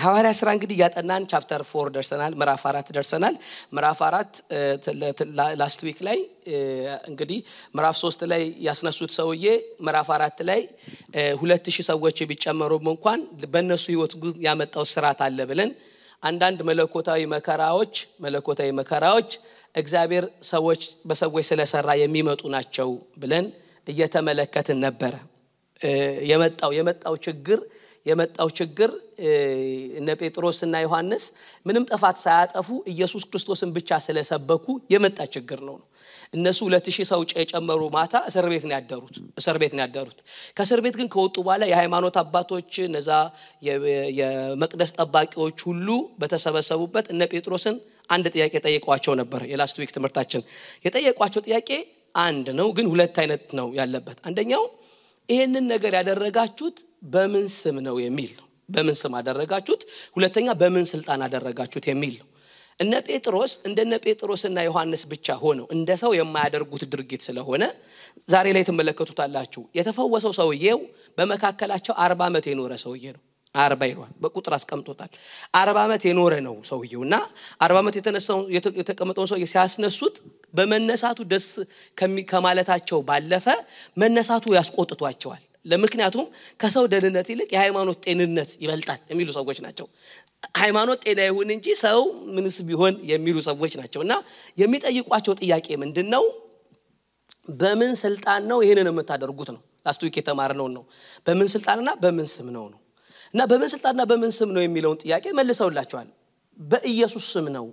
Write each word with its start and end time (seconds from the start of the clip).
ሐዋርያ 0.00 0.30
ስራ 0.38 0.48
እንግዲህ 0.56 0.74
እያጠናን 0.76 1.24
chapter 1.30 1.62
four 1.70 1.86
ደርሰናል 1.94 2.32
ምዕራፍ 2.40 2.62
አራት 2.70 2.88
ደርሰናል። 2.96 3.34
ምዕራፍ 3.74 4.00
አራት 4.08 4.32
last 5.60 5.80
week 5.86 5.98
ላይ 6.08 6.18
እንግዲህ 7.10 7.38
ምዕራፍ 7.76 7.96
ሶስት 8.02 8.20
ላይ 8.32 8.42
ያስነሱት 8.66 9.12
ሰውዬ 9.18 9.46
ምዕራፍ 9.86 10.10
አራት 10.16 10.38
ላይ 10.50 10.60
ሁለት 11.40 11.66
ሺህ 11.76 11.86
ሰዎች 11.90 12.18
ቢጨመሩም 12.30 12.86
እንኳን 12.94 13.22
በእነሱ 13.54 13.86
ህይወት 13.92 14.14
ያመጣው 14.46 14.86
ስርዓት 14.92 15.22
አለ 15.26 15.38
ብለን 15.50 15.72
አንዳንድ 16.22 16.60
መለኮታዊ 16.70 17.20
መከራዎች 17.34 17.94
መለኮታዊ 18.20 18.70
መከራዎች 18.80 19.30
እግዚአብሔር 19.74 20.24
ሰዎች 20.48 20.80
በሰዎች 21.08 21.44
ስለሰራ 21.50 21.90
የሚመጡ 22.00 22.42
ናቸው 22.54 22.88
ብለን 23.22 23.46
እየተመለከትን 23.86 24.78
ነበረ። 24.86 25.14
የመጣው 26.30 26.70
የመጣው 26.78 27.14
ችግር 27.26 27.58
የመጣው 28.06 28.48
ችግር 28.58 28.90
እነ 29.98 30.08
ጴጥሮስና 30.20 30.76
ዮሐንስ 30.84 31.24
ምንም 31.66 31.84
ጥፋት 31.90 32.18
ሳያጠፉ 32.22 32.68
ኢየሱስ 32.92 33.24
ክርስቶስን 33.30 33.70
ብቻ 33.76 33.98
ስለሰበኩ 34.04 34.64
የመጣ 34.94 35.18
ችግር 35.34 35.60
ነው። 35.60 35.70
ነው 35.70 35.86
እነሱ 36.34 36.58
ሁለት 36.66 36.86
ሺህ 36.94 37.06
ሰው 37.10 37.20
የጨመሩ 37.32 37.80
ማታ 37.94 38.14
እስር 38.28 38.46
ቤት 38.52 38.64
ነው 38.66 38.74
ያደሩት 38.76 39.14
እስር 39.40 39.56
ቤት 39.62 39.72
ነው 39.76 39.82
ያደሩት። 39.84 40.18
ከእስር 40.56 40.80
ቤት 40.84 40.96
ግን 41.00 41.08
ከወጡ 41.14 41.36
በኋላ 41.40 41.64
የሃይማኖት 41.70 42.16
አባቶች 42.22 42.72
እነዛ 42.86 43.10
የመቅደስ 44.18 44.92
ጠባቂዎች 44.98 45.58
ሁሉ 45.68 45.88
በተሰበሰቡበት 46.20 47.08
እነ 47.14 47.28
ጴጥሮስን 47.32 47.76
አንድ 48.10 48.26
ጥያቄ 48.34 48.54
ጠየቋቸው 48.66 49.14
ነበር 49.20 49.42
የ 49.50 49.59
last 49.59 49.78
week 49.80 49.90
ትምህርታችን። 49.96 50.42
የጠየቋቸው 50.86 51.42
ጥያቄ 51.46 51.70
አንድ 52.20 52.46
ነው 52.58 52.68
ግን 52.76 52.86
ሁለት 52.92 53.16
አይነት 53.22 53.44
ነው 53.58 53.66
ያለበት። 53.76 54.18
አንደኛው 54.28 54.62
ይሄንን 55.28 55.66
ነገር 55.72 55.92
ያደረጋችሁት 55.98 56.78
በምን 57.02 57.46
ስም 57.54 57.76
ነው 57.86 57.96
የሚል 58.00 58.32
ነው። 58.38 58.46
በምን 58.68 58.96
ስም 58.98 59.12
አደረጋችሁት? 59.18 59.82
ሁለተኛ 60.16 60.48
በምን 60.60 60.84
ስልጣን 60.92 61.20
አደረጋችሁት 61.26 61.86
የሚል 61.90 62.14
ነው። 62.20 62.26
እነ 62.80 62.92
ጴጥሮስ 63.06 63.52
እንደነ 63.68 63.94
ጴጥሮስና 64.04 64.58
ዮሐንስ 64.66 65.02
ብቻ 65.10 65.36
ሆነው 65.42 65.66
እንደ 65.74 65.90
ሰው 66.02 66.12
የማያደርጉት 66.16 66.82
ድርጊት 66.92 67.22
ስለሆነ 67.28 67.62
ዛሬ 68.28 68.46
ላይ 68.56 68.62
ትመለከቱታላችሁ። 68.68 69.62
የተፈወሰው 69.78 70.32
ሰውዬው 70.38 70.78
በመካከላቸው 71.18 71.94
አርባ 72.04 72.22
ዓመት 72.30 72.46
የኖረ 72.50 72.72
ሰውዬ 72.84 73.04
ነው። 73.16 73.22
አርባ 73.54 73.82
ይሏል 73.90 74.12
በቁጥር 74.22 74.52
አስቀምጦታል። 74.56 75.10
አርባ 75.54 75.78
ዓመት 75.86 76.02
የኖረ 76.08 76.34
ነው 76.46 76.56
ሰውየው 76.68 77.02
እና 77.06 77.14
አርባ 77.60 77.76
ዓመት 77.82 77.94
የተቀመጠውን 78.80 79.28
ሰው 79.32 79.38
ሲያስነሱት 79.52 80.16
በመነሳቱ 80.54 81.20
ደስ 81.32 81.48
ከማለታቸው 82.30 83.00
ባለፈ 83.08 83.46
መነሳቱ 83.96 84.54
ያስቆጥቷቸዋል 84.58 85.42
ለምክንያቱም 85.64 86.26
ከሰው 86.60 86.84
ደህንነት 86.92 87.28
ይልቅ 87.32 87.48
የሃይማኖት 87.54 87.98
ጤንነት 88.06 88.50
ይበልጣል 88.62 89.00
የሚሉ 89.10 89.28
ሰዎች 89.38 89.58
ናቸው። 89.64 89.86
ሃይማኖት 90.58 91.00
ጤና 91.06 91.20
ይሁን 91.28 91.48
እንጂ 91.54 91.66
ሰው 91.82 92.00
ምንስ 92.36 92.58
ቢሆን 92.68 92.94
የሚሉ 93.10 93.36
ሰዎች 93.48 93.72
ናቸው። 93.80 94.00
እና 94.02 94.12
የሚጠይቋቸው 94.58 95.34
ጥያቄ 95.40 95.68
ምንድን 95.82 96.08
ነው 96.14 96.24
በምን 97.60 97.92
ስልጣን 98.02 98.42
ነው 98.50 98.58
ይህንን 98.64 98.88
የምታደርጉት 98.90 99.50
ነው? 99.54 99.60
last 99.86 100.00
week 100.04 100.16
የተማርነውን 100.20 100.72
ነው። 100.76 100.82
በምን 101.26 101.48
ስልጣንና 101.54 101.90
በምን 102.02 102.26
ስም 102.34 102.48
ነው 102.56 102.64
ነው? 102.72 102.80
እና 103.34 103.40
በምን 103.50 103.68
ስልጣንና 103.74 104.02
በምን 104.10 104.32
ስም 104.38 104.50
ነው 104.56 104.62
የሚለውን 104.64 104.98
ጥያቄ 105.02 105.24
መልሰውላቸዋል። 105.38 106.08
በኢየሱስ 106.60 107.26
ስም 107.34 107.46
ነው። 107.56 107.66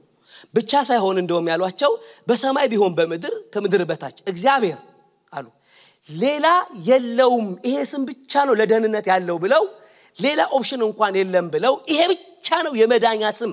ብቻ 0.56 0.72
ሳይሆን 0.90 1.16
እንደውም 1.22 1.48
ያሏቸው 1.52 1.92
በሰማይ 2.28 2.68
ቢሆን 2.72 2.94
በምድር 2.98 3.34
ከምድር 3.54 3.84
በታች 3.90 4.18
እግዚአብሔር 4.28 4.80
ሌላ 6.10 6.48
የለውም 6.88 7.48
ይሄ 7.68 7.78
ስም 7.92 8.04
ብቻ 8.10 8.44
ነው 8.48 8.54
ለደህንነት 8.60 9.06
ያለው 9.12 9.38
ብለው 9.44 9.64
ሌላ 10.18 10.42
option 10.58 10.82
እንኳን 10.88 11.16
የለም 11.20 11.48
ብለው 11.54 11.74
ይሄ 11.92 12.02
ብቻ 12.14 12.48
ነው 12.66 12.74
የመዳኛ 12.80 13.24
ስም 13.40 13.52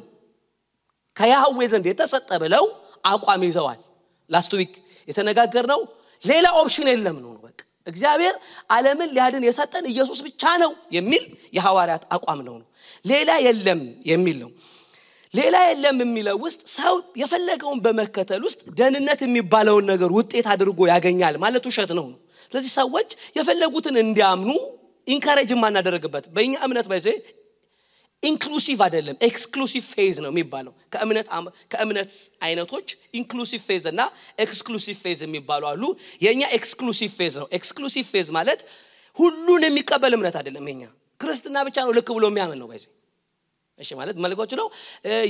ከያህዌ 1.17 1.67
ዘንድ 1.73 1.87
የተሰጠ 1.91 2.31
ብለው 2.43 2.65
አቋም 3.05 3.43
ይዘዋል። 3.47 3.81
last 4.31 4.53
week 4.59 4.73
የተነጋገርነው 5.09 5.81
ሌላ 6.23 6.47
option 6.61 6.89
የለም 6.93 7.17
ነው። 7.25 7.33
በቃ 7.45 7.59
እግዚአብሔር 7.87 8.35
ዓለምን 8.71 9.11
ሊያድን 9.17 9.45
የሰጠን 9.49 9.87
ኢየሱስ 9.93 10.21
ብቻ 10.27 10.53
ነው 10.63 10.71
የሚል 10.97 11.25
የሐዋርያት 11.57 12.05
አቋም 12.17 12.41
ነው 12.47 12.55
ነው። 12.61 12.67
ሌላ 13.05 13.31
የለም 13.47 13.81
የሚል 14.11 14.39
ነው 14.45 14.51
ሌላ 15.35 15.57
የለም 15.65 15.99
የሚለው 16.03 16.37
ውስጥ 16.45 16.61
ሰው 16.75 16.95
የፈለገውን 17.21 17.79
በመከተል 17.85 18.43
ውስጥ 18.49 18.61
ደህንነት 18.79 19.21
የሚባለውን 19.25 19.87
ነገር 19.93 20.11
ውጤት 20.19 20.47
አድርጎ 20.53 20.81
ያገኛል 20.93 21.37
ማለት 21.45 21.65
ውሸት 21.71 21.91
ነው። 21.99 22.07
ስለዚህ 22.53 22.73
ሰዎች 22.81 23.09
የፈለጉትን 23.39 23.97
እንዲያምኑ 24.03 24.51
encourage 25.07 25.51
የማናደረግበት 25.55 26.25
በእኛ 26.35 26.55
እምነት 26.67 26.87
by 26.93 26.98
the 26.98 27.07
way 28.23 28.37
inclusive 28.37 28.79
አይደለም 28.85 29.17
exclusive 29.29 29.85
faith 29.91 30.17
ነው 30.25 30.31
የሚባለው። 30.33 30.73
ከእምነት 31.73 32.11
አይነቶች 32.47 32.89
inclusive 33.15 33.61
faith 33.67 33.85
እና 33.93 34.03
exclusive 34.45 34.97
faith 35.03 35.21
የሚባሉ 35.27 35.63
አሉ። 35.73 35.83
የእኛ 36.25 36.43
exclusive 36.59 37.11
faith 37.19 37.35
ነው። 37.43 37.49
exclusive 37.59 38.07
faith 38.13 38.29
ማለት 38.39 38.61
ሁሉን 39.17 39.65
የሚቀበል 39.69 40.15
እምነት 40.19 40.37
አይደለም 40.41 40.69
የኛ። 40.71 40.85
ክርስትና 41.21 41.57
ብቻ 41.67 41.77
ነው 41.87 41.93
ልክ 41.99 42.09
ብሎ 42.17 42.25
የሚያምን 42.31 42.59
ነው 42.63 42.69
by 42.71 42.74
the 42.74 42.79
way 42.79 42.85
እሺ 43.79 43.91
ማለት 43.99 44.17
መልኮች 44.25 44.53
ነው። 44.59 44.67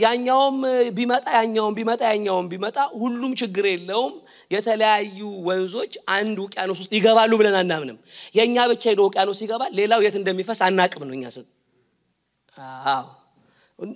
ያኛውም 0.02 0.56
ቢመጣ 0.96 1.26
ያኛውም 1.36 1.74
ቢመጣ 1.78 2.02
ያኛውም 2.10 2.46
ቢመጣ 2.52 2.76
ሁሉም 3.00 3.32
ችግር 3.40 3.66
የለውም። 3.70 4.14
የተለያዩ 4.50 5.18
ወንዞች 5.46 5.92
አንድ 6.16 6.36
ውቅያኖስ 6.44 6.80
ውስጥ 6.82 6.92
ይገባሉ 6.98 7.32
ብለን 7.40 7.56
አናምንም። 7.60 7.98
የእኛ 8.38 8.66
ብቻ 8.72 8.84
ሄዶ 8.92 9.02
ውቅያኖስ 9.08 9.40
ይገባል 9.44 9.72
ሌላው 9.80 10.02
የት 10.06 10.16
እንደሚፈስ 10.20 10.60
አናቅም 10.68 11.04
ነው 11.08 11.14
እኛ 11.18 11.24
ስብ 11.36 11.46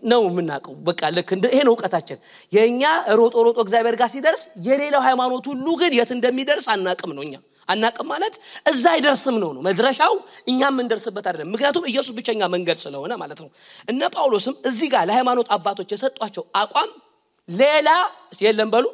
ነው 0.07 0.23
የምናውቀው። 0.27 0.75
በቃ 0.87 1.01
ልክ 1.17 1.29
ይሄ 1.47 1.61
ነው 1.67 1.73
እውቀታችን። 1.75 2.19
የእኛ 2.53 2.83
ሮጦ 3.19 3.35
ሮጦ 3.47 3.59
እግዚአብሔር 3.65 3.97
ጋር 4.01 4.09
ሲደርስ 4.15 4.43
የሌላው 4.67 5.03
ሃይማኖት 5.07 5.45
ሁሉ 5.53 5.67
ግን 5.81 5.93
የት 5.99 6.11
እንደሚደርስ 6.17 6.67
አናቅም 6.75 7.13
ነው 7.17 7.23
እኛ 7.27 7.35
አናቅም 7.69 8.09
ማለት 8.13 8.35
እዛ 8.71 8.85
አይደርስም 8.95 9.37
ነው 9.43 9.51
ነው። 9.57 9.63
መድረሻው 9.67 10.15
እኛ 10.49 10.61
የምንደርስበት 10.71 11.27
አይደለም። 11.29 11.51
ምክንያቱም 11.55 11.85
ኢየሱስ 11.91 12.13
ብቸኛ 12.19 12.43
መንገድ 12.55 12.79
ስለሆነ 12.85 13.13
ማለት 13.23 13.41
ነው። 13.45 13.51
እነ 13.89 14.03
ጳውሎስም 14.15 14.57
እዚህ 14.71 14.89
ጋር 14.95 15.05
ለሃይማኖት 15.11 15.49
አባቶች 15.57 15.93
የሰጧቸው 15.95 16.45
አቋም 16.63 16.91
ሌላ 17.49 17.89
የለም 18.43 18.71
በሉ። 18.73 18.87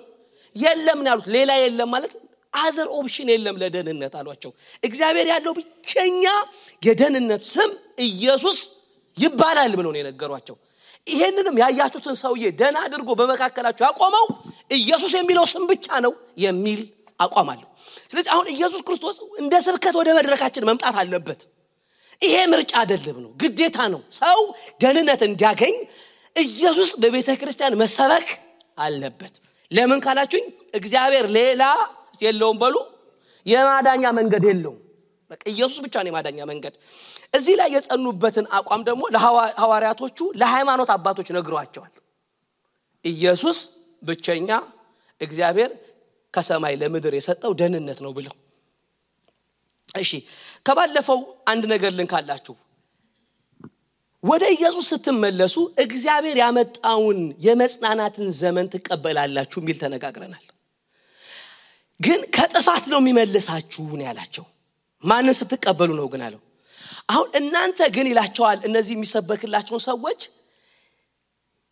የለም 0.57 0.99
ነው 1.01 1.11
ያሉት። 1.13 1.29
ሌላ 1.37 1.53
የለም 1.61 1.89
ማለት 1.95 2.13
other 2.55 2.89
option 2.97 3.29
የለም 3.33 3.57
ለደህንነት 3.61 4.15
አሏቸው። 4.19 4.51
እግዚአብሔር 4.83 5.27
ያለው 5.33 5.53
ብቸኛ 5.59 6.25
የደህንነት 6.83 7.43
ስም 7.51 7.71
ኢየሱስ 8.07 8.59
ይባላል 9.17 9.73
ብሎ 9.79 9.87
ነው 9.89 10.01
የነገሯቸው። 10.01 10.57
ይሄንንም 11.07 11.57
ያያችሁትን 11.63 12.17
ሰውዬ 12.21 12.45
ደና 12.61 12.77
አድርጎ 12.87 13.11
በመካከላቸው 13.21 13.85
ያቆመው 13.87 14.27
ኢየሱስ 14.77 15.13
የሚለው 15.19 15.45
ስም 15.51 15.65
ብቻ 15.71 15.87
ነው 16.05 16.13
የሚል 16.45 16.81
አቋም 17.19 17.49
አለው 17.53 17.69
ስለዚህ 18.11 18.31
አሁን 18.35 18.47
ኢየሱስ 18.55 18.81
ክርስቶስ 18.87 19.17
እንደ 19.39 19.55
ስብከት 19.67 19.95
ወደ 20.01 20.11
መድረካችን 20.19 20.67
መምጣት 20.69 20.97
አለበት። 21.03 21.41
ይሄ 22.23 22.37
ምርጫ 22.53 22.73
አይደለም 22.81 23.17
ነው 23.25 23.31
ግዴታ 23.41 23.79
ነው። 23.95 24.01
ሰው 24.19 24.39
ደህንነት 24.83 25.23
እንዲያገኝ 25.29 25.75
ኢየሱስ 26.37 26.91
በቤተ 27.03 27.31
ክርስቲያን 27.41 27.75
መሰበክ 27.83 28.29
አለበት። 28.79 29.35
ለምን 29.71 30.01
ካላችሁኝ 30.05 30.47
እግዚአብሔር 30.75 31.27
ሌላ 31.37 31.63
የለውም 32.23 32.59
በሉ 32.63 32.77
የማዳኛ 33.47 34.05
መንገድ 34.19 34.45
የለውም። 34.51 34.79
በቃ 35.31 35.43
ኢየሱስ 35.53 35.79
ብቻ 35.85 35.95
ነው 35.99 36.11
የማዳኛ 36.11 36.41
መንገድ። 36.51 36.75
እዚህ 37.35 37.55
ላይ 37.61 37.69
የጸኑበትን 37.75 38.47
አቋም 38.57 38.83
ደግሞ 38.89 39.03
ለሐዋርያቶቹ 39.15 40.19
ለሃይማኖት 40.41 40.91
አባቶች 40.97 41.29
ነግሯቸዋል። 41.37 41.93
ኢየሱስ 43.05 43.59
ብቸኛ 44.03 44.51
እግዚአብሔር 45.21 45.71
ከሰማይ 46.35 46.75
ለምድር 46.81 47.15
የሰጠው 47.17 47.53
ደህንነት 47.61 47.99
ነው 48.05 48.13
ብለው። 48.17 48.35
እሺ 49.95 50.11
ከባለፈው 50.67 51.19
አንድ 51.49 51.65
ነገር 51.73 51.93
ልንካላችሁ። 51.99 52.55
ወደ 54.23 54.45
ኢየሱስ 54.55 54.87
ስትመለሱ 54.93 55.55
እግዚአብሔር 55.85 56.37
ያመጣውን 56.43 57.19
የመጽናናትን 57.47 58.29
ዘመን 58.39 58.67
ትቀበላላችሁ 58.75 59.59
የሚል 59.63 59.77
ተነጋግረናል። 59.83 60.45
ግን 62.01 62.21
ከጥፋት 62.37 62.85
ነው 62.93 62.99
የሚመልሳችሁ 63.03 63.85
ነው 63.93 64.05
ያላቸው። 64.09 64.45
ማንን 65.05 65.37
ስትቀበሉ 65.41 65.91
ነው 65.99 66.07
ግን 66.13 66.23
አለው። 66.27 66.41
አሁን 67.11 67.29
እናንተ 67.41 67.79
ግን 67.97 68.07
ይላቸዋል 68.11 68.59
እነዚህ 68.69 68.95
የሚሰበክላቸውን 68.97 69.83
ሰዎች 69.87 70.21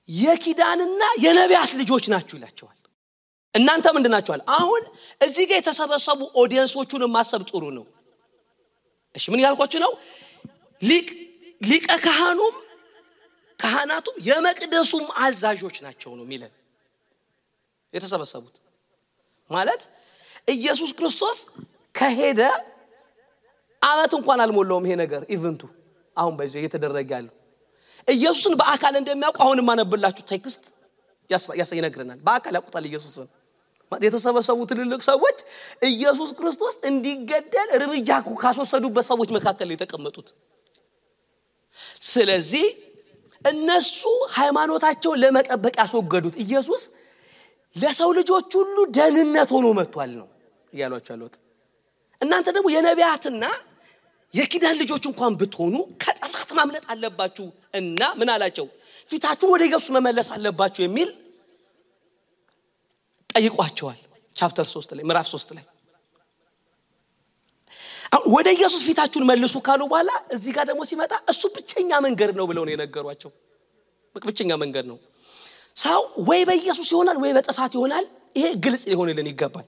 የኪዳንና 0.08 1.02
የነቢያት 1.24 1.72
ልጆች 1.80 2.04
ናችሁ 2.12 2.36
ይላቸዋል 2.38 2.78
እናንተ 3.54 3.87
ምንድን 3.94 4.12
ናቸዋል 4.14 4.40
አሁን 4.56 4.82
እዚህ 5.20 5.44
ጋር 5.49 5.56
የተሰበሰቡ 5.60 6.20
ኦዲየንሶቹን 6.43 7.02
ማሰብ 7.14 7.43
ጥሩ 7.50 7.64
ነው። 7.78 7.84
እሺ 9.14 9.25
ምን 9.32 9.40
ያልኳችሁ 9.44 9.78
ነው? 9.84 9.93
ሊቀ 11.62 11.88
ካህኑም 12.04 12.54
ካህናቱም 13.58 14.16
የመቅደሱም 14.28 15.04
አዛዦች 15.25 15.76
ናቸው 15.84 16.10
ነው 16.19 16.25
የሚለን 16.26 16.52
የተሰበሰቡት። 17.94 18.56
ማለት 19.50 19.82
ኢየሱስ 20.48 20.90
ክርስቶስ 20.98 21.38
ከሄደ 21.94 22.40
አመት 23.82 24.12
እንኳን 24.19 24.40
አልሞላውም 24.44 24.84
ይሄ 24.88 24.94
ነገር 25.02 25.22
event 25.34 25.54
ኡ 25.54 25.62
አሁን 26.16 26.34
በዚ 26.38 26.55
እየተደረገ 26.60 27.10
ያለው። 27.16 27.34
ኢየሱስን 28.08 28.55
በአካል 28.60 28.94
እንደሚያውቁ 29.00 29.38
አሁን 29.44 29.58
የማነብላችሁ 29.62 30.25
text 30.30 30.62
ይነግረናል። 31.72 32.19
በአካል 32.26 32.55
ያውቁታል 32.58 32.84
ኢየሱስን 32.90 33.28
የተሰበሰቡ 34.02 34.58
ትልልቅ 34.70 35.00
ሰዎች 35.06 35.38
ኢየሱስ 35.88 36.30
ክርስቶስ 36.38 36.74
እንዲገደል 36.90 37.68
እርምጃ 37.78 38.10
ካስወሰዱበት 38.42 39.06
ሰዎች 39.10 39.30
መካከል 39.36 39.68
የተቀመጡት። 39.74 40.28
ስለዚህ 42.08 42.66
እነሱ 43.44 44.00
ሃይማኖታቸውን 44.34 45.20
ለመጠበቅ 45.22 45.74
ያስወገዱት 45.82 46.36
ኢየሱስ 46.44 46.82
ለሰው 47.76 48.10
ልጆች 48.18 48.50
ሁሉ 48.58 48.76
ደህንነት 48.96 49.50
ሆኖ 49.54 49.66
መጥቷል 49.78 50.10
ነው 50.20 50.28
እያሏቸው 50.72 51.12
ያሉት። 51.14 51.34
እናንተ 52.20 52.48
ደግሞ 52.56 52.68
የነቢያትና 52.74 53.44
የኪዳን 54.34 54.76
ልጆች 54.82 55.04
እንኳን 55.10 55.32
ብትሆኑ 55.40 55.74
ከጥፋት 56.02 56.50
ማምለጥ 56.58 56.84
አለባችሁ 56.92 57.46
እና 57.74 58.02
ምን 58.20 58.28
አላቸው? 58.34 58.66
ፊታችሁን 59.10 59.50
ወደ 59.54 59.62
ኢየሱስ 59.68 59.90
መመለስ 59.96 60.28
አለባችሁ 60.36 60.82
የሚል 60.84 61.08
ጠይቋቸዋል። 63.34 64.00
ቻፕተር 64.37 64.67
ሶስት 64.75 64.90
ላይ 64.96 65.05
ምዕራፍ 65.05 65.26
ሶስት 65.32 65.49
ላይ። 65.56 65.64
ወደ 68.31 68.49
ኢየሱስ 68.56 68.82
ፊታችሁን 68.87 69.25
መልሱ 69.31 69.55
ካሉ 69.67 69.82
በኋላ 69.90 70.11
እዚህ 70.34 70.52
ጋር 70.56 70.64
ደግሞ 70.70 70.82
ሲመጣ 70.90 71.12
እሱ 71.32 71.43
ብቸኛ 71.55 71.90
መንገድ 72.06 72.31
ነው 72.38 72.46
ብለው 72.50 72.64
ነው 72.67 72.73
የነገሯቸው። 72.75 73.31
ብቸኛ 74.17 74.50
መንገድ 74.62 74.87
ነው። 74.90 74.99
ሰው 75.76 76.00
ወይ 76.29 76.40
በኢየሱስ 76.49 76.88
ይሆናል 76.94 77.19
ወይ 77.23 77.31
በጥፋት 77.37 77.73
ይሆናል 77.76 78.05
ይሄ 78.37 78.46
ግልጽ 78.64 78.82
ሊሆንልን 78.90 79.29
ይገባል። 79.31 79.67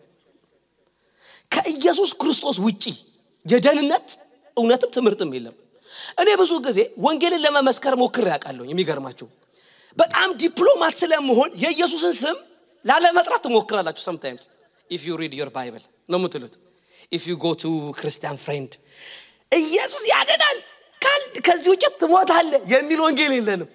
ከኢየሱስ 1.52 2.10
ክርስቶስ 2.20 2.56
ውጪ 2.66 2.84
የደህንነት 3.46 4.06
እውነትም 4.56 4.90
ትምህርትም 4.96 5.30
የለም። 5.36 5.54
እኔ 6.18 6.28
ብዙ 6.40 6.52
ጊዜ 6.66 6.78
ወንጌልን 6.98 7.42
ለመመስከር 7.44 7.94
ሞክር 8.02 8.26
ያውቃለሁ 8.32 8.64
የሚገርማችሁ 8.66 9.26
በጣም 9.98 10.28
ዲፕሎማት 10.40 10.94
ስለመሆን 11.02 11.50
የኢየሱስን 11.62 12.14
ስም 12.20 12.36
ላለመጥራት 12.84 13.42
ትሞክራላችሁ 13.46 14.02
sometimes 14.06 14.44
if 14.90 15.02
you 15.08 15.16
read 15.20 15.34
your 15.38 15.50
Bible 15.54 15.82
ነው 16.08 16.18
የምትሉት? 16.20 16.54
if 17.12 17.24
you 17.30 17.36
go 17.36 17.52
to 17.60 17.64
Christian 17.98 18.36
friend 18.42 18.72
ኢየሱስ 19.52 20.04
ያድናል 20.12 20.58
ከዚህ 21.46 21.68
ውጭ 21.72 21.84
ትሞታለህ 22.00 22.52
የሚል 22.72 23.00
ወንጌል 23.04 23.32
የለንም። 23.36 23.70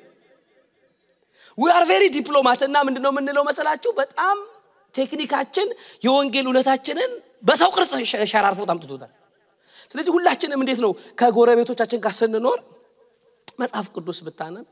we 1.58 1.72
are 1.72 1.84
very 1.90 2.04
diplomat 2.16 2.62
እና 2.68 2.78
ምንድነው 2.88 3.12
የምንለው 3.14 3.44
መሰላችሁ? 3.50 3.92
በጣም 4.00 4.38
ቴክኒካችን 4.96 5.68
የወንጌል 6.06 6.46
እውነታችንን 6.50 7.12
በሰው 7.44 7.70
ቅርጽ 7.76 7.92
ሸ- 8.12 8.26
ሸራርፎት 8.32 8.70
አምጥቶታል። 8.74 9.12
ስለዚህ 9.92 10.12
ሁላችንም 10.16 10.60
እንዴት 10.64 10.80
ነው 10.86 10.92
ከጎረቤቶቻችን 11.20 12.00
ጋር 12.04 12.14
ስንኖር 12.18 12.60
መጽሐፍ 13.60 13.88
ቅዱስ 13.96 14.20
ብታነብ 14.26 14.68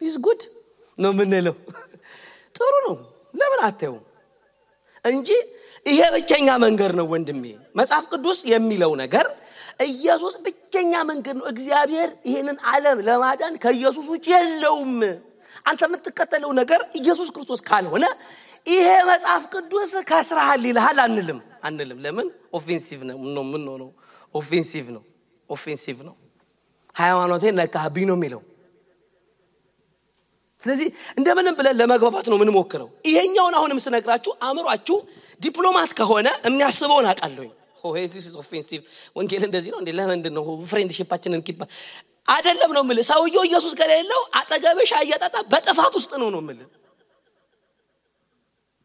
is 0.00 0.16
good 0.24 0.42
ነው 0.98 1.10
የምንለው። 1.14 1.56
ጥሩ 2.56 2.72
ነው 2.86 2.94
ለምን 3.34 3.60
አታዩም 3.66 4.02
እንጂ 5.04 5.28
ይሄ 5.86 6.00
ብቸኛ 6.14 6.48
መንገድ 6.64 6.92
ነው 6.98 7.06
ወንድሜ። 7.12 7.44
መጽሐፍ 7.74 8.04
ቅዱስ 8.12 8.38
የሚለው 8.50 8.92
ነገር 9.02 9.26
ኢየሱስ 9.86 10.34
ብቸኛ 10.44 10.92
መንገድ 11.10 11.36
ነው። 11.40 11.46
እግዚአብሔር 11.52 12.10
ይህንን 12.28 12.56
ዓለም 12.72 12.98
ለማዳን 13.06 13.54
ከኢየሱስ 13.62 14.06
ውጭ 14.12 14.26
የለውም። 14.34 14.92
አንተ 15.66 15.80
የምትከተለው 15.88 16.50
ነገር 16.60 16.80
ኢየሱስ 17.00 17.28
ክርስቶስ 17.34 17.60
ካልሆነ 17.68 18.04
ይሄ 18.66 18.88
መጽሐፍ 19.10 19.42
ቅዱስ 19.54 19.92
ከስራሃል 20.10 20.62
ይልሃል 20.68 20.98
አንልም። 21.04 21.38
አንልም። 21.62 21.98
ለምን? 22.04 22.26
offensive 22.52 23.00
ነው። 23.08 23.16
ነው? 23.28 23.42
የምንሆነው 23.46 23.88
offensive 24.34 24.86
ነው። 24.96 25.02
offensive 25.48 25.98
ነው። 26.08 26.14
ሃይማኖቴን 26.94 27.54
ነካህብኝ 27.60 28.04
ነው 28.10 28.16
የሚለው 28.18 28.40
ስለዚህ 30.62 30.88
እንደምንም 31.18 31.54
ብለን 31.58 31.76
ለመግባባት 31.80 32.26
ነው 32.30 32.36
የምንሞክረው። 32.38 32.88
ይሄኛውን 33.06 33.54
አሁንም 33.58 33.78
ስነግራችሁ 33.84 34.32
አእምሯችሁ 34.46 34.96
ዲፕሎማት 35.40 35.92
ከሆነ 35.98 36.28
የሚያስበውን 36.46 37.06
አውቃለሁኝ። 37.10 37.50
offensive 38.40 38.80
ወንጌል 39.16 39.42
እንደዚህ 39.48 39.70
ነው 39.74 39.78
እንዴ? 39.82 39.90
ለምንድን 39.98 40.34
ነው 40.38 40.42
friendship 40.70 41.10
አችንን 41.10 41.42
ኪባ? 41.46 41.60
አይደለም 42.28 42.70
ነው 42.76 42.82
ምል 42.88 42.98
ሰውየው 43.08 43.44
ኢየሱስ 43.48 43.72
ከሌለው 43.80 44.20
አጠገብሽ 44.40 44.90
አየጠጣ 44.98 45.36
በጥፋት 45.52 45.94
ውስጥ 45.98 46.12
ነው 46.22 46.28
ነው 46.34 46.42
ምል 46.48 46.58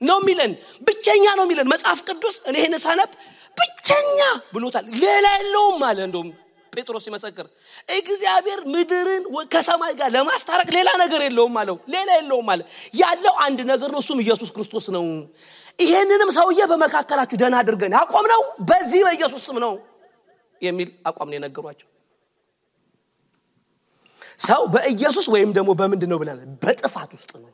ነው 0.01 0.18
የሚለን። 0.21 0.51
ብቸኛ 0.88 1.25
ነው 1.38 1.45
የሚለን። 1.45 1.68
መጽሐፍ 1.74 2.00
ቅዱስ 2.07 2.36
እኔ 2.50 2.56
ይህን 2.60 2.75
ሳነብ 2.86 3.12
ብቸኛ 3.57 4.19
ብሎታል። 4.54 4.86
ሌላ 5.04 5.25
የለውም 5.38 5.83
አለ 5.89 6.00
እንደውም 6.07 6.30
ጴጥሮስ 6.75 7.04
ሲመሰክር 7.06 7.48
እግዚአብሔር 7.98 8.60
ምድርን 8.74 9.24
ከሰማይ 9.54 9.94
ጋር 10.00 10.10
ለማስታረቅ 10.16 10.68
ሌላ 10.77 10.89
ነገር 11.04 11.22
የለውም 11.25 11.57
አለው። 11.62 11.77
ሌላ 11.94 12.10
የለውም 12.18 12.50
አለ። 12.54 12.62
ያለው 13.01 13.36
አንድ 13.45 13.60
ነገር 13.72 13.89
ነው 13.95 14.01
እሱም 14.04 14.22
ኢየሱስ 14.25 14.51
ክርስቶስ 14.56 14.88
ነው። 14.95 15.06
ይሄንንም 15.80 16.30
ሰውዬ 16.36 16.62
በመካከላችሁ 16.72 17.38
ደህና 17.39 17.56
አድርገን 17.62 17.95
ያቆም 17.98 18.27
ነው 18.33 18.42
በዚህ 18.69 19.01
በኢየሱስ 19.07 19.42
ስም 19.48 19.57
ነው 19.66 19.74
የሚል 20.62 20.89
አቋም 21.10 21.30
ነው 21.31 21.38
የነገሯቸው። 21.38 21.89
ሰው 24.45 24.62
በኢየሱስ 24.74 25.25
ወይም 25.33 25.51
ደግሞ 25.57 25.71
በምንድን 25.80 26.10
ነው 26.12 26.18
ብላል 26.21 26.39
በጥፋት 26.63 27.12
ውስጥ 27.18 27.31
ነው 27.38 27.51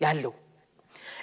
ያለው። 0.00 0.32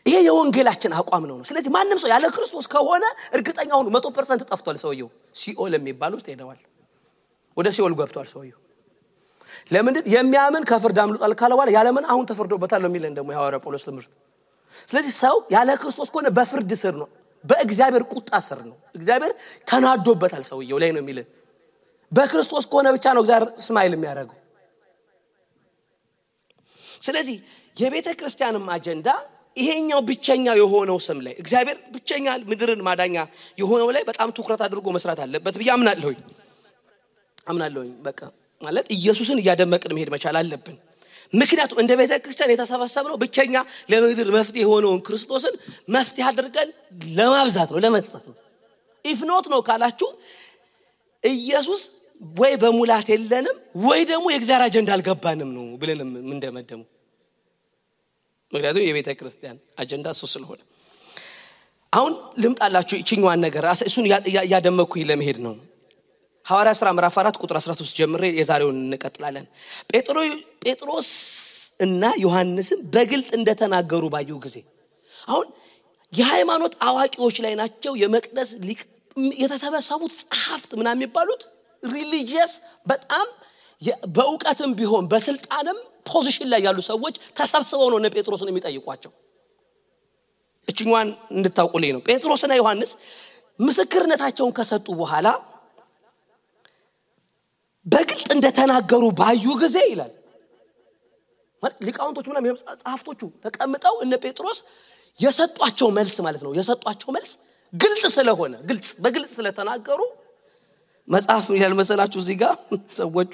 ይሄ 0.06 0.16
የወንጌላችን 0.26 0.94
አቋም 0.98 1.26
ነው። 1.30 1.36
ስለዚህ 1.50 1.72
ማንም 1.76 2.00
ሰው 2.02 2.10
ያለ 2.12 2.26
ክርስቶስ 2.36 2.66
ከሆነ 2.74 3.04
እርግጠኛ 3.38 3.70
ሁኑ 3.80 3.88
መቶ 3.96 4.08
percent 4.16 4.42
ጠፍቷል 4.50 4.78
ሰውየው። 4.82 5.10
ሲኦል 5.42 5.74
የሚባል 5.78 6.12
ውስጥ 6.18 6.28
ሄደዋል 6.32 6.60
ወደ 7.58 7.68
ሲኦል 7.76 7.94
ገብቷል 8.00 8.28
ሰውየው። 8.32 8.60
ለምንድን? 9.72 10.06
የሚያምን 10.14 10.64
ከፍርድ 10.70 10.98
አምልጧል 11.04 11.34
ካለ 11.40 11.52
በኋላ 11.54 11.70
ያለምን 11.78 12.06
አሁን 12.12 12.26
ተፈርዶበታል 12.30 12.82
ነው 12.84 12.90
የሚለን 12.92 13.14
ደግሞ 13.18 13.30
የሐዋርያ 13.34 13.60
ጳውሎስ 13.64 13.84
ትምህርት። 13.88 14.12
ስለዚህ 14.90 15.14
ሰው 15.20 15.36
ያለ 15.54 15.70
ክርስቶስ 15.82 16.08
ከሆነ 16.14 16.28
በፍርድ 16.38 16.72
ስር 16.82 16.96
ነው 17.02 17.08
በእግዚአብሔር 17.44 18.04
ቁጣ 18.14 18.32
ስር 18.48 18.60
ነው። 18.68 18.78
እግዚአብሔር 18.98 19.32
ተናዶበታል 19.70 20.44
ሰውየው 20.50 20.78
ላይ 20.84 20.92
ነው 20.96 21.02
የሚለን። 21.04 21.28
በክርስቶስ 22.12 22.66
ከሆነ 22.72 22.88
ብቻ 22.96 23.06
ነው 23.16 23.22
እግዚአብሔር 23.24 23.50
smile 23.66 23.94
የሚያደርገው። 23.96 24.38
ስለዚህ 27.02 27.38
የቤተ 27.78 28.10
ክርስቲያንም 28.20 28.66
አጀንዳ 28.76 29.08
ይሄኛው 29.58 30.00
ብቸኛ 30.08 30.46
የሆነው 30.60 30.98
ስም 31.06 31.20
ላይ 31.26 31.34
እግዚአብሔር 31.42 31.78
ብቸኛ 31.96 32.28
ምድርን 32.50 32.82
ማዳኛ 32.88 33.16
የሆነው 33.60 33.90
ላይ 33.96 34.04
በጣም 34.10 34.30
ትኩረት 34.38 34.62
አድርጎ 34.66 34.88
መስራት 34.96 35.20
አለበት 35.26 35.56
ብዬ 35.60 35.70
አምናለሁኝ 35.76 36.18
አምናለሁኝ። 37.48 37.92
በቃ 38.06 38.20
ማለት 38.62 38.86
ኢየሱስን 38.96 39.40
እያደመቅን 39.42 39.94
መሄድ 39.96 40.10
መቻል 40.14 40.36
አለብን። 40.40 40.76
ምክንያቱም 41.34 41.78
እንደ 41.82 41.92
ቤተ 42.00 42.14
ክርስቲያን 42.24 42.52
የተሰበሰብነው 42.54 43.18
ብቸኛ 43.22 43.56
ለምድር 43.92 44.30
መፍትሄ 44.36 44.62
የሆነውን 44.64 45.00
ክርስቶስን 45.08 45.56
መፍትሄ 45.96 46.26
አድርገን 46.30 46.70
ለማብዛት 47.18 47.70
ነው 47.74 47.82
ለመስጠት 47.86 48.24
ነው። 48.30 48.36
ኢፍኖት 49.06 49.46
ነው 49.54 49.60
ካላችሁ 49.68 50.10
ኢየሱስ 51.24 51.82
ወይ 52.36 52.54
በሙላት 52.62 53.08
የለንም 53.12 53.56
ወይ 53.86 54.02
ደግሞ 54.10 54.26
የእግዚአብሔር 54.32 54.66
አጀንዳ 54.68 54.90
አልገባንም 54.96 55.50
ነው 55.56 55.66
ብለን 55.82 56.00
የምንደመደሙ 56.04 56.82
ምክንያቱም 58.52 58.84
የቤተ 58.86 59.10
ክርስቲያን 59.20 59.58
አጀንዳ 59.82 60.08
እሱ 60.16 60.24
ስለሆነ። 60.34 60.62
አሁን 61.94 62.14
ልምጣላችሁ 62.44 62.96
ይችኛዋን 63.02 63.42
ነገር 63.46 63.66
እሱን 63.88 64.06
እያ- 64.10 64.24
እያ- 64.30 64.46
እያደመኩኝ 64.48 65.04
ለመሄድ 65.10 65.38
ነው 65.46 65.54
ሐዋርያ 66.46 66.72
ሥራ 66.78 66.88
ምዕራፍ 66.96 67.16
4 67.20 67.38
ቁጥር 67.42 67.58
13 67.60 67.98
ጀምሬ 68.00 68.24
የዛሬውን 68.38 68.78
እንቀጥላለን። 68.86 69.46
ጴጥሮ- 69.92 70.24
ጴጥሮስ 70.64 71.10
እና 71.80 72.04
ዮሐንስን 72.24 72.80
በግልጥ 72.94 73.30
እንደተናገሩ 73.38 74.04
ባዩ 74.14 74.32
ጊዜ 74.46 74.58
አሁን 75.28 75.48
የሃይማኖት 76.14 76.74
አዋቂዎች 76.88 77.38
ላይ 77.46 77.54
ናቸው 77.62 77.94
የመቅደስ 78.02 78.50
የተሰበሰቡት 79.40 80.14
ጸሐፍት 80.24 80.72
ምናምን 80.80 81.00
የሚባሉት 81.00 81.42
religious 81.84 82.54
በጣም 82.86 83.26
በእውቀትም 84.16 84.72
ቢሆን 84.80 85.06
በስልጣንም 85.12 85.78
position 86.10 86.48
ላይ 86.52 86.62
ያሉ 86.66 86.80
ሰዎች 86.90 87.16
ተሰብስበው 87.38 87.88
ነው 87.92 87.98
እነ 88.00 88.08
ጴጥሮስን 88.16 88.50
የሚጠይቋቸው። 88.52 89.12
እችኛዋን 90.68 91.10
እንድታውቁልኝ 91.36 91.92
ነው። 91.96 92.02
ጴጥሮስና 92.08 92.54
ዮሐንስ 92.60 92.92
ምስክርነታቸውን 93.60 94.54
ከሰጡ 94.58 94.88
በኋላ 95.02 95.28
በግልጥ 97.86 98.28
እንደተናገሩ 98.36 99.04
ባዩ 99.20 99.46
ጊዜ 99.62 99.78
ይላል። 99.90 100.12
ማለት 101.64 101.78
ሊቃውንቶች 101.88 102.26
ምናምን 102.32 102.56
ጸሐፍቶቹ 102.82 103.22
ተቀምጠው 103.46 103.96
እነ 104.04 104.14
ጴጥሮስ 104.24 104.60
የሰጧቸው 105.20 105.88
መልስ 105.98 106.18
ማለት 106.26 106.42
ነው። 106.46 106.52
የሰጧቸው 106.58 107.10
መልስ 107.16 107.32
ግልጽ 107.74 108.04
ስለሆነ 108.16 108.54
ግልጽ 108.70 108.92
በግልጽ 109.04 109.32
ስለተናገሩ 109.38 110.02
መጽሐፍ 111.08 111.46
ይላል 111.56 111.74
መሰላችሁ 111.80 112.20
እዚህ 112.24 112.36
ጋር 112.42 112.54
ሰዎቹ? 113.00 113.34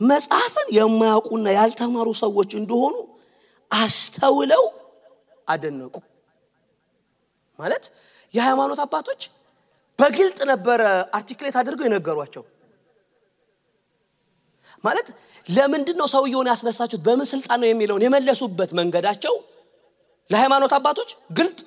መጽሐፍን 0.00 0.68
የማያውቁና 0.76 1.46
ያልተማሩ 1.58 2.08
ሰዎች 2.22 2.50
እንደሆኑ 2.60 2.94
አስተውለው 3.70 4.64
አደነቁ። 5.48 5.94
ማለት 7.58 7.84
የሃይማኖት 8.34 8.80
አባቶች 8.84 9.22
በግልጥ 9.98 10.38
ነበረ 10.50 10.82
አርቲክሌት 11.18 11.56
አድርገው 11.60 11.86
የነገሯቸው 11.88 12.42
ማለት 14.84 15.08
ለምንድን 15.46 15.96
ነው 16.00 16.06
ሰውየውን 16.14 16.48
ያስነሳችሁት? 16.52 17.02
በምን 17.06 17.26
ስልጣን 17.32 17.58
ነው 17.62 17.68
የሚለውን 17.70 18.02
የመለሱበት 18.06 18.70
መንገዳቸው 18.78 19.34
ለሃይማኖት 20.30 20.72
አባቶች 20.78 21.10
ግልጥ 21.38 21.58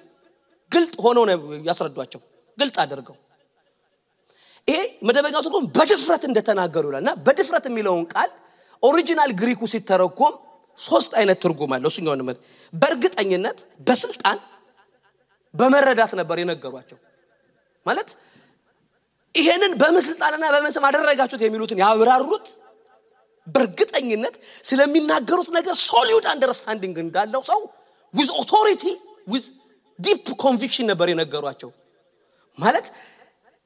ግልጥ 0.72 0.94
ሆነው 1.06 1.24
ነው 1.30 1.36
ያስረዷቸው። 1.70 2.22
ግልጥ 2.58 2.76
አድርገው 2.84 3.18
ይሄ 4.68 4.78
መደበኛው 5.08 5.42
ትርጉም 5.46 5.66
በድፍረት 5.76 6.24
እንደተናገሩ 6.30 6.86
ይላል። 6.90 7.02
እና 7.04 7.12
በድፍረት 7.26 7.66
የሚለውን 7.70 8.04
ቃል 8.14 8.30
ኦሪጂናል 8.84 9.32
ግሪኩ 9.40 9.62
ሲተረጎም 9.72 10.34
ሶስት 10.80 11.12
አይነት 11.20 11.38
ትርጉም 11.44 11.72
አለው። 11.76 11.90
እሱኛውን 11.92 12.22
በእርግጠኝነት 12.74 13.58
በስልጣን 13.88 14.38
በመረዳት 15.54 16.12
ነበር 16.20 16.38
የነገሯቸው። 16.40 16.98
ማለት 17.86 18.10
ይሄንን 19.36 19.74
በምን 19.82 20.04
ስልጣንና 20.08 20.46
በምን 20.54 20.72
ስም 20.76 20.86
አደረጋችሁት 20.88 21.42
የሚሉትን 21.46 21.82
ያብራሩት 21.84 22.48
በእርግጠኝነት 23.56 24.36
ስለሚናገሩት 24.70 25.50
ነገር 25.58 25.76
solid 25.86 26.26
understanding 26.34 26.98
እንዳለው 27.06 27.42
ሰው 27.50 27.62
with 28.14 28.30
authority 28.42 28.84
with 29.28 29.46
deep 30.00 30.28
conviction 30.44 30.88
ነበር 30.92 31.08
የነገሯቸው። 31.12 31.72
ማለት 32.58 32.86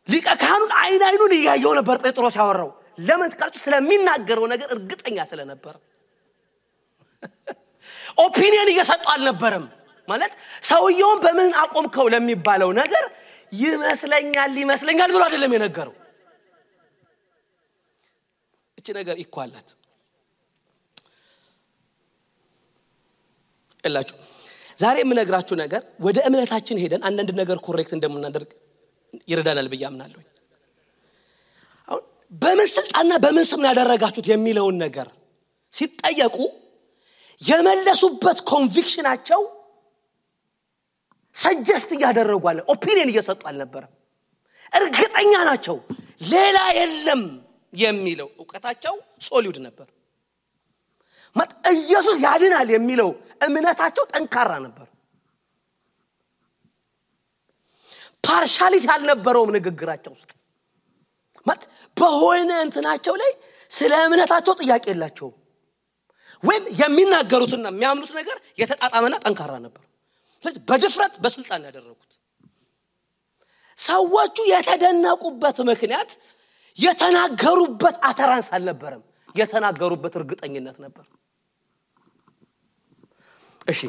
ሊቀ 0.07 0.27
ካህኑን 0.41 0.71
አይን 0.81 1.03
አይኑን 1.09 1.33
እያየው 1.37 1.73
ነበር 1.79 1.97
ጴጥሮስ 2.03 2.35
ያወራው። 2.39 2.71
ለምን 2.99 3.29
ትቃልጭ 3.33 3.55
ስለሚናገረው 3.63 4.45
ነገር 4.51 4.67
እርግጠኛ 4.75 5.17
ስለነበረ 5.31 5.75
opinion 8.23 8.69
እየሰጡ 8.73 9.03
አልነበረም። 9.13 9.65
ማለት 10.07 10.33
ሰውየውን 10.69 11.19
በምን 11.25 11.51
አቆምከው 11.61 12.07
ለሚባለው 12.13 12.69
ነገር 12.81 13.05
ይመስለኛል 13.53 14.51
ይመስለኛል 14.61 15.09
ብሎ 15.15 15.21
አይደለም 15.27 15.53
የነገረው 15.55 15.93
እቺ 18.85 18.93
ነገር 18.97 19.17
ይኳላት 19.21 19.67
እላችሁ 23.83 24.17
ዛሬ 24.79 24.95
የምነግራችሁ 25.01 25.55
ነገር 25.61 25.81
ወደ 26.05 26.17
እምነታችን 26.27 26.79
ሄደን 26.81 27.01
አንዳንድ 27.07 27.29
ነገር 27.39 27.57
correct 27.65 27.91
እንደምናደርግ 27.97 28.49
ይረዳናል 29.29 29.67
ብዬ 29.73 29.83
አምናለሁ። 29.89 30.19
አሁን 31.87 32.01
በምን 32.31 32.67
ስልጣንና 32.73 33.19
በምን 33.25 33.45
ስም 33.51 33.63
ያደረጋችሁት 33.69 34.27
የሚለውን 34.31 34.77
ነገር 34.85 35.07
ሲጠየቁ 35.73 36.37
የመለሱበት 37.41 38.41
conviction 38.51 39.04
ኣቸው 39.04 39.41
suggest 41.35 41.91
እያደረጉ 41.97 42.43
አለ። 42.51 42.59
opinion 42.71 43.11
እየሰጡ 43.13 43.41
አልነበረም። 43.51 43.93
እርግጠኛ 44.73 45.33
ናቸው። 45.49 45.77
ሌላ 46.31 46.59
የለም 46.79 47.23
የሚለው 47.73 48.29
እውቀታቸው 48.39 48.95
solid 49.27 49.57
ነበር። 49.67 49.87
ኢየሱስ 51.73 52.17
ያድናል 52.25 52.67
የሚለው 52.73 53.09
እምነታቸው 53.45 54.03
ጠንካራ 54.11 54.51
ነበር። 54.65 54.87
partiality 58.23 58.85
አልነበረውም 58.93 59.49
ንግግራቸው 59.55 60.11
ውስጥ። 60.15 60.29
ማለት 61.45 61.63
በሆነ 61.97 62.51
እንትናቸው 62.65 63.15
ላይ 63.21 63.31
ስለ 63.71 63.93
እምነታቸው 64.07 64.53
ጥያቄ 64.61 64.85
የላቸውም። 64.91 65.35
ወይም 66.43 66.63
የሚናገሩትና 66.81 67.65
የሚያምኑት 67.71 68.11
ነገር 68.19 68.37
የተጣጣመና 68.61 69.15
ጠንካራ 69.25 69.53
ነበር። 69.65 69.83
በድፍረት 70.69 71.13
በስልጣን 71.23 71.65
ያደረጉት። 71.67 72.09
ሰዎቹ 73.77 74.37
የተደነቁበት 74.51 75.57
ምክንያት 75.69 76.11
የተናገሩበት 76.77 77.97
አተራንስ 78.03 78.47
አልነበረም። 78.55 79.03
የተናገሩበት 79.35 80.13
እርግጠኝነት 80.19 80.77
ነበር። 80.83 81.05
እሺ 83.67 83.79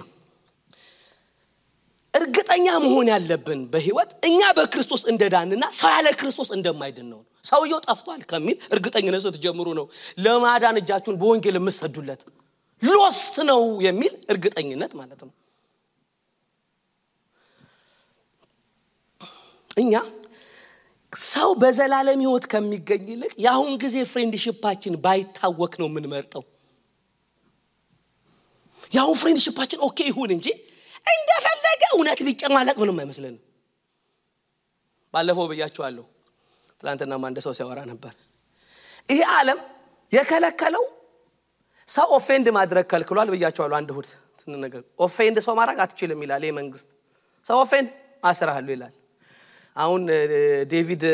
እርግጠኛ 2.15 2.67
መሆን 2.85 3.07
ያለብን 3.13 3.61
በህይወት 3.73 4.11
እኛ 4.29 4.41
በክርስቶስ 4.59 5.03
እንደዳንና 5.13 5.65
ሰው 5.79 5.89
ያለ 5.95 6.09
ክርስቶስ 6.21 6.49
እንደማይድን 6.57 7.09
ነው። 7.13 7.21
ሰውየው 7.45 7.81
ጠፍቷል 7.87 8.21
ከሚል 8.31 8.59
እርግጠኝነት 8.75 9.23
ስትጀምሩ 9.27 9.69
ነው 9.79 9.87
ለማዳን 10.25 10.77
እጃችሁን 10.81 11.17
በወንጌል 11.21 11.57
የምሰዱለት 11.59 12.23
lost 12.83 13.35
ነው 13.51 13.63
የሚል 13.87 14.15
እርግጠኝነት 14.33 14.93
ማለት 15.01 15.21
ነው። 15.27 15.33
እኛ 19.77 19.93
ሰው 21.27 21.51
በዘላለም 21.61 22.21
ህይወት 22.23 22.45
ከሚገኝ 22.53 23.05
ይልቅ 23.13 23.33
የአሁን 23.45 23.75
ጊዜ 23.83 23.97
friendship 24.13 24.61
ኣችን 24.61 24.95
ባይታወክ 25.05 25.75
ነው 25.81 25.89
የምንመርጠው። 25.91 26.43
የአሁን 28.93 29.17
friendship 29.21 29.57
ኣችን 29.57 29.83
okay 29.87 29.99
ይሁን 30.11 30.31
እንጂ 30.37 30.47
እንደፈለገ 31.13 31.83
እውነት 31.95 32.21
ቢጨማለቅ 32.27 32.77
ምንም 32.83 32.99
አይመስለንም። 33.03 33.41
ባለፈው 35.15 35.47
ብያቸዋለሁ 35.51 36.05
ትላንትና 36.81 37.15
አንድ 37.29 37.39
ሰው 37.45 37.53
ሲያወራ 37.59 37.81
ነበር። 37.91 38.15
ይሄ 39.09 39.21
ዓለም 39.35 39.59
የከለከለው 40.13 40.85
ሰው 41.89 42.09
ኦፌንድ 42.17 42.47
ማድረግ 42.57 42.85
ከልክሏል 42.93 43.29
ብያቸዋለሁ 43.35 43.77
አንድ 43.79 43.91
ሁድ 43.97 44.07
ስንነገር 44.43 44.83
ኦፌንድ 44.99 45.37
ሰው 45.47 45.55
ማድረግ 45.61 45.79
አትችልም 45.85 46.21
ይላል 46.25 46.43
ይህ 46.47 46.55
መንግስት። 46.59 46.89
ሰው 47.47 47.59
ኦፌንድ 47.63 47.89
አስራሃሉ 48.23 48.69
ይላል 48.75 48.93
አሁን 49.77 50.03
ዴቪድ 50.73 51.05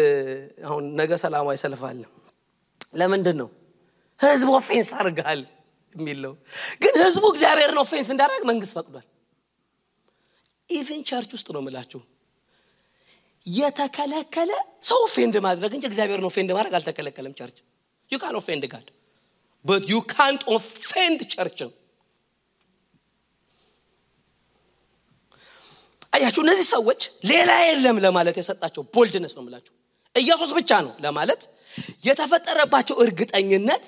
አሁን 0.66 0.84
ነገ 1.00 1.10
ሰላማዊ 1.22 1.56
ሰልፍ 1.62 1.82
አለ 1.88 2.00
ለምንድን 3.00 3.36
ነው? 3.40 3.48
ህዝብ 4.20 4.48
ኦፌንስ 4.56 4.88
አድርገሃል 4.98 5.40
የሚለው 5.96 6.32
ግን 6.82 6.94
ህዝቡ 7.02 7.24
እግዚአብሔርን 7.32 7.78
ኦፌንስ 7.82 8.08
እንዳደረግ 8.14 8.42
መንግስት 8.50 8.72
ፈቅዷል። 8.78 9.06
even 10.68 11.00
church 11.08 11.30
ውስጥ 11.36 11.48
ነው 11.56 11.62
ምላችሁ 11.66 12.00
የተከለከለ 13.46 14.50
ሰው 14.88 14.98
offend 15.06 15.34
ማድረግ 15.46 15.72
እንጂ 15.76 15.84
እግዚአብሔርን 15.90 16.26
offend 16.30 16.50
ማድረግ 16.56 16.74
አልተከለከለም 16.78 17.34
church። 17.38 17.58
ዩ 18.10 18.18
ካን 18.20 18.36
ኦፌንድ 18.40 18.64
ጋድ 18.72 18.88
በት 19.64 19.84
ዩ 19.92 19.98
ካንት 20.12 20.42
ኦፌንድ 20.54 21.20
ቸርችን 21.34 21.70
አያችሁ 26.20 26.42
እነዚህ 26.44 26.66
ሰዎች 26.72 27.00
ሌላ 27.30 27.50
የለም 27.66 27.96
ለማለት 28.04 28.36
የሰጣቸው 28.40 28.82
boldness 28.94 29.32
ነው 29.36 29.42
ምላችሁ 29.46 29.74
ኢየሱስ 30.14 30.50
ብቻ 30.58 30.70
ነው 30.86 30.92
ለማለት 31.04 31.42
የተፈጠረባቸው 32.06 32.96
እርግጠኝነት 33.04 33.84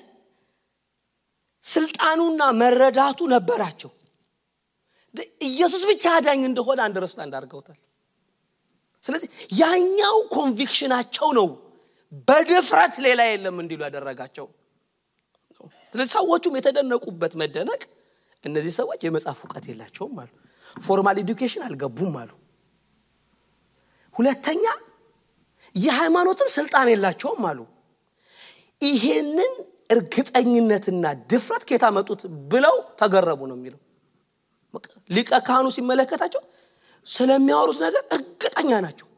ስልጣኑና 1.65 2.43
መረዳቱ 2.61 3.21
ነበራቸው። 3.33 3.91
ኢየሱስ 5.47 5.83
ብቻ 5.91 6.05
አዳኝ 6.19 6.41
እንደሆነ 6.49 6.81
understand 6.87 7.33
አድርገውታል። 7.39 7.79
ስለዚህ 9.05 9.29
ያኛው 9.59 10.17
conviction 10.35 10.90
ኣቸው 10.90 11.29
ነው 11.39 11.49
በድፍረት 12.29 12.95
ሌላ 13.07 13.21
የለም 13.29 13.57
እንዲሉ 13.63 13.81
ያደረጋቸው። 13.87 14.47
ስለዚህ 15.93 16.13
ሰዎቹም 16.17 16.55
የተደነቁበት 16.59 17.33
መደነቅ 17.43 17.83
እነዚህ 18.45 18.73
ሰዎች 18.79 19.01
የመጽሐፍ 19.07 19.41
እውቀት 19.45 19.65
የላቸውም 19.71 20.17
አሉ 20.23 20.31
formal 20.77 21.19
education 21.23 21.63
አልገቡም 21.67 22.15
አሉ። 22.21 22.31
ሁለተኛ 24.15 24.65
የሃይማኖትም 25.75 26.49
ስልጣን 26.57 26.89
የላቸውም 26.93 27.45
አሉ። 27.51 27.61
ይሄንን 28.81 29.53
እርግጠኝነትና 29.91 31.05
ድፍረት 31.31 31.63
ኬታ 31.71 31.85
መጡት 31.97 32.21
ብለው 32.53 32.77
ተገረሙ 33.01 33.41
ነው 33.51 33.57
የሚለው። 33.59 33.81
ሊቀ 35.11 35.31
ካህኑ 35.47 35.67
ሲመለከታቸው 35.77 36.43
ስለሚያወሩት 37.07 37.79
ነገር 37.85 38.03
እርግጠኛ 38.17 38.71
ናቸው። 38.85 39.09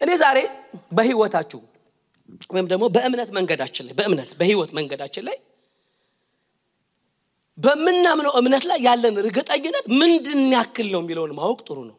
እኔ 0.00 0.10
ዛሬ 0.22 0.38
በህይወታችሁ 0.96 1.60
ወይም 2.54 2.66
ደግሞ 2.72 2.84
በእምነት 2.94 3.30
መንገዳችን 3.36 3.84
ላይ 3.86 3.94
በእምነት 3.98 4.30
በህይወት 4.40 4.70
መንገዳችን 4.78 5.24
ላይ 5.28 5.36
በምናምነው 7.58 8.32
እምነት 8.38 8.64
ላይ 8.70 8.78
ያለን 8.86 9.14
እርግጠኝነት 9.22 9.86
ምንድን 10.00 10.40
ያክል 10.54 10.88
ነው 10.94 11.00
የሚለውን 11.02 11.32
ማወቅ 11.38 11.60
ጥሩ 11.68 11.78
ነው። 11.90 11.96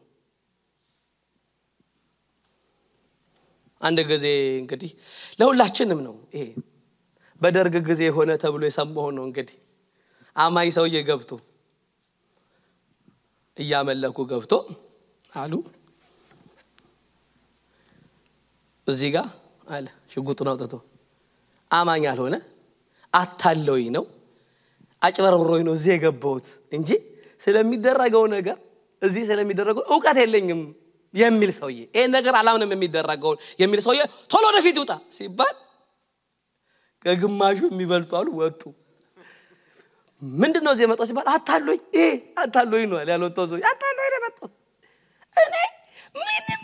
አንድ 3.80 3.98
ጊዜ 4.10 4.26
እንግዲህ 4.60 4.90
ለሁላችንም 5.40 6.00
ነው 6.06 6.14
ይሄ። 6.34 6.44
በደርግ 7.40 7.74
ጊዜ 7.88 8.02
ሆነ 8.16 8.30
ተብሎ 8.42 8.62
የሰማው 8.66 9.08
ነው 9.16 9.24
እንግዲህ። 9.28 9.56
አማኝ 10.36 10.68
ሰውዬ 10.76 10.96
ገብቶ 11.08 11.30
እያመለኩ 13.56 14.18
ገብቶ 14.32 14.52
አሉ። 15.34 15.52
እዚህ 18.86 19.10
ጋር 19.14 19.26
አለ 19.66 19.86
ሽጉጡን 20.12 20.48
አውጥቶ። 20.50 20.74
አማኝ 21.70 22.04
አልሆነ? 22.10 22.34
አታለውኝ 23.12 23.88
ነው 23.96 24.04
አጭበርብሮኝ 25.02 25.62
ነው 25.66 25.74
እዚህ 25.78 25.90
የገባሁት 25.94 26.46
እንጂ 26.72 26.90
ስለሚደረገው 27.40 28.24
ነገር 28.34 28.56
እዚህ 29.02 29.22
ስለሚደረገው 29.28 29.84
እውቀት 29.92 30.16
የለኝም 30.22 30.60
የሚል 31.14 31.50
ሰውዬ 31.58 31.78
ይህን 31.90 32.10
ነገር 32.16 32.34
አላምንም 32.40 32.70
የሚደረገውን 32.74 33.38
የሚል 33.62 33.80
ሰውዬ 33.86 34.00
ቶሎ 34.32 34.42
ወደፊት 34.50 34.76
ይውጣ 34.80 34.92
ሲባል 35.16 35.54
ከግማሹ 37.04 37.58
የሚበልጡ 37.70 38.12
አሉ 38.20 38.28
ወጡ። 38.40 38.60
ምንድን 40.22 40.62
ነው 40.66 40.72
እዚህ 40.74 40.84
የመጣው 40.86 41.06
ሲባል 41.10 41.26
አታሎኝ 41.34 41.80
ይሄ 41.96 42.06
አታሎኝ 42.42 42.84
ነው 42.92 42.98
ያልወጣው 43.10 43.44
ሰው 43.50 43.58
አታሎኝ 43.70 44.08
ነው 44.12 44.18
የመጣው። 44.18 44.48
እኔ 45.36 45.54
ምንም 46.16 46.62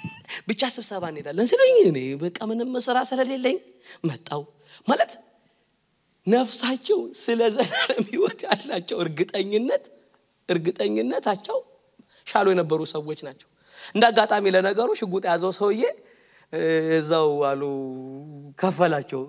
ብቻ 0.48 0.62
ስብሰባ 0.76 1.04
እንሄዳለን 1.12 1.46
ሲለኝ 1.50 1.76
እኔ 1.90 2.00
በቃ 2.22 2.38
ምንም 2.50 2.72
ስራ 2.86 2.98
ስለሌለኝ 3.10 3.56
መጣው 4.10 4.42
ማለት 4.88 5.12
ነፍሳቸው 6.26 7.00
ስለ 7.22 7.40
ዘላለም 7.56 8.04
ህይወት 8.10 8.40
ያላቸው 8.46 8.98
እርግጠኝነት 9.04 9.84
እርግጠኝነታቸው 10.48 11.58
ሻሎ 12.26 12.46
የነበሩ 12.52 12.80
ሰዎች 12.94 13.20
ናቸው። 13.26 13.48
እንደ 13.94 14.04
አጋጣሚ 14.10 14.44
ለነገሩ 14.54 14.88
ሽጉጥ 15.00 15.24
የያዘው 15.26 15.52
ሰውዬ 15.58 15.82
እዛው 16.96 17.30
አሉ 17.48 17.62
ከፈላቸው 18.58 19.20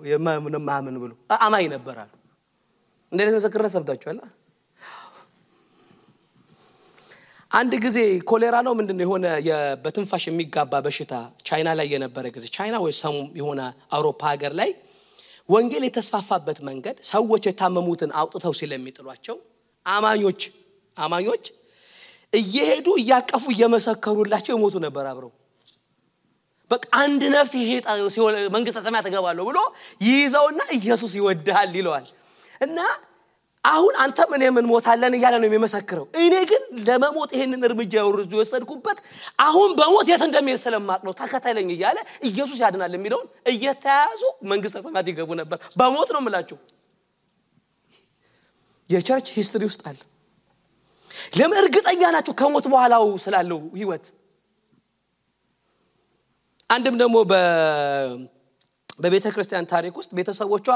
ማምን 0.68 0.96
ብሎ 1.02 1.12
አማኝ 1.38 1.66
ነበር 1.74 1.96
አሉ። 2.02 2.12
እንደዚህ 3.12 3.34
ምስክርነት 3.38 3.72
ሰምታችኋል። 3.76 4.18
አንድ 7.50 7.72
ጊዜ 7.84 7.98
ኮሌራ 8.30 8.56
ነው 8.66 8.72
ምንድን 8.78 8.98
የሆነ 9.04 9.26
በትንፋሽ 9.82 10.24
የሚጋባ 10.28 10.80
በሽታ 10.86 11.12
ቻይና 11.46 11.68
ላይ 11.78 11.86
የነበረ 11.94 12.24
ጊዜ 12.34 12.46
ቻይና 12.56 12.76
ወይ 12.84 12.92
ሰሙ 13.02 13.16
የሆነ 13.40 13.60
አውሮፓ 13.96 14.22
ሀገር 14.32 14.52
ላይ 14.60 14.70
ወንጌል 15.48 15.84
የተስፋፋበት 15.86 16.58
መንገድ 16.68 16.96
ሰዎች 17.08 17.42
የታመሙትን 17.48 18.10
አውጥተው 18.20 18.54
ስለሚጥሏቸው 18.60 19.36
አማኞች 19.86 20.40
አማኞች 20.96 21.44
እየሄዱ 22.32 22.86
እያቀፉ 23.00 23.44
እየመሰከሩላቸው 23.54 24.52
የሞቱ 24.54 24.76
ነበር 24.86 25.04
አብረው። 25.10 25.32
በቃ 26.70 26.84
አንድ 27.00 27.22
ነፍስ 27.34 27.52
መንግስተ 28.54 28.78
ሰማያት 28.86 29.06
እገባለሁ 29.10 29.44
ብሎ 29.50 29.58
ይይዘውና 30.06 30.62
ኢየሱስ 30.78 31.12
ይወድሃል 31.18 31.70
ይለዋል። 31.78 32.06
እና 32.60 32.78
አሁን 33.66 33.94
አንተም 34.02 34.30
እኔ 34.36 34.42
እንሞታለን 34.52 35.14
እያለ 35.16 35.34
ነው 35.40 35.48
የሚመሰክረው። 35.48 36.04
እኔ 36.20 36.34
ግን 36.50 36.62
ለመሞት 36.86 37.30
ይሄንን 37.36 37.62
እርምጃ 37.68 37.92
የወርዙ 38.00 38.30
የወሰድኩበት 38.36 38.98
አሁን 39.44 39.70
በሞት 39.78 40.06
የት 40.12 40.22
እንደሚሄድ 40.26 40.60
ስለማቅ 40.64 41.00
ነው፣ 41.06 41.14
ተከተለኝ 41.20 41.70
እያለ 41.74 41.98
ኢየሱስ 42.28 42.58
ያድናል 42.64 42.92
የሚለውን 42.96 43.26
እየተያያዙ 43.52 44.22
መንግስተ 44.52 44.82
ሰማያት 44.84 45.08
ይገቡ 45.12 45.30
ነበር። 45.40 45.58
በሞት 45.80 46.10
ነው 46.14 46.20
የምላችሁ። 46.22 46.58
የ 48.90 49.00
church 49.00 49.28
history 49.36 49.64
ውስጥ 49.68 49.82
አለ። 49.88 49.98
ለምን 51.38 51.58
እርግጠኛ 51.62 52.02
ናቸው 52.14 52.34
ከሞት 52.40 52.66
በኋላው 52.72 53.04
ስላለው 53.22 53.60
ህይወት። 53.76 54.06
አንድም 56.70 56.96
ደግሞ 57.00 57.16
በቤተ 59.00 59.26
ክርስቲያን 59.34 59.66
ታሪክ 59.72 59.94
ውስጥ 60.00 60.10
ቤተሰቦቿ 60.18 60.66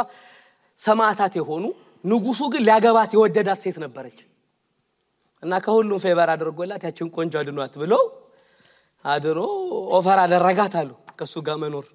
ሰማዕታት 0.80 1.32
የሆኑ 1.38 1.64
ንጉሱ 2.04 2.40
ግን 2.52 2.62
ሊያገባት 2.66 3.10
የወደዳት 3.14 3.60
ሴት 3.64 3.78
ነበረች። 3.84 4.18
እና 5.42 5.52
ከሁሉም 5.64 6.00
favor 6.04 6.30
አድርጎላት 6.34 6.82
ያችን 6.86 7.08
ቆንጆ 7.14 7.34
አድኗት 7.40 7.74
ብሎ 7.82 7.92
አድኖ 9.04 9.38
offer 9.98 10.18
አደረጋት 10.24 10.74
አሉ 10.80 10.90
ከእሱ 11.18 11.34
ጋር 11.46 11.56
መኖር። 11.62 11.86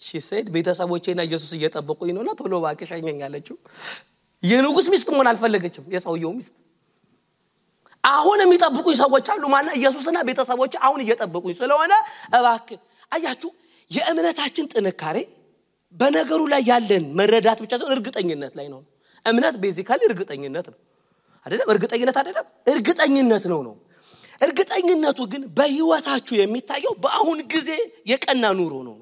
she 0.00 0.20
said 0.20 0.46
ቤተሰቦቼና 0.54 1.20
ኢየሱስ 1.28 1.52
እየጠበቁኝ 1.56 2.10
ነውና 2.16 2.30
ቶሎ 2.40 2.54
እባክሽ 2.60 2.90
ሸኘኝ 2.92 3.20
አለችው። 3.26 3.56
የንጉስ 4.42 4.86
ሚስት 4.92 5.08
መሆን 5.12 5.28
አልፈለገችም 5.30 5.86
የሰውየው 5.94 6.32
ሚስት። 6.36 6.56
አሁን 8.04 8.38
የሚጠብቁኝ 8.42 8.96
ሰዎች 9.00 9.26
አሉ 9.32 9.44
ማና 9.54 9.68
ኢየሱስና 9.78 10.18
ቤተሰቦች 10.28 10.74
አሁን 10.86 11.00
እየጠበቁኝ 11.04 11.54
ስለሆነ 11.60 11.92
እባክህ 12.30 12.78
አያችሁ 13.12 13.50
የእምነታችን 13.90 14.68
ጥንካሬ 14.72 15.18
በነገሩ 15.94 16.40
ላይ 16.52 16.62
ያለን 16.70 17.04
መረዳት 17.18 17.58
ብቻ 17.64 17.72
ሳይሆን 17.76 17.94
እርግጠኝነት 17.96 18.54
ላይ 18.58 18.66
ነው 18.72 18.80
እምነት 19.28 19.56
ቤዚካሊ 19.62 20.00
እርግጠኝነት 20.08 20.66
ነው። 20.72 20.78
አይደለም? 21.46 21.68
እርግጠኝነት 21.72 22.16
አይደለም? 22.20 22.46
እርግጠኝነት 22.66 23.44
ነው 23.52 23.60
ነው። 23.66 23.74
እርግጠኝነቱ 24.40 25.18
ግን 25.32 25.42
በህይወታችሁ 25.56 26.34
የሚታየው 26.38 26.92
በአሁን 27.04 27.38
ጊዜ 27.52 27.70
የቀና 28.06 28.44
ኑሮ 28.58 28.74
ነው 28.88 28.96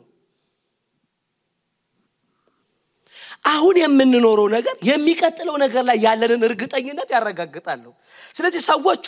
አሁን 3.47 3.77
የምንኖረው 3.81 4.47
ነገር 4.55 4.75
የሚቀጥለው 4.89 5.57
ነገር 5.65 5.83
ላይ 5.89 5.97
ያለንን 6.07 6.43
እርግጠኝነት 6.49 7.09
ያረጋግጣለሁ 7.15 7.93
ስለዚህ 8.35 8.61
ሰዎቹ 8.69 9.07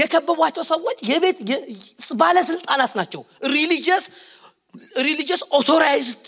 የከበቧቸው 0.00 0.64
ሰዎች 0.70 0.98
የቤት 1.10 1.38
ባለስልጣናት 2.20 2.92
ናቸው። 3.00 3.22
religious 5.00 5.42
authorized 5.58 6.24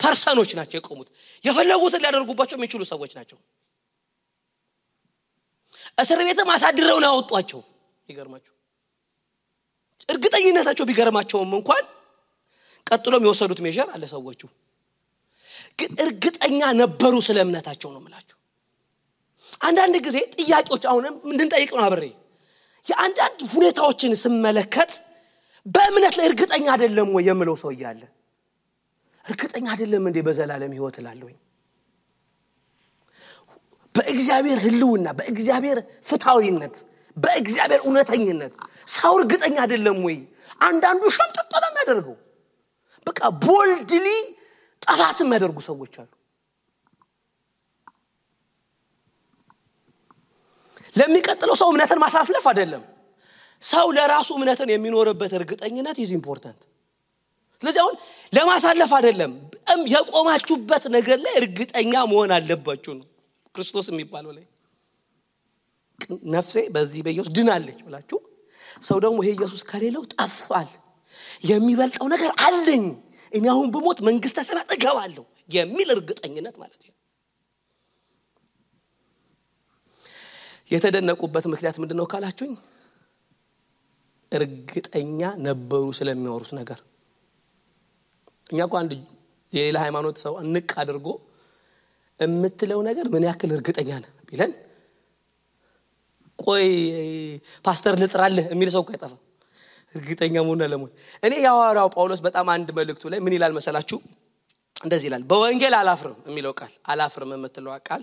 person 0.00 0.30
ኦች 0.30 0.50
ናቸው 0.58 0.76
የቆሙት። 0.80 1.08
የፈለጉትን 1.44 2.02
ሊያደርጉባቸው 2.04 2.56
የሚችሉ 2.58 2.82
ሰዎች 2.92 3.12
ናቸው 3.18 3.38
እስር 5.98 6.20
ቤትም 6.28 6.50
አሳድረው 6.54 6.98
ነው 6.98 7.08
ያወጧቸው። 7.10 7.60
ይገርማቸው 8.08 8.48
እርግጠኝነታቸው 10.08 10.84
ቢገርማቸውም 10.88 11.52
እንኳን 11.58 11.84
ቀጥሎም 12.86 13.24
የወሰዱት 13.26 13.60
ሜዥር 13.66 13.88
አለ 13.94 14.04
ሰዎቹ። 14.12 14.40
ግን 15.78 15.90
እርግጠኛ 16.04 16.60
ነበሩ 16.80 17.14
ስለ 17.26 17.38
እምነታቸው 17.44 17.90
ነው 17.94 18.00
ምላችሁ 18.04 18.38
አንዳንድ 19.60 19.96
ጊዜ 20.06 20.18
ጥያቄዎች 20.36 20.84
አሁንም 20.90 21.14
እንድንጠይቅ 21.26 21.70
ነው 21.76 21.84
አብሬ። 21.84 22.04
የአንዳንድ 22.86 23.40
ሁኔታዎችን 23.54 24.12
ስመለከት 24.22 24.92
በእምነት 25.66 26.14
ላይ 26.18 26.26
እርግጠኛ 26.30 26.66
አይደለም 26.74 27.08
ወይ 27.16 27.24
የምለው 27.28 27.56
ሰው 27.62 27.70
እያለ 27.74 28.02
እርግጠኛ 29.24 29.66
አይደለም 29.74 30.04
እንዴ 30.10 30.18
በዘላለም 30.28 30.72
ህይወት 30.76 30.96
እላለሁኝ 31.00 31.36
በእግዚአብሔር 34.02 34.58
ህልውና 34.64 35.08
በእግዚአብሔር 35.18 35.78
ፍታዊነት 36.04 36.76
በእግዚአብሔር 37.16 37.80
እውነተኝነት። 37.84 38.52
ሰው 38.92 39.12
እርግጠኛ 39.18 39.56
አይደለም 39.64 39.98
ወይ? 40.06 40.16
አንዳንዱ 40.60 41.02
ሸምጥጦ 41.16 41.52
ነው 41.62 41.68
የሚያደርገው። 41.70 42.16
በቃ 43.06 43.20
boldly 43.44 44.06
ጠፋት 44.82 45.18
የሚያደርጉ 45.22 45.58
ሰዎች 45.68 45.94
አሉ። 46.00 46.10
ለሚቀጥለው 50.94 51.56
ሰው 51.60 51.68
እምነትን 51.72 52.00
ማሳለፍ 52.04 52.44
አይደለም። 52.50 52.82
ሰው 53.62 53.86
ለራሱ 53.96 54.30
እምነትን 54.38 54.70
የሚኖርበት 54.72 55.32
እርግጠኝነት 55.38 55.96
is 56.04 56.10
important 56.16 56.62
ስለዚህ 57.62 57.80
አሁን 57.82 57.94
ለማሳለፍ 58.32 58.92
አይደለም 58.96 59.32
የቆማችሁበት 59.92 60.84
ነገር 60.94 61.18
ላይ 61.24 61.34
እርግጠኛ 61.40 61.94
መሆን 62.10 62.30
አለባችሁ 62.36 62.92
ነው 62.98 63.06
ክርስቶስ 63.54 63.86
የሚባለው 63.92 64.32
ላይ 64.36 64.44
ነፍሴ 66.34 66.56
በዚህ 66.74 67.00
በኢየሱስ 67.06 67.32
ድናለች 67.36 67.80
ብላችሁ 67.86 68.18
ሰው 68.88 68.98
ደግሞ 69.04 69.16
ይሄ 69.22 69.30
ኢየሱስ 69.36 69.62
ከሌለው 69.70 70.04
ጠፋል 70.14 70.68
የሚበልጠው 71.50 72.06
ነገር 72.14 72.30
አለኝ። 72.46 72.84
እኔ 73.32 73.44
አሁን 73.52 73.68
ብሞት 73.74 73.98
መንግስተ 74.08 74.38
ሰማያት 74.48 74.70
እገባለሁ 74.76 75.24
የሚል 75.50 75.88
እርግጠኝነት 75.94 76.56
ማለት 76.62 76.80
ነው። 76.80 76.94
የተደነቁበት 80.70 81.44
ምክንያት 81.52 81.76
ምንድን 81.82 81.98
ነው 82.00 82.06
ካላችሁኝ? 82.12 82.52
እርግጠኛ 84.32 85.20
ነበሩ 85.46 85.84
ስለሚያወሩት 85.98 86.52
ነገር። 86.60 86.78
እኛ 88.46 88.60
እኮ 88.68 88.74
አንድ 88.80 88.92
የሌላ 89.52 89.76
ሃይማኖት 89.84 90.16
ሰው 90.24 90.34
ንቅ 90.52 90.70
አድርጎ 90.82 91.08
የምትለው 92.22 92.80
ነገር 92.88 93.06
ምን 93.14 93.24
ያክል 93.28 93.50
እርግጠኛ 93.56 93.90
ነ 94.00 94.08
ቢለን 94.28 94.52
ቆይ 96.38 96.66
ፓስተር 97.64 97.94
ልጥራልህ 98.02 98.46
የሚል 98.52 98.70
ሰው 98.74 98.82
አይጠፋ 98.88 99.12
እርግጠኛ 99.94 100.34
መሆን 100.40 100.60
ለመሆን። 100.64 100.92
እኔ 101.22 101.32
የሐዋርያው 101.42 101.88
ጳውሎስ 101.94 102.20
በጣም 102.26 102.46
አንድ 102.54 102.68
መልእክቱ 102.78 103.04
ላይ 103.12 103.20
ምን 103.24 103.34
ይላል 103.36 103.52
መሰላችሁ? 103.58 103.98
እንደዚህ 104.76 105.06
ይላል 105.08 105.22
በወንጌል 105.30 105.74
አላፍርም 105.80 106.16
የሚለው 106.28 106.52
ቃል 106.60 106.72
አላፍርም 106.92 107.30
የምትለው 107.34 107.72
ቃል 107.88 108.02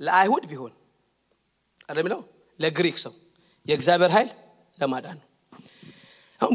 ለአይሁድ 0.00 0.44
ቢሆን 0.50 0.72
አይደሚለው 1.88 2.20
ለግሪክ 2.58 2.96
ሰው 3.04 3.12
የእግዚአብሔር 3.66 4.12
ኃይል 4.16 4.30
ለማዳን 4.78 5.18
ነው። 5.20 5.28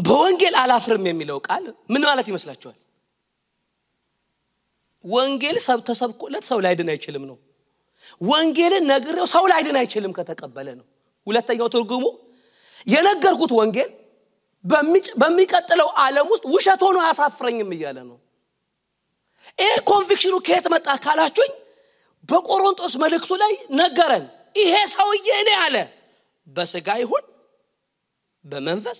በወንጌል 0.03 0.55
አላፍርም 0.61 1.05
የሚለው 1.09 1.37
ቃል 1.47 1.63
ምን 1.93 2.03
ማለት 2.09 2.27
ይመስላችኋል 2.31 2.77
ወንጌል 5.05 5.57
ሰብ 5.65 5.79
ተሰብኮለት 5.87 6.43
ሰው 6.49 6.59
ላይድን 6.65 6.89
አይችልም 6.93 7.23
ነው። 7.29 7.37
ወንጌልን 8.21 8.83
ነግሬው 8.91 9.27
ሰው 9.33 9.43
ላይድን 9.51 9.77
አይችልም 9.81 10.13
ከተቀበለ 10.17 10.67
ነው። 10.79 10.85
ሁለተኛው 11.27 11.67
ትርጉሙ 11.73 12.03
የነገርኩት 12.87 13.51
ወንጌል 13.59 13.89
በሚቀጥለው 15.21 15.89
ዓለም 16.01 16.27
ውስጥ 16.31 16.43
ውሸት 16.53 16.81
ሆኖ 16.85 16.97
አያሳፍረኝም 17.03 17.69
እያለ 17.75 17.97
ነው። 18.09 18.17
ይህ 19.59 19.77
ኮንቪክሽኑ 19.89 20.35
ከየት 20.47 20.65
መጣ 20.73 20.87
ካላችሁኝ 21.05 21.51
በቆሮንጦስ 22.29 22.93
መልእክቱ 23.03 23.31
ላይ 23.43 23.53
ነገረን። 23.79 24.25
ይሄ 24.55 24.73
ሰውዬ 24.93 25.27
እኔ 25.41 25.49
አለ። 25.63 25.75
በስጋ 26.47 26.89
ይሁን 27.01 27.25
በመንፈስ 28.45 28.99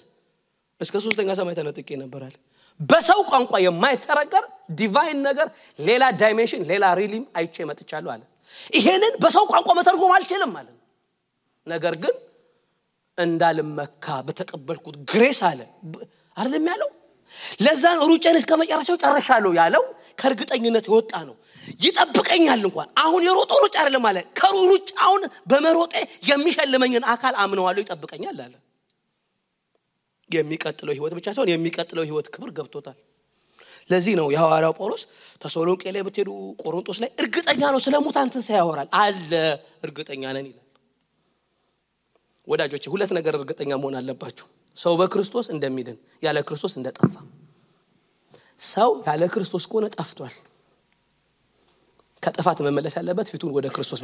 እስከ 0.82 0.96
ሶስተኛ 1.06 1.30
ሰማይ 1.40 1.56
ተነጥቄ 1.60 1.90
ነበር 2.02 2.22
አለ 2.22 2.36
በሰው 2.80 3.20
ቋንቋ 3.30 3.52
የማይተረጎም 3.64 4.46
divine 4.80 5.20
ነገር 5.28 5.48
ሌላ 5.80 6.04
dimension 6.22 6.62
ሌላ 6.72 6.86
realm 7.00 7.24
አይቼ 7.38 7.66
መጥቻለሁ 7.70 8.10
አለ። 8.14 8.22
ይሄንን 8.74 9.14
በሰው 9.24 9.46
ቋንቋ 9.52 9.70
መተርጎም 9.80 10.14
አልችልም 10.18 10.54
አለ። 10.60 10.68
ነገር 11.68 11.96
ግን 12.04 12.16
እንዳልመካ 13.18 14.06
በተቀበልኩት 14.28 14.96
grace 15.12 15.42
አለ። 15.50 15.60
አይደለም 16.38 16.68
ያለው? 16.72 16.90
ለዛ 17.64 17.84
ነው 17.98 18.06
ሩጫን 18.12 18.38
እስከ 18.40 18.52
መጨረሻው 18.62 18.98
ጨርሻለሁ 19.04 19.52
ያለው። 19.60 19.84
ከእርግጠኝነት 20.18 20.86
የወጣ 20.90 21.14
ነው። 21.28 21.36
ይጠብቀኛል 21.84 22.62
እንኳን። 22.62 22.90
አሁን 23.04 23.22
የሮጦ 23.28 23.52
ሩጫ 23.64 23.76
አይደለም 23.82 24.06
አለ። 24.10 24.18
ከሩጫውን 24.40 25.24
በመሮጤ 25.52 25.94
የሚሸልመኝን 26.30 27.06
አካል 27.14 27.36
አምነዋለሁ። 27.44 27.82
ይጠብቀኛል 27.86 28.40
አለ 28.46 28.54
የሚቀጥለው 30.30 30.94
ህይወት 30.98 31.14
ብቻ 31.18 31.28
ሳይሆን 31.30 31.52
የሚቀጥለው 31.52 32.04
ህይወት 32.06 32.28
ክብር 32.34 32.50
ገብቶታል። 32.58 32.98
ለዚህ 33.90 34.14
ነው 34.20 34.28
የሐዋርያው 34.34 34.74
ጳውሎስ 34.78 35.04
ተሰሎንቄ 35.42 35.84
ላይ 35.96 36.02
ብትሄዱ 36.08 36.30
ቆሮንጦስ 36.62 36.98
ላይ 37.04 37.10
እርግጠኛ 37.22 37.62
ነው 37.74 37.80
ስለ 37.86 37.96
ሙታን 38.06 38.32
ትንሣኤ 38.34 38.58
ያወራል። 38.60 38.90
አለ 39.00 39.32
እርግጠኛ 39.86 40.24
ነን 40.36 40.48
ይላል። 40.50 40.66
ወዳጆች 42.48 42.86
ሁለት 42.94 43.12
ነገር 43.18 43.34
እርግጠኛ 43.40 43.72
መሆን 43.82 43.96
አለባችሁ። 44.00 44.46
ሰው 44.78 44.94
በክርስቶስ 45.00 45.48
እንደሚድን 45.54 45.98
ያለ 46.24 46.38
ክርስቶስ 46.48 46.74
እንደጠፋ። 46.80 47.16
ሰው 48.70 48.90
ያለ 49.08 49.24
ክርስቶስ 49.34 49.64
ከሆነ 49.70 49.86
ጠፍቷል። 49.96 50.36
ከጥፋት 52.24 52.60
መመለስ 52.66 52.94
ያለበት 53.00 53.28
ፊቱን 53.32 53.52
ወደ 53.58 53.68
ክርስቶስ 53.76 54.02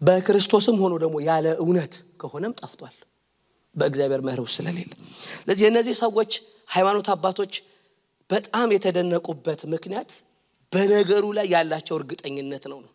በክርስቶስም 0.00 0.76
ሆኖ 0.82 0.94
ደግሞ 1.02 1.16
ያለ 1.26 1.46
እውነት 1.62 1.92
ከሆነም 2.20 2.52
ጠፍቷል 2.60 2.94
በእግዚአብሔር 3.78 4.20
መርህ 4.26 4.44
ውስጥ 4.46 4.56
ስለሌለ። 4.58 4.90
ስለዚህ 5.38 5.64
የእነዚህ 5.66 5.94
ሰዎች 6.02 6.32
ሃይማኖት 6.68 7.08
አባቶች 7.14 7.54
በጣም 8.30 8.68
የተደነቁበት 8.74 9.60
ምክንያት 9.74 10.10
በነገሩ 10.72 11.24
ላይ 11.36 11.46
ያላቸው 11.54 11.94
እርግጠኝነት 12.00 12.64
ነው 12.72 12.78
ነው። 12.84 12.92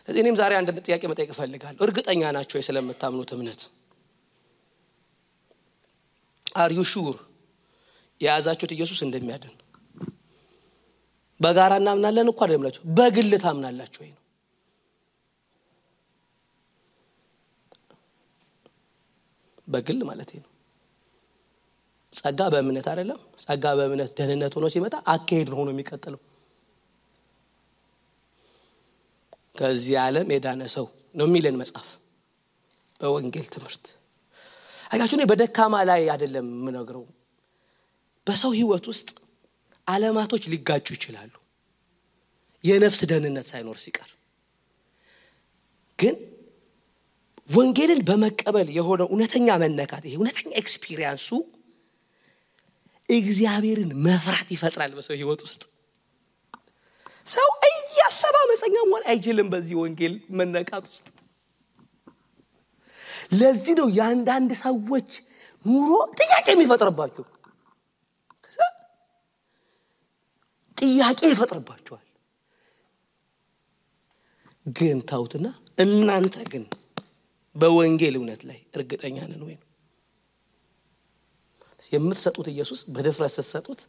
ስለዚህ 0.00 0.20
እኔም 0.22 0.36
ዛሬ 0.40 0.52
አንድ 0.58 0.68
ጥያቄ 0.86 1.02
መጠየቅ 1.10 1.30
እፈልጋለሁ። 1.34 1.80
እርግጠኛ 1.86 2.22
ናቸው 2.36 2.60
ስለምታምኑት 2.66 3.30
እምነት? 3.36 3.60
አርዩ 6.56 6.80
ሹር 6.90 7.16
የያዛችሁት 8.20 8.72
ኢየሱስ 8.76 9.00
እንደሚያድን። 9.06 9.54
በጋራ 11.40 11.72
እናምናለን 11.80 12.28
እኮ 12.32 12.40
አይደለም 12.44 12.62
በግል 12.98 13.32
ታምናላችሁ 13.42 14.00
ወይ 14.02 14.10
ነው 14.12 14.22
በግል 19.68 20.00
ማለት 20.08 20.30
ነው። 20.36 20.50
ጸጋ 22.12 22.40
በእምነት 22.52 22.86
አይደለም። 22.90 23.18
ጸጋ 23.44 23.64
በእምነት 23.78 24.10
ደህንነት 24.18 24.52
ሆኖ 24.56 24.66
ሲመጣ 24.74 24.94
አካሄድ 25.14 25.48
ሆኖ 25.56 25.68
የሚቀጥለው። 25.74 26.20
ከዚህ 29.56 29.94
ዓለም 30.02 30.28
የዳነ 30.34 30.62
ሰው 30.74 30.86
ነው 31.14 31.26
የሚለን 31.28 31.56
መጽሐፍ 31.60 31.88
በወንጌል 33.00 33.46
ትምህርት። 33.54 33.84
አያችሁ 34.90 35.16
እኔ 35.18 35.24
በደካማ 35.30 35.74
ላይ 35.88 36.02
አይደለም 36.14 36.46
የምነግረው። 36.54 37.04
በሰው 38.26 38.52
ህይወት 38.58 38.84
ውስጥ 38.92 39.08
አለማቶች 39.86 40.44
ሊጋጩ 40.52 40.86
ይችላሉ። 40.96 41.32
የነፍስ 42.64 43.00
ደህንነት 43.10 43.46
ሳይኖር 43.50 43.78
ሲቀር። 43.82 44.10
ግን 45.98 46.14
ወንጌልን 47.50 48.00
በመቀበል 48.08 48.68
የሆነ 48.76 49.02
እውነተኛ 49.08 49.48
መነካት 49.62 50.04
ይሄ 50.06 50.14
እውነተኛ 50.18 50.50
experience 50.60 51.17
ኡ 51.17 51.28
እግዚአብሔርን 53.08 53.90
መፍራት 54.06 54.48
ይፈጥራል 54.54 54.92
በሰው 54.96 55.14
ህይወት 55.18 55.40
ውስጥ። 55.46 55.62
ሰው 57.26 57.48
እያሰበ 57.68 58.34
አመፀኛ 58.44 58.74
መሆን 58.84 59.04
አይችልም 59.10 59.48
በዚህ 59.52 59.76
ወንጌል 59.82 60.14
መነቃት 60.38 60.84
ውስጥ። 60.90 61.06
ለዚህ 63.32 63.74
ነው 63.80 63.88
የአንዳንድ 63.96 64.50
ሰዎች 64.64 65.10
ኑሮ 65.64 65.90
ጥያቄ 66.18 66.46
የሚፈጥርባቸው። 66.54 67.24
ጥያቄ 70.76 71.20
ይፈጥርባቸዋል። 71.30 72.02
ግን 74.66 74.98
ታውትና 75.10 75.46
እናንተ 75.78 76.36
ግን 76.52 76.64
በወንጌል 77.56 78.14
እውነት 78.18 78.42
ላይ 78.48 78.58
እርግጠኛ 78.74 79.16
ነን 79.30 79.42
ወይ 79.46 79.56
የምትሰጡት 81.92 82.46
ኢየሱስ 82.52 82.80
በድፍረት 82.94 83.32
ስትሰጡት 83.34 83.80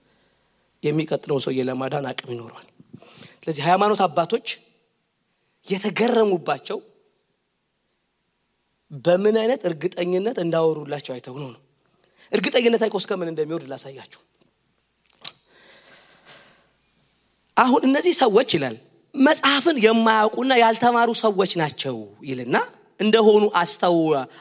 የሚቀጥለውን 0.84 1.42
ሰውዬ 1.46 1.62
ለማዳን 1.70 2.06
አቅም 2.10 2.30
ይኖረዋል። 2.34 2.68
ስለዚህ 3.38 3.64
ሃይማኖት 3.68 4.02
አባቶች 4.06 4.48
የተገረሙባቸው 5.68 6.78
በምን 9.06 9.36
አይነት 9.42 9.62
እርግጠኝነት 9.70 10.38
እንዳወሩላቸው 10.44 11.14
አይተው 11.16 11.36
ነው 11.42 11.50
ነው? 11.54 11.62
እርግጠኝነት 12.32 12.82
አይቆ 12.86 12.96
እስከምን 13.02 13.32
እንደሚወርድ 13.32 13.68
ላሳያችሁ። 13.72 14.22
አሁን 17.58 17.82
እነዚህ 17.88 18.14
ሰዎች 18.24 18.50
ይላል 18.58 18.76
መጽሐፍን 19.16 19.78
የማያውቁና 19.86 20.54
ያልተማሩ 20.62 21.10
ሰዎች 21.24 21.52
ናቸው 21.62 21.96
ይልና 22.30 22.58
እንደሆኑ 23.00 23.44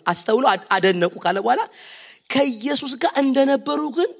አስተውሎ 0.06 0.44
አደነቁ 0.76 1.14
ካለ 1.24 1.36
በኋላ 1.44 1.62
ከኢየሱስ 2.30 2.92
ጋር 3.02 3.12
እንደነበሩ 3.22 3.80
ግን 3.96 4.10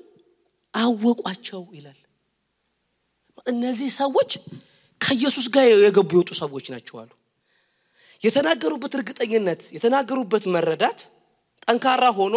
አወቋቸው 0.74 1.62
ይላል። 1.76 1.98
እነዚህ 3.46 3.90
ሰዎች 4.00 4.30
ከኢየሱስ 5.00 5.46
ጋር 5.54 5.64
የገቡ 5.84 6.10
የወጡ 6.16 6.30
ሰዎች 6.40 6.66
ናቸው 6.74 6.96
አሉ። 7.02 7.10
የተናገሩበት 8.22 8.92
እርግጠኝነት 8.98 9.62
የተናገሩበት 9.76 10.44
መረዳት 10.54 11.00
ጠንካራ 11.64 12.04
ሆኖ 12.18 12.36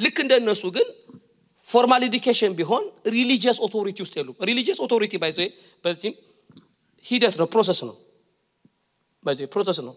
ልክ 0.00 0.16
እንደነሱ 0.24 0.62
ግን 0.76 0.86
formal 1.68 2.02
education 2.06 2.52
ቢሆን 2.58 2.84
religious 3.14 3.58
authority 3.66 3.98
ውስጥ 4.04 4.14
የሉም። 4.18 4.36
religious 4.48 4.78
authority 4.86 5.12
ባይዘ 5.22 5.38
በዚህም 5.84 6.14
ሂደት 7.04 7.34
ነው 7.40 7.46
process 7.52 7.80
ነው። 7.88 7.96
process 9.52 9.78
ነው 9.86 9.94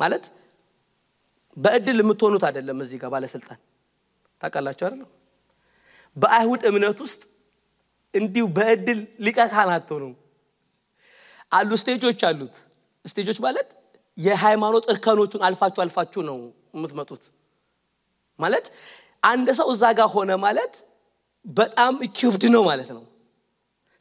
ማለት 0.00 0.24
በእድል 1.56 1.98
የምትሆኑት 2.02 2.44
አይደለም 2.48 2.78
እዚህ 2.84 2.98
ጋር 3.02 3.10
ባለስልጣን። 3.14 3.60
ታውቃላችሁ 4.40 4.84
አይደለም 4.86 5.10
በአይሁድ 6.16 6.62
እምነት 6.70 6.98
ውስጥ 7.04 7.22
እንዲሁ 8.14 8.44
በእድል 8.56 9.00
ሊቀ 9.26 9.38
ሆኑ። 9.90 10.04
አሉ 11.52 11.70
stage 11.82 12.03
ኦች 12.03 12.20
አሉት። 12.28 12.56
stage 13.04 13.23
ኦች 13.23 13.38
ማለት 13.46 13.68
የሃይማኖት 14.18 14.84
እርከኖቹን 14.92 15.42
አልፋችሁ 15.46 15.80
አልፋችሁ 15.84 16.20
ነው 16.28 16.36
የምትመጡት። 16.74 17.24
ማለት 18.38 18.66
አንድ 19.22 19.48
ሰው 19.58 19.66
እዛ 19.74 19.84
ጋር 19.98 20.08
ሆነ 20.14 20.30
ማለት 20.44 20.74
በጣም 21.46 21.94
ከባድ 22.16 22.44
ነው 22.54 22.62
ማለት 22.68 22.90
ነው 22.96 23.02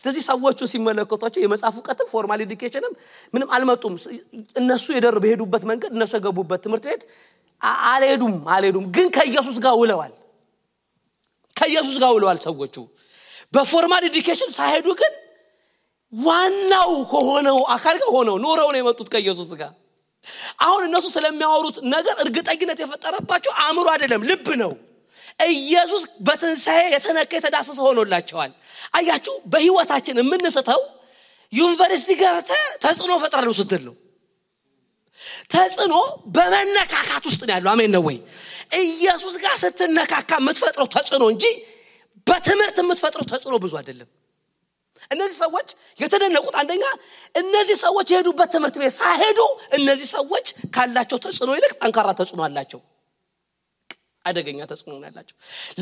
ስለዚህ 0.04 0.24
ሰዎቹ 0.28 0.60
ሲመለከቷቸው 0.72 1.42
የመጽሐፍ 1.44 1.76
እውቀትም 1.80 2.08
formal 2.12 2.42
education 2.46 2.85
ም 2.85 2.94
ምንም 3.34 3.48
አልመጡም። 3.56 3.94
እነሱ 4.62 4.86
የደር 4.96 5.18
በሄዱበት 5.24 5.64
መንገድ 5.70 5.92
እነሱ 5.98 6.12
የገቡበት 6.18 6.62
ትምህርት 6.66 6.86
ቤት 6.90 7.04
አልሄዱም 7.92 8.36
አልሄዱም። 8.56 8.86
ግን 8.96 9.08
ከኢየሱስ 9.16 9.58
ጋር 9.66 9.76
ውለዋል። 9.82 10.14
ከኢየሱስ 11.56 11.96
ጋር 12.04 12.12
ውለዋል 12.18 12.40
ሰዎቹ። 12.46 12.76
በ 13.54 13.66
formal 13.66 14.04
education 14.10 14.50
ሳይሄዱ 14.58 14.88
ግን 15.02 15.14
ዋናው 16.14 16.92
ከሆነው 17.12 17.60
አካል 17.76 17.96
ጋር 18.02 18.10
ሆነው 18.16 18.36
ኖረው 18.44 18.68
ነው 18.74 18.80
የመጡት 18.82 19.08
ከኢየሱስ 19.14 19.52
ጋር። 19.62 19.72
አሁን 20.66 20.82
እነሱ 20.88 21.06
ስለሚያወሩት 21.16 21.78
ነገር 21.94 22.16
እርግጠኝነት 22.24 22.80
የፈጠረባቸው 22.84 23.52
አእምሮ 23.64 23.88
አይደለም 23.94 24.22
ልብ 24.30 24.48
ነው 24.62 24.72
ኢየሱስ 25.40 26.04
በትንሣኤ 26.22 26.82
የተነካ 26.94 27.32
የተዳሰሰ 27.36 27.80
ሆኖላቸዋል። 27.86 28.52
አያችሁ 28.94 29.36
በህይወታችን 29.46 30.20
የምንስተው 30.22 30.82
ዩኒቨርሲቲ 31.54 32.12
ገብተ 32.22 32.52
ተጽዕኖ 32.84 33.14
ፈጥራለሁ 33.24 33.54
ስትል 33.60 33.84
ነው። 33.90 33.96
ተጽዕኖ 35.54 35.96
በመነካካት 36.36 37.24
ውስጥ 37.30 37.42
ነው 37.48 37.54
ያለው። 37.56 37.70
አሜን 37.74 37.92
ነው 37.96 38.02
ወይ? 38.08 38.18
ኢየሱስ 38.82 39.36
ጋር 39.44 39.56
ስትነካካ 39.62 40.32
የምትፈጥረው 40.42 40.88
ተጽዕኖ 40.96 41.24
እንጂ 41.34 41.46
በትምህርት 42.28 42.78
የምትፈጥረው 42.82 43.26
ተጽዕኖ 43.32 43.56
ብዙ 43.64 43.74
አይደለም። 43.80 44.10
እነዚህ 45.12 45.36
ሰዎች 45.38 45.70
የተደነቁት 46.00 46.56
አንደኛ 46.62 46.84
እነዚህ 47.36 47.78
ሰዎች 47.84 48.08
የሄዱበት 48.14 48.50
ትምህርት 48.56 48.76
ቤት 48.82 48.94
ሳይሄዱ 49.00 49.40
እነዚህ 49.78 50.08
ሰዎች 50.14 50.46
ካላቸው 50.76 51.18
ተጽዕኖ 51.26 51.50
ይልቅ 51.58 51.72
ጠንካራ 51.82 52.10
ተጽዕኖ 52.20 52.42
አላቸው 52.48 52.80
አደገኛ 54.26 54.60
ተጽዕኖ 54.70 54.94
ያላቸው። 55.04 55.36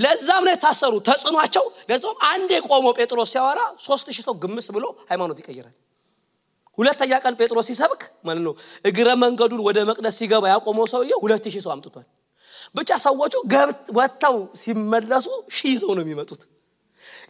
ለዛም 0.03 0.43
ነው 0.45 0.53
የታሰሩ 0.53 0.93
ተጽዕኗቸው 1.07 1.65
ለዛም 1.89 2.15
አንድ 2.29 2.49
የቆመው 2.55 2.93
ጴጥሮስ 2.99 3.29
ሲያወራ 3.33 3.59
ሶስት 3.85 4.07
ሺህ 4.15 4.23
ሰው 4.27 4.35
ግምስ 4.43 4.67
ብሎ 4.75 4.85
ሃይማኖት 5.11 5.39
ይቀይራል። 5.41 5.75
ሁለተኛ 6.77 7.11
ቀን 7.23 7.33
ጴጥሮስ 7.39 7.67
ሲሰብክ 7.69 8.01
ማለት 8.27 8.43
ነው 8.47 8.53
እግረ 8.89 9.09
መንገዱን 9.23 9.61
ወደ 9.67 9.77
መቅደስ 9.89 10.15
ሲገባ 10.19 10.43
ያቆመው 10.53 10.85
ሰውዬ 10.91 11.11
ሁለት 11.23 11.45
ሺህ 11.53 11.63
ሰው 11.65 11.71
አምጥቷል። 11.75 12.07
ብቻ 12.75 12.89
ሰዎቹ 13.05 13.33
ወጥተው 13.97 14.35
ሲመለሱ 14.61 15.27
ሺህ 15.57 15.75
ሰው 15.81 15.91
ነው 15.97 16.03
የሚመጡት። 16.05 16.41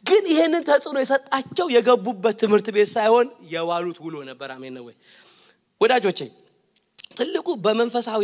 ግን 0.08 0.24
ይሄንን 0.32 0.64
ተጽዕኖ 0.68 0.98
የሰጣቸው 1.02 1.68
የገቡበት 1.76 2.36
ትምህርት 2.42 2.68
ቤት 2.76 2.90
ሳይሆን 2.94 3.28
የዋሉት 3.54 3.98
ውሎ 4.06 4.16
ነበር። 4.30 4.50
አሜን 4.56 4.74
ነው 4.78 4.84
ወይ? 4.88 4.96
ወዳጆቼ? 5.82 6.20
ትልቁ 7.12 7.48
በመንፈሳዊ 7.64 8.22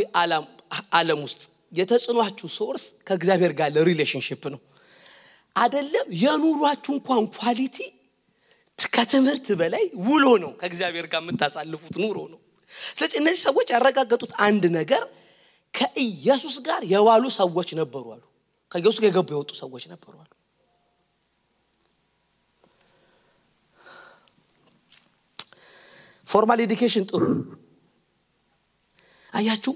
ዓለም 0.94 1.20
ውስጥ 1.26 1.42
የተጽዕኗችሁ 1.72 2.48
source 2.58 2.84
ከእግዚአብሔር 3.08 3.54
ጋር 3.60 3.70
ያለ 3.76 3.96
relationship 3.96 4.44
ነው። 4.54 4.60
አይደለም 5.56 6.08
የኑሯችሁ 6.22 6.92
እንኳን 6.98 7.24
quality 7.38 7.78
ከትምህርት 8.80 9.48
በላይ 9.60 9.86
ውሎ 10.08 10.26
ነው። 10.44 10.52
ከእግዚአብሔር 10.60 11.06
ጋር 11.14 11.22
የምታሳልፉት 11.24 11.96
ኑሮ 12.04 12.18
ነው። 12.34 12.40
ስለዚህ 12.92 13.18
እነዚህ 13.22 13.42
ሰዎች 13.48 13.68
ያረጋገጡት 13.76 14.32
አንድ 14.48 14.64
ነገር 14.78 15.04
ከኢየሱስ 15.74 16.56
ጋር 16.68 16.82
የዋሉ 16.94 17.26
ሰዎች 17.38 17.70
ነበሩ 17.80 18.06
አሉ። 18.16 18.24
ከኢየሱስ 18.72 19.00
ጋር 19.02 19.10
የገቡ 19.10 19.30
የወጡ 19.36 19.52
ሰዎች 19.62 19.84
ነበሩ 19.94 20.14
አሉ። 20.18 20.32
formal 26.28 26.60
education 26.64 27.06
ጥሩ 27.10 27.24
አያችሁ። 29.34 29.74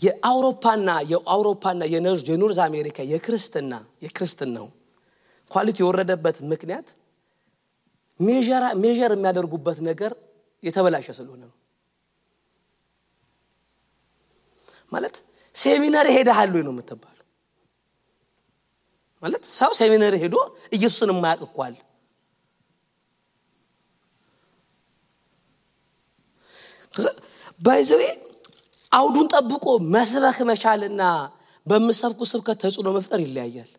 የአውሮፓና 0.00 0.90
የአውሮፓና 1.10 1.80
የ 1.92 2.11
North 2.11 2.58
አሜሪካ 2.66 2.98
የክርስትና 3.12 3.72
የክርስትናው 4.04 4.66
quality 5.50 5.78
የወረደበት 5.82 6.36
ምክንያት 6.52 6.88
measure 8.20 8.62
የሚያደርጉበት 9.14 9.78
ነገር 9.88 10.12
የተበላሸ 10.62 11.06
ስለሆነ 11.18 11.42
ነው። 11.42 11.56
ማለት 14.92 15.16
seminary 15.54 16.06
ሄደሃል 16.14 16.50
ነው 16.58 16.72
የምትባሉ። 16.74 17.16
ማለት 19.22 19.44
ሰው 19.58 19.70
seminary 19.78 20.14
ሄዶ 20.22 20.36
ኢየሱስን 20.72 21.10
የማያውቅ 21.12 21.42
እኮ 21.48 21.58
አውዱን 28.92 29.26
ጠብቆ 29.32 29.64
መስበክ 29.94 30.38
መቻልና 30.50 31.02
በምትሰብከው 31.66 32.20
ስብከት 32.30 32.58
ተጽዕኖ 32.62 32.88
መፍጠር 32.96 33.20
ይለያያል። 33.24 33.70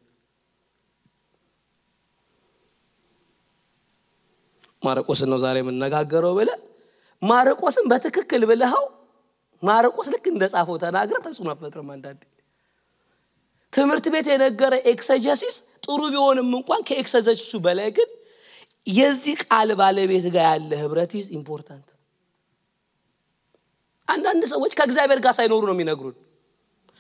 ማርቆስን 4.81 5.29
ነው 5.31 5.39
ዛሬ 5.43 5.57
የምነጋገረው 5.61 6.33
ብለህ 6.37 6.51
ማርቆስን 7.21 7.85
በትክክል 7.91 8.43
ብለኸው 8.51 8.85
ማርቆስ 9.63 10.07
ልክ 10.13 10.25
እንደ 10.31 10.43
ጻፈው 10.53 10.77
ተናግረህ 10.83 11.17
ተጽዕኖ 11.25 11.49
አትፈጥርም። 11.53 11.89
አንዳንዴ 11.95 12.21
ትምህርት 13.73 14.05
ቤት 14.13 14.27
የነገረ 14.31 14.73
exegesis 14.91 15.55
ጥሩ 15.85 15.99
ቢሆንም 16.13 16.49
እንኳን 16.57 16.81
ከኤክሰጀሲሱ 16.87 17.53
በላይ 17.65 17.89
ግን 17.97 18.09
የዚህ 18.87 19.35
ቃል 19.45 19.69
ባለቤት 19.79 20.25
ጋር 20.35 20.45
ያለ 20.49 20.71
ህብረት 20.81 21.11
important። 21.31 21.87
አንዳንድ 24.11 24.43
ሰዎች 24.51 24.71
ከእግዚአብሔር 24.77 25.19
ጋር 25.25 25.33
ሳይኖሩ 25.37 25.61
ነው 25.69 25.75
የሚነግሩን። 25.75 26.15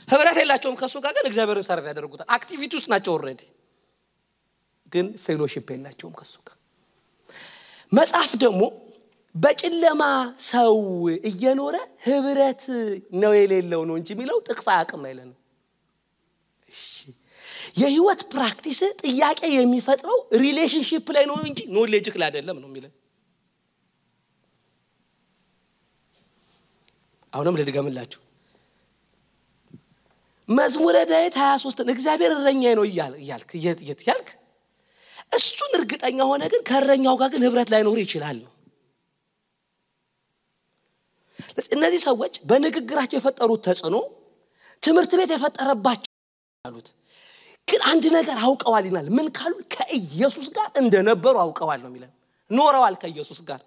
ህብረት 0.07 0.37
የላቸውም 0.41 0.75
ከእሱ 0.79 0.95
ጋር 1.03 1.11
ግን 1.17 1.25
እግዚአብሔርን 1.29 1.65
serve 1.67 1.85
ያደርጉታል። 1.91 2.27
activity 2.35 2.71
ውስጥ 2.79 2.87
ናቸው 2.93 3.11
already፣ 3.15 3.41
ግን 4.91 5.07
fellowship 5.25 5.67
የላቸውም 5.73 6.13
ከእሱ 6.19 6.35
ጋር። 6.47 6.57
መጽሐፍ 7.91 8.31
ደግሞ 8.43 8.61
በጨለማ 9.35 10.03
ሰው 10.47 10.75
እየኖረ 11.29 11.75
ህብረት 12.05 12.63
ነው 13.21 13.33
የሌለው 13.37 13.81
ነው 13.89 13.95
እንጂ 13.99 14.09
የሚለው 14.15 14.37
ጥቅስ 14.47 14.67
አያውቅም 14.73 15.03
አይለንም። 15.07 15.37
የህይወት 17.77 18.21
practice 18.33 18.79
ጥያቄ 19.03 19.41
የሚፈጥረው 19.53 20.17
relationship 20.43 21.05
ላይ 21.15 21.25
ነው 21.29 21.37
እንጂ 21.43 21.59
knowledge 21.77 22.15
ላይ 22.21 22.27
አይደለም 22.29 22.57
ነው 22.59 22.69
የሚለን። 22.69 22.93
አሁንም 27.33 27.57
ልድገምላችሁ። 27.59 28.19
መዝሙረ 30.49 30.97
ዳዊት 31.09 31.35
23 31.41 31.91
እግዚአብሔር 31.93 32.31
እረኛዬ 32.37 32.71
ነው 32.77 32.85
እያልክ 32.87 33.51
እያልክ 33.57 34.29
እሱን 35.31 35.73
እርግጠኛ 35.77 36.19
ሆነ 36.29 36.43
ግን 36.53 36.61
ከእረኛው 36.69 37.15
ጋር 37.19 37.29
ግን 37.33 37.43
ህብረት 37.47 37.69
ላይኖር 37.73 37.99
ይችላል 38.03 38.37
ነው። 38.41 38.51
እነዚህ 41.75 42.01
ሰዎች 42.07 42.33
በንግግራቸው 42.49 43.17
የፈጠሩት 43.19 43.61
ተጽዕኖ 43.67 43.95
ትምህርት 44.83 45.11
ቤት 45.19 45.31
የፈጠረባቸው 45.35 46.11
አሉት። 46.65 46.87
ግን 47.67 47.81
አንድ 47.91 48.05
ነገር 48.17 48.37
አውቀዋል 48.45 48.85
ይላል። 48.89 49.07
ምን 49.17 49.27
ካሉ 49.37 49.53
ከኢየሱስ 49.73 50.47
ጋር 50.57 50.67
እንደነበሩ 50.81 51.35
አውቀዋል 51.43 51.79
ነው 51.83 51.89
የሚለን። 51.91 52.11
ኖረዋል 52.51 52.95
ከኢየሱስ 53.01 53.39
ጋር 53.49 53.61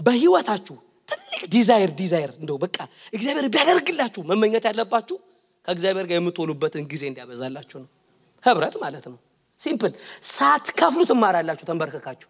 በህይወታችሁ 0.00 0.76
ትልቅ 1.08 1.42
desire 1.54 1.90
desire 2.00 2.30
እንደው 2.40 2.56
በቃ 2.64 2.76
እግዚአብሔር 3.12 3.46
ቢያደርግላችሁ 3.54 4.22
መመኘት 4.30 4.64
ያለባችሁ 4.68 5.16
ከእግዚአብሔር 5.64 6.06
ጋር 6.10 6.16
የምትሆኑበትን 6.18 6.84
ጊዜ 6.92 7.02
እንዲያበዛላችሁ 7.10 7.78
ነው። 7.82 7.88
ህብረት 8.44 8.74
ማለት 8.82 9.06
ነው። 9.10 9.18
simple 9.60 9.92
ሳትከፍሉ 10.32 11.02
ትማራላችሁ 11.10 11.64
ተንበርክካችሁ። 11.70 12.28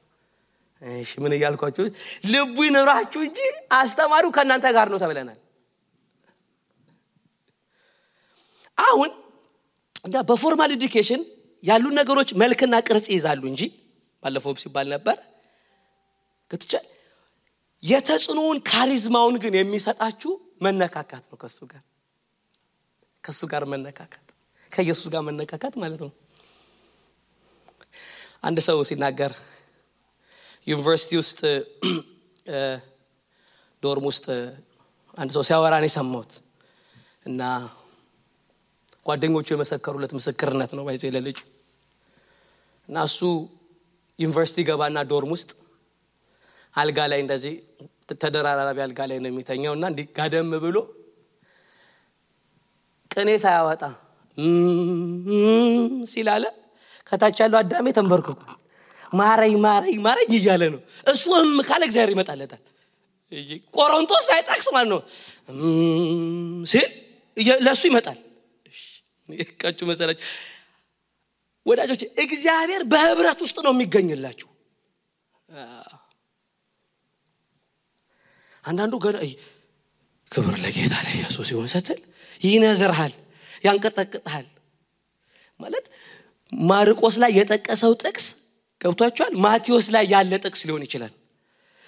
እሺ 0.99 1.13
ምን 1.23 1.33
እያልኳችሁ 1.37 1.85
ልቡ 2.33 2.57
ይኑራችሁ 2.67 3.21
እንጂ 3.27 3.39
አስተማሪው 3.79 4.31
ከእናንተ 4.37 4.67
ጋር 4.77 4.89
ነው 4.93 4.99
ተብለናል። 5.03 5.39
አሁን 8.79 9.11
በ 10.29 10.40
formal 10.40 10.73
education 10.77 11.23
ያሉ 11.63 11.85
ነገሮች 11.99 12.31
መልክና 12.43 12.75
ቅርጽ 12.87 13.07
ይይዛሉ 13.13 13.43
እንጂ 13.51 13.63
ባለፈው 14.23 14.53
ሲባል 14.63 14.87
ነበር 14.95 15.17
ክትቻል 16.51 16.85
የተጽዕኖውን 17.83 18.59
ካሪዝማውን 18.69 19.37
ግን 19.43 19.55
የሚሰጣችሁ 19.57 20.33
መነካካት 20.65 21.25
ነው። 21.31 21.37
ከሱ 21.43 21.59
ጋር 21.73 21.83
ከሱ 23.25 23.41
ጋር 23.53 23.63
መነካካት 23.73 24.27
ከኢየሱስ 24.71 25.07
ጋር 25.15 25.23
መነካካት 25.29 25.75
ማለት 25.83 26.01
ነው። 26.05 26.11
አንድ 28.43 28.59
ሰው 28.67 28.79
ሲናገር 28.89 29.33
ዩኒቨርሲቲ 30.67 31.13
ውስጥ 31.21 31.41
ዶርም 33.83 34.05
ውስጥ 34.11 34.27
አንድ 35.19 35.31
ሰው 35.37 35.43
ሲያወራ 35.49 35.75
ነው 35.83 35.89
የሰማሁት 35.89 36.33
እና 37.27 37.43
ጓደኞቹ 39.07 39.49
የመሰከሩለት 39.55 40.13
ምስክርነት 40.19 40.71
ነው 40.79 40.85
ባይዜ 40.89 41.05
ለልጁ 41.15 41.39
እና 42.89 42.97
እሱ 43.09 43.21
ዩኒቨርሲቲ 44.19 44.59
ገባና 44.69 44.99
ዶርም 45.11 45.33
ውስጥ 45.37 45.51
አልጋ 46.79 46.99
ላይ 47.11 47.21
እንደዚህ 47.25 47.55
ተደራራቢ 48.23 48.79
አልጋ 48.85 49.01
ላይ 49.11 49.19
ነው 49.23 49.31
የሚተኛው 49.31 49.73
እና 49.77 49.85
እንዲህ 49.93 50.07
ጋደም 50.17 50.51
ብሎ 50.65 50.77
ቅኔ 53.11 53.31
ሳያወጣ 53.45 53.83
ሲላለ 56.13 56.45
ከታች 57.07 57.39
ያለው 57.43 57.59
አዳሜ 57.61 57.87
ተንበርክኩ 57.97 58.41
ማረኝ 59.13 59.55
ማረኝ 59.65 59.97
ማረኝ 60.07 60.31
እያለ 60.39 60.63
ነው። 60.75 60.81
እሱ 61.07 61.25
እም 61.41 61.55
ካለ 61.69 61.83
እግዚአብሔር 61.89 62.11
ይመጣለታል። 62.15 62.63
ቆሮንቶስ 63.77 64.25
ሳይጠቅስ 64.29 64.67
ማለት 64.75 64.91
ነው 64.93 65.01
ሲል 66.67 66.89
ለእሱ 67.61 67.83
ይመጣል። 67.91 68.19
ቀጩ 69.63 69.79
መሰላችሁ 69.91 70.27
ወዳጆች፣ 71.67 72.03
እግዚአብሔር 72.25 72.83
በህብረት 72.93 73.41
ውስጥ 73.45 73.59
ነው 73.67 73.73
የሚገኝላችሁ። 73.75 74.49
አንዳንዱ 78.69 78.95
ገና 79.05 79.19
ክብር 80.33 80.55
ለጌታ 80.63 80.95
ለኢየሱስ 81.07 81.47
ሲሆን 81.51 81.69
ስትል 81.73 82.01
ይነዝርሃል፣ 82.45 83.13
ያንቀጠቅጥሃል። 83.65 84.47
ማለት 85.61 85.87
ማርቆስ 86.53 87.15
ላይ 87.23 87.31
የጠቀሰው 87.39 87.93
ጥቅስ 88.03 88.27
ገብቷችኋል። 88.81 89.33
ማቴዎስ 89.45 89.87
ላይ 89.95 90.05
ያለ 90.13 90.33
ጥቅስ 90.45 90.61
ሊሆን 90.69 90.83
ይችላል 90.87 91.13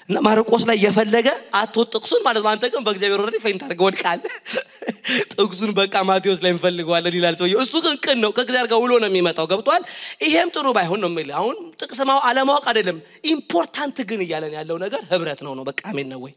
እና 0.09 0.19
ማርቆስ 0.25 0.63
ላይ 0.69 0.77
የፈለገ 0.85 1.29
አትወጥ 1.55 1.89
ጥቅሱን 1.95 2.23
ማለት 2.27 2.43
ነው። 2.45 2.51
አንተ 2.53 2.65
ግን 2.73 2.83
በእግዚአብሔር 2.87 3.21
ወረድ 3.23 3.37
ፈይንት 3.45 3.63
አድርገህ 3.67 3.85
ወድቃለህ። 3.87 4.33
ጥቅሱን 5.35 5.71
በቃ 5.79 5.95
ማቴዎስ 6.09 6.41
ላይ 6.45 6.51
እንፈልገዋለን 6.55 7.15
ይላል 7.19 7.37
ሰውዬው። 7.41 7.61
እሱ 7.65 7.75
ግን 7.85 7.95
ቅን 8.05 8.19
ነው፣ 8.25 8.33
ከእግዚአብሔር 8.37 8.69
ጋር 8.73 8.81
ውሎ 8.85 8.93
ነው 9.03 9.09
የሚመጣው። 9.11 9.47
ገብቷል። 9.53 9.85
ይሄም 10.25 10.51
ጥሩ 10.57 10.67
ባይሆን 10.77 11.01
ነው 11.05 11.11
የሚል 11.13 11.31
አሁን 11.41 11.57
ጥቅስ 11.81 12.01
አለማወቅ 12.25 12.65
አይደለም። 12.73 12.99
ኢምፖርታንት 13.31 13.99
ግን 14.11 14.23
እያለን 14.27 14.55
ያለው 14.59 14.79
ነገር 14.85 15.03
ህብረት 15.13 15.43
ነው 15.47 15.55
ነው 15.59 15.67
በቃ 15.71 15.81
አሜን 15.91 16.11
ነው 16.13 16.21
ወይ? 16.25 16.35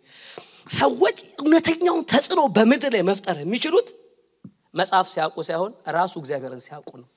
ሰዎች 0.74 1.18
እውነተኛውን 1.42 2.04
ተጽዕኖ 2.12 2.42
በምድር 2.56 2.92
ላይ 2.96 3.04
መፍጠር 3.10 3.38
የሚችሉት 3.42 3.88
መጽሐፍ 4.76 5.08
ሲያውቁ 5.12 5.38
ሳይሆን 5.48 5.72
ራሱ 5.96 6.14
እግዚአብሔርን 6.22 6.62
ሲያውቁ 6.66 6.92
ነው። 7.02 7.08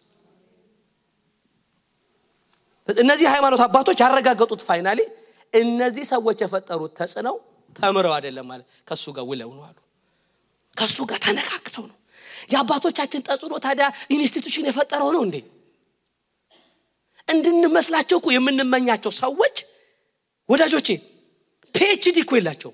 እነዚህ 2.89 3.27
ሃይማኖት 3.33 3.61
አባቶች 3.65 4.01
ያረጋገጡት 4.03 4.61
finally 4.67 5.01
እነዚህ 5.53 6.05
ሰዎች 6.13 6.39
የፈጠሩት 6.45 6.93
ተጽዕኖው 6.99 7.37
ተምረው 7.77 8.13
አይደለም 8.17 8.47
ማለት 8.51 8.67
ከእሱ 8.89 9.05
ጋር 9.17 9.25
ውለው 9.31 9.51
ነው 9.53 9.65
አሉ። 9.69 9.79
ከእሱ 10.77 10.99
ጋር 11.11 11.19
ተነካክተው 11.27 11.85
ነው። 11.91 11.97
የአባቶቻችን 12.53 13.21
ተጽዕኖ 13.29 13.55
ታዲያ 13.65 13.87
institution 14.15 14.67
የፈጠረው 14.69 15.11
ነው 15.17 15.23
እንዴ? 15.27 15.37
እንድንመስላቸው 17.29 18.17
እኮ 18.21 18.29
የምንመኛቸው 18.35 19.13
ሰዎች 19.19 19.57
ወዳጆቼ 20.49 20.89
PhD 21.75 22.17
እኮ 22.25 22.33
የላቸው 22.39 22.73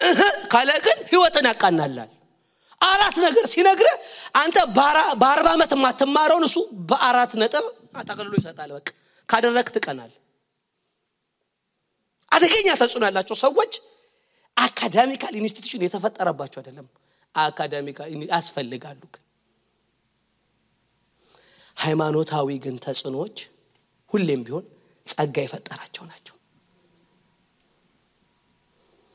እህ 0.00 0.20
ካለ 0.52 0.70
ግን 0.86 0.98
ህይወትን 1.10 1.46
ያቃናላል 1.50 2.10
አራት 2.80 3.16
ነገር 3.24 3.44
ሲነግርህ 3.52 3.88
አንተ 4.40 4.56
በአርባ 4.76 5.46
ዓመት 5.54 5.70
የማትማረውን 5.76 6.44
እሱ 6.48 6.56
በአራት 6.90 7.32
ነጥብ 7.42 7.66
አጠቅልሎ 8.00 8.34
ይሰጣል 8.40 8.70
በቃ 8.76 8.88
ካደረግ 9.28 9.68
ትቀናል 9.74 10.12
አደገኛ 12.32 12.68
ተጽዕኖ 12.80 13.02
ያላቸው 13.08 13.36
ሰዎች 13.42 13.72
academical 14.56 15.34
institution 15.40 15.84
የተፈጠረባቸው 15.84 16.58
አይደለም። 16.60 16.86
academical 17.34 18.08
ያስፈልጋሉ 18.30 19.00
ግን። 19.06 19.22
ሃይማኖታዊ 21.76 22.48
ግን 22.64 22.76
ተጽዕኖዎች 22.84 23.36
ሁሌም 24.10 24.40
ቢሆን 24.46 24.64
ጸጋ 25.06 25.36
የፈጠራቸው 25.44 26.04
ናቸው። 26.10 26.34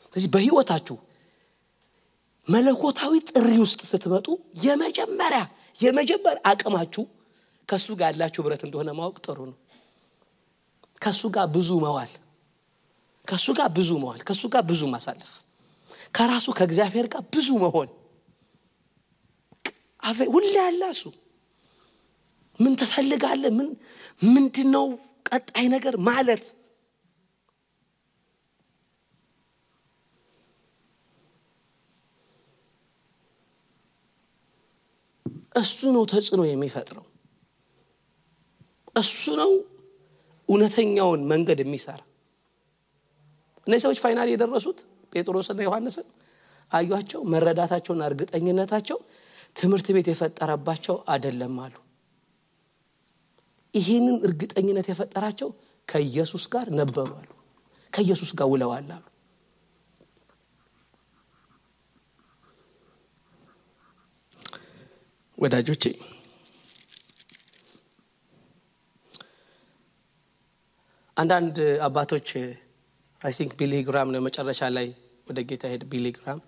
ስለዚህ 0.06 0.30
በህይወታችሁ 0.34 0.97
መለኮታዊ 2.47 3.13
ጥሪ 3.30 3.50
ውስጥ 3.63 3.82
ስትመጡ 3.89 4.28
የመጀመሪያ 4.63 5.41
የመጀመሪያ 5.80 6.39
አቅማችሁ 6.52 7.04
ከእሱ 7.69 7.88
ጋር 8.00 8.10
ያላችሁ 8.12 8.41
ብረት 8.45 8.63
እንደሆነ 8.67 8.89
ማወቅ 8.97 9.17
ጥሩ 9.26 9.39
ነው 9.50 9.58
ከእሱ 11.02 11.22
ጋር 11.36 11.48
ብዙ 11.56 11.70
መዋል 11.84 12.12
ከእሱ 13.28 13.48
ጋር 13.58 13.70
ብዙ 13.78 13.90
መዋል 14.04 14.20
ከእሱ 14.28 14.44
ጋር 14.54 14.64
ብዙ 14.70 14.82
ማሳለፍ 14.94 15.32
ከራሱ 16.16 16.48
ከእግዚአብሔር 16.58 17.08
ጋር 17.14 17.24
ብዙ 17.34 17.48
መሆን። 17.64 17.90
ሁሌ 20.34 20.46
ያለ 20.58 20.82
እሱ። 20.94 21.04
ምን 22.60 22.74
ትፈልጋለ 22.80 23.44
ምን 23.58 23.68
ምንድን 24.26 24.68
ነው 24.76 24.86
ቀጣይ 25.26 25.66
ነገር 25.74 25.96
ማለት? 26.08 26.44
እሱ 35.56 35.80
ነው 35.96 36.04
ተጽዕኖ 36.12 36.42
የሚፈጥረው። 36.48 37.06
እሱ 38.96 39.24
ነው 39.42 39.52
እውነተኛውን 40.52 41.22
መንገድ 41.32 41.60
የሚሰራ። 41.64 42.00
እነዚህ 43.68 43.84
ሰዎች 43.86 44.00
ፋይናል 44.04 44.30
የደረሱት 44.32 44.80
ጴጥሮስና 45.14 45.60
ዮሐንስን 45.66 46.08
አዩቸው 46.72 47.22
መረዳታቸውና 47.34 48.04
እርግጠኝነታቸው 48.10 48.98
ትምህርት 49.56 49.88
ቤት 49.96 50.08
የፈጠረባቸው 50.12 50.98
አደለም 51.14 51.56
አሉ። 51.64 51.76
ይህንን 53.74 54.18
እርግጠኝነት 54.28 54.88
የፈጠራቸው 54.92 55.50
ከኢየሱስ 55.88 56.44
ጋር 56.54 56.68
ነበሩ 56.80 57.10
አሉ። 57.20 57.30
ከኢየሱስ 57.94 58.32
ጋር 58.40 58.48
ውለዋል 58.54 58.90
አሉ። 58.96 59.06
ወዳጆቼ 65.38 65.84
አንዳንድ 71.17 71.56
አባቶች 71.88 72.30
I 73.22 73.34
think 73.38 73.52
ቢሊ 73.60 73.74
ግራሃም 73.74 74.10
ነው 74.13 74.21
መጨረሻ 74.28 74.69
ላይ 74.78 74.88
ወደ 75.28 75.39
ጌታ 75.50 75.63
ሄድ 75.71 75.84
ቢሊ 75.91 76.05
ግራሃም 76.05 76.39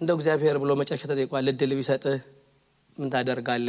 እንደው 0.00 0.16
እግዚአብሔር 0.18 0.56
ብሎ 0.62 0.70
መጨረሻ 0.80 1.02
ተጠይቋል 1.04 1.46
እድል 1.52 1.72
ቢሰጥህ 1.78 2.18
ምን 2.96 3.10
ታደርጋለ 3.12 3.68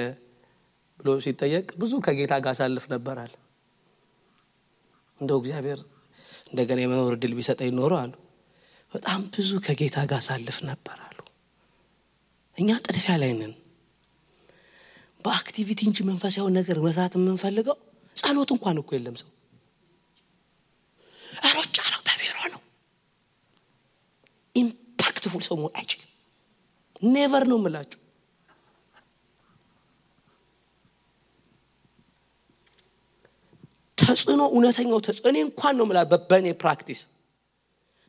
ብሎ 0.99 1.13
ሲጠየቅ 1.25 1.67
ብዙ 1.81 1.93
ከጌታ 2.05 2.33
ጋር 2.43 2.53
አሳልፍ 2.55 2.85
ነበራል። 2.93 3.33
እንደው 5.19 5.37
እግዚአብሔር 5.41 5.79
እንደገና 6.49 6.79
የመኖር 6.83 7.13
እድል 7.17 7.33
ቢሰጠኝ 7.37 7.71
ኖሮ 7.79 7.93
አሉ። 8.01 8.13
በጣም 8.93 9.21
ብዙ 9.33 9.51
ከጌታ 9.65 9.97
ጋር 10.11 10.19
አሳልፍ 10.21 10.57
ነበር 10.69 10.97
አሉ። 11.07 11.19
እኛ 12.57 12.69
ጥድፊያ 12.85 13.15
ላይ 13.23 13.31
ነን። 13.39 13.53
በአክቲቪቲ 15.19 15.79
እንጂ 15.89 15.99
መንፈሳዊ 16.09 16.47
ነገር 16.59 16.77
መስራት 16.85 17.15
የምንፈልገው 17.17 17.77
ጸሎት 18.15 18.49
እንኳን 18.55 18.77
እኮ 18.81 18.91
የለም 18.97 19.15
ሰው 19.21 19.29
ሩጫ 21.53 21.77
ነው 21.93 22.01
በቢሮ 22.07 22.37
ነው። 22.53 22.61
impactful 24.55 25.43
ሰው 25.47 25.55
መሆን 25.59 25.73
አይችልም። 25.79 26.11
never 27.07 27.43
ነው 27.49 27.57
የምላችሁ። 27.59 27.99
ተጽዕኖ 33.97 34.41
እውነተኛው 34.51 34.99
ተጽዕኖ 35.05 35.27
እኔ 35.31 35.37
እንኳን 35.45 35.75
ነው 35.79 35.85
ምላችሁ 35.89 35.99
በእኔ 36.29 36.47
practice 36.61 36.99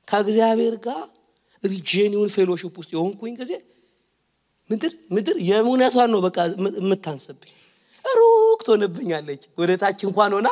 ከእግዚአብሔር 0.09 0.75
ጋር 0.85 1.03
ሪጄኒውን 1.65 2.31
fellowship 2.35 2.75
ውስጥ 2.81 2.91
የሆንኩኝ 2.95 3.33
ጊዜ 3.41 3.53
ምድር 4.71 4.93
ምድር 5.15 5.37
የእውነቷን 5.49 6.11
ነው 6.15 6.21
በቃ 6.27 6.37
የምታንስብኝ። 6.81 7.53
ሩቅ 8.05 8.61
ትሆንብኛለች። 8.67 9.43
ወደ 9.59 9.71
ታች 9.83 10.01
እንኳን 10.09 10.33
ሆና 10.37 10.49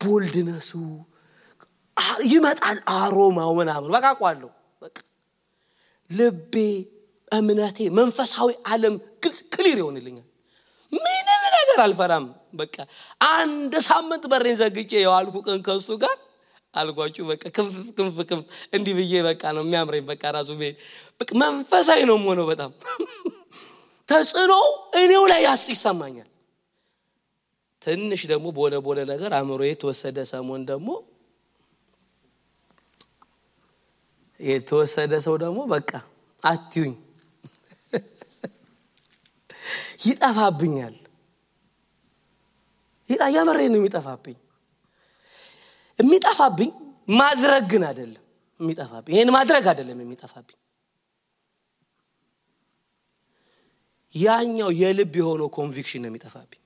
ቦልድነሱ 0.00 0.70
ይመጣል 2.28 2.78
አሮማው 2.94 3.50
ምናምን። 3.58 3.90
በቃ 4.82 4.96
ልቤ 6.10 6.54
እምነቴ 7.32 7.78
መንፈሳዊ 7.98 8.48
ዓለም 8.68 8.94
ግልጽ 9.22 9.40
ክሊር 9.54 9.78
ይሆንልኛል። 9.82 10.26
ምንም 10.92 11.42
ነገር 11.56 11.78
አልፈራም። 11.84 12.26
በቃ 12.54 12.76
አንድ 13.30 13.72
ሳምንት 13.88 14.24
በሬን 14.32 14.56
ዘግቼ 14.60 14.92
የዋልኩ 14.98 15.36
ቀን 15.46 15.60
ከሱ 15.66 15.88
ጋር 16.02 16.16
አልጓችሁ 16.74 17.24
በቃ 17.30 17.42
ክንፍ 17.56 17.74
ክንፍ 17.96 18.16
ክንፍ 18.30 18.44
እንዲህ 18.72 18.94
ብዬ 18.98 19.22
በቃ 19.26 19.42
ነው 19.56 19.62
የሚያምረኝ። 19.66 20.04
በቃ 20.10 20.22
ራሱ 20.36 20.50
መንፈሳዊ 21.42 22.00
ነው 22.10 22.18
ሆነው 22.24 22.46
በጣም። 22.50 22.70
ተጽዕኖ 24.08 24.54
እኔው 25.00 25.24
ላይ 25.32 25.40
ያስ 25.46 25.64
ይሰማኛል 25.72 26.28
ትንሽ 27.84 28.20
ደግሞ 28.30 28.46
በሆነ 28.56 28.74
በሆነ 28.84 29.00
ነገር 29.10 29.30
አእምሮ 29.38 29.62
የተወሰደ 29.66 30.18
ሰሞን 30.30 30.62
ደግሞ 30.70 30.88
የተወሰደ 34.40 35.12
ሰው 35.26 35.34
ደግሞ 35.42 35.58
በቃ 35.72 35.90
አትዩኝ። 36.42 36.94
ይጠፋብኛል። 40.06 40.96
የመሬ 43.30 43.60
ነው 43.72 43.78
የሚጠፋብኝ። 43.80 44.36
የሚጠፋብኝ 45.98 46.70
ማድረግ 47.14 47.64
ግን 47.72 47.82
አይደለም 47.88 48.22
የሚጠፋብኝ። 48.60 49.12
ይህን 49.14 49.30
ማድረግ 49.36 49.64
አይደለም 49.72 49.98
የሚጠፋብኝ። 50.04 50.58
ያኛው 54.14 54.70
የልብ 54.80 55.14
የሆነው 55.20 55.48
conviction 55.56 56.02
ነው 56.04 56.10
የሚጠፋብኝ 56.10 56.60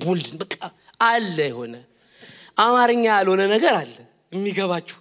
bold 0.00 0.28
በቃ 0.40 0.54
አለ 1.04 1.38
የሆነ 1.48 1.74
አማርኛ 2.58 3.04
ያልሆነ 3.10 3.42
ነገር 3.52 3.74
አለ 3.80 3.94
የሚገባችሁ። 4.32 4.98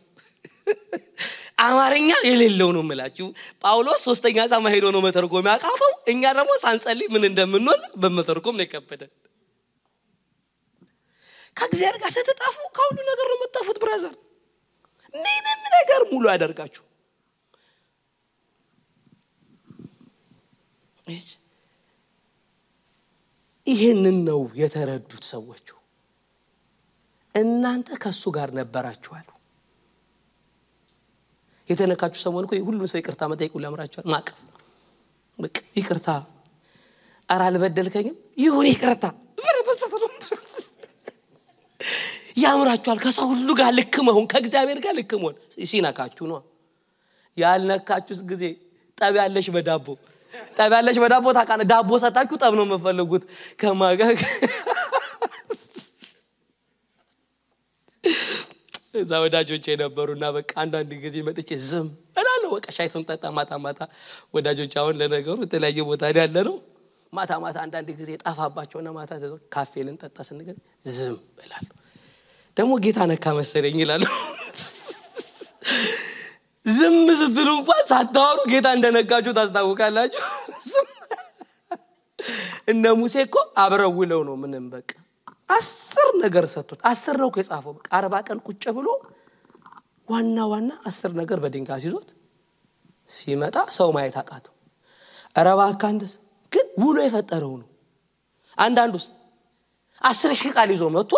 አማርኛ 1.65 2.09
የሌለው 2.27 2.69
ነው 2.75 2.83
ምላችሁ 2.85 3.27
ጳውሎስ 3.63 4.01
ሶስተኛ 4.07 4.47
ሰማይ 4.51 4.71
ሄዶ 4.73 4.85
ነው 4.95 5.01
መተርጎም 5.05 5.47
ያቃተው። 5.51 5.91
እኛ 6.13 6.23
ደግሞ 6.37 6.51
ሳንጸልይ 6.63 7.07
ምን 7.13 7.23
እንደምንሆን 7.29 7.81
በመተርጎም 8.01 8.57
ነው 8.57 8.65
የከበደን። 8.65 9.11
ከእግዚአብሔር 11.57 11.97
ጋር 12.01 12.11
ስትጠፉ 12.15 12.57
ከሁሉ 12.77 12.97
ነገር 13.09 13.27
ነው 13.31 13.37
የምጠፉት 13.37 13.77
brother። 13.83 14.15
ምንም 15.13 15.61
ነገር 15.77 16.01
ሙሉ 16.11 16.25
ያደርጋችሁ 16.33 16.83
ይህንን 23.67 24.17
ነው 24.27 24.41
የተረዱት 24.55 25.23
ሰዎቹ። 25.31 25.67
እናንተ 27.35 27.89
ከእሱ 28.03 28.23
ጋር 28.35 28.49
ነበራችኋል 28.57 29.27
የተነካችሁ 31.67 32.19
ሰሞን 32.23 32.43
እኮ 32.45 32.53
ሁሉን 32.67 32.87
ሰው 32.91 32.97
ይቅርታ 32.99 33.21
መጠየቁ 33.31 33.53
ለምራችኋል 33.63 34.05
ማቀፍ 34.09 34.37
ይቅርታ። 35.77 36.09
አረ 37.29 37.41
አልበደልከኝም? 37.47 38.15
ይሁን 38.37 38.65
ይቅርታ። 38.69 39.05
ያምራችኋል። 42.43 42.99
ከሰው 43.03 43.27
ሁሉ 43.31 43.49
ጋር 43.59 43.69
ልክ 43.77 43.95
መሆን 44.07 44.25
ከእግዚአብሔር 44.31 44.79
ጋር 44.85 44.93
ልክ 44.99 45.11
መሆን። 45.21 45.35
ሲነካችሁ 45.69 46.25
ነው። 46.31 46.39
ያልነካችሁት 47.37 48.21
ጊዜ 48.31 48.43
ጠብ 48.97 49.15
ያለሽ 49.19 49.47
በዳቦ 49.55 49.87
ጠብ 50.57 50.73
ያለሽ 50.77 50.97
በዳቦ 51.03 51.33
ታቃለ 51.37 51.61
ዳቦ 51.71 51.99
ሰጣችሁ 52.03 52.37
ጠብ 52.43 52.53
ነው 52.59 52.65
የምፈልጉት 52.67 53.23
ከማጋ 53.59 54.01
እዛ 58.99 59.13
ወዳጆች 59.23 59.65
የነበሩና 59.69 60.25
በቃ 60.35 60.51
አንዳንድ 60.63 60.91
ጊዜ 61.03 61.15
መጥቼ 61.27 61.49
ዝም 61.63 61.87
ነው 62.45 62.51
በቃ 62.55 62.67
ሻይ 62.77 62.87
ስንጠጣ 62.93 63.25
ማታ 63.37 63.51
ማታ 63.63 63.81
ወዳጆች 64.35 64.73
አሁን 64.81 64.95
ለነገሩ 65.01 65.37
የተለያየ 65.45 65.83
ቦታ 65.89 66.11
ያለ 66.17 66.37
ነው 66.47 66.55
ማታ 67.13 67.31
ማታ 67.43 67.57
አንዳንድ 67.65 67.89
ጊዜ 67.99 68.11
ጠፋባቸውና 68.23 68.89
ማታ 68.97 69.11
ካፌ 69.53 69.83
ልንጠጣ 69.87 70.17
ስንገኝ 70.29 70.57
ዝም 70.89 71.15
እላለሁ። 71.43 71.73
ደግሞ 72.57 72.73
ጌታ 72.85 72.99
ነካ 73.11 73.33
መሰለኝ 73.39 73.77
ይላሉ 73.83 74.03
ዝም 76.85 76.97
ስትሉ 77.19 77.49
እንኳን 77.57 77.83
ሳታወሩ 77.89 78.39
ጌታ 78.51 78.67
እንደነጋችሁ 78.75 79.31
ታስታውቃላችሁ? 79.37 80.23
እነ 82.71 82.83
ሙሴ 82.99 83.15
እኮ 83.25 83.35
አብረው 83.63 83.91
ውለው 83.99 84.21
ነው 84.27 84.35
ምንም 84.41 84.65
በቃ። 84.73 84.89
አስር 85.49 86.07
ነገር 86.23 86.45
ሰጥቶት 86.53 86.79
አስር 86.89 87.15
ነው 87.21 87.29
የጻፈው። 87.35 87.73
በቃ 87.77 87.87
አርባ 87.97 88.15
ቀን 88.27 88.39
ቁጭ 88.47 88.63
ብሎ 88.77 88.87
ዋና 90.07 90.37
ዋና 90.51 90.71
አስር 90.89 91.11
ነገር 91.19 91.37
በድንጋይ 91.43 91.81
ሲዞት 91.83 92.09
ሲመጣ 93.11 93.55
ሰው 93.77 93.89
ማየት 93.95 94.15
አቃተው። 94.21 94.53
ረባ 95.39 95.61
አካንደስ 95.71 96.13
ግን 96.51 96.67
ውሎ 96.83 96.97
የፈጠረው 97.05 97.53
ነው። 97.61 97.69
አንዳንዱስ 98.57 99.05
አስር 100.01 100.31
ሺህ 100.39 100.51
ቃል 100.57 100.69
ይዞ 100.75 100.83
መጥቶ 100.95 101.13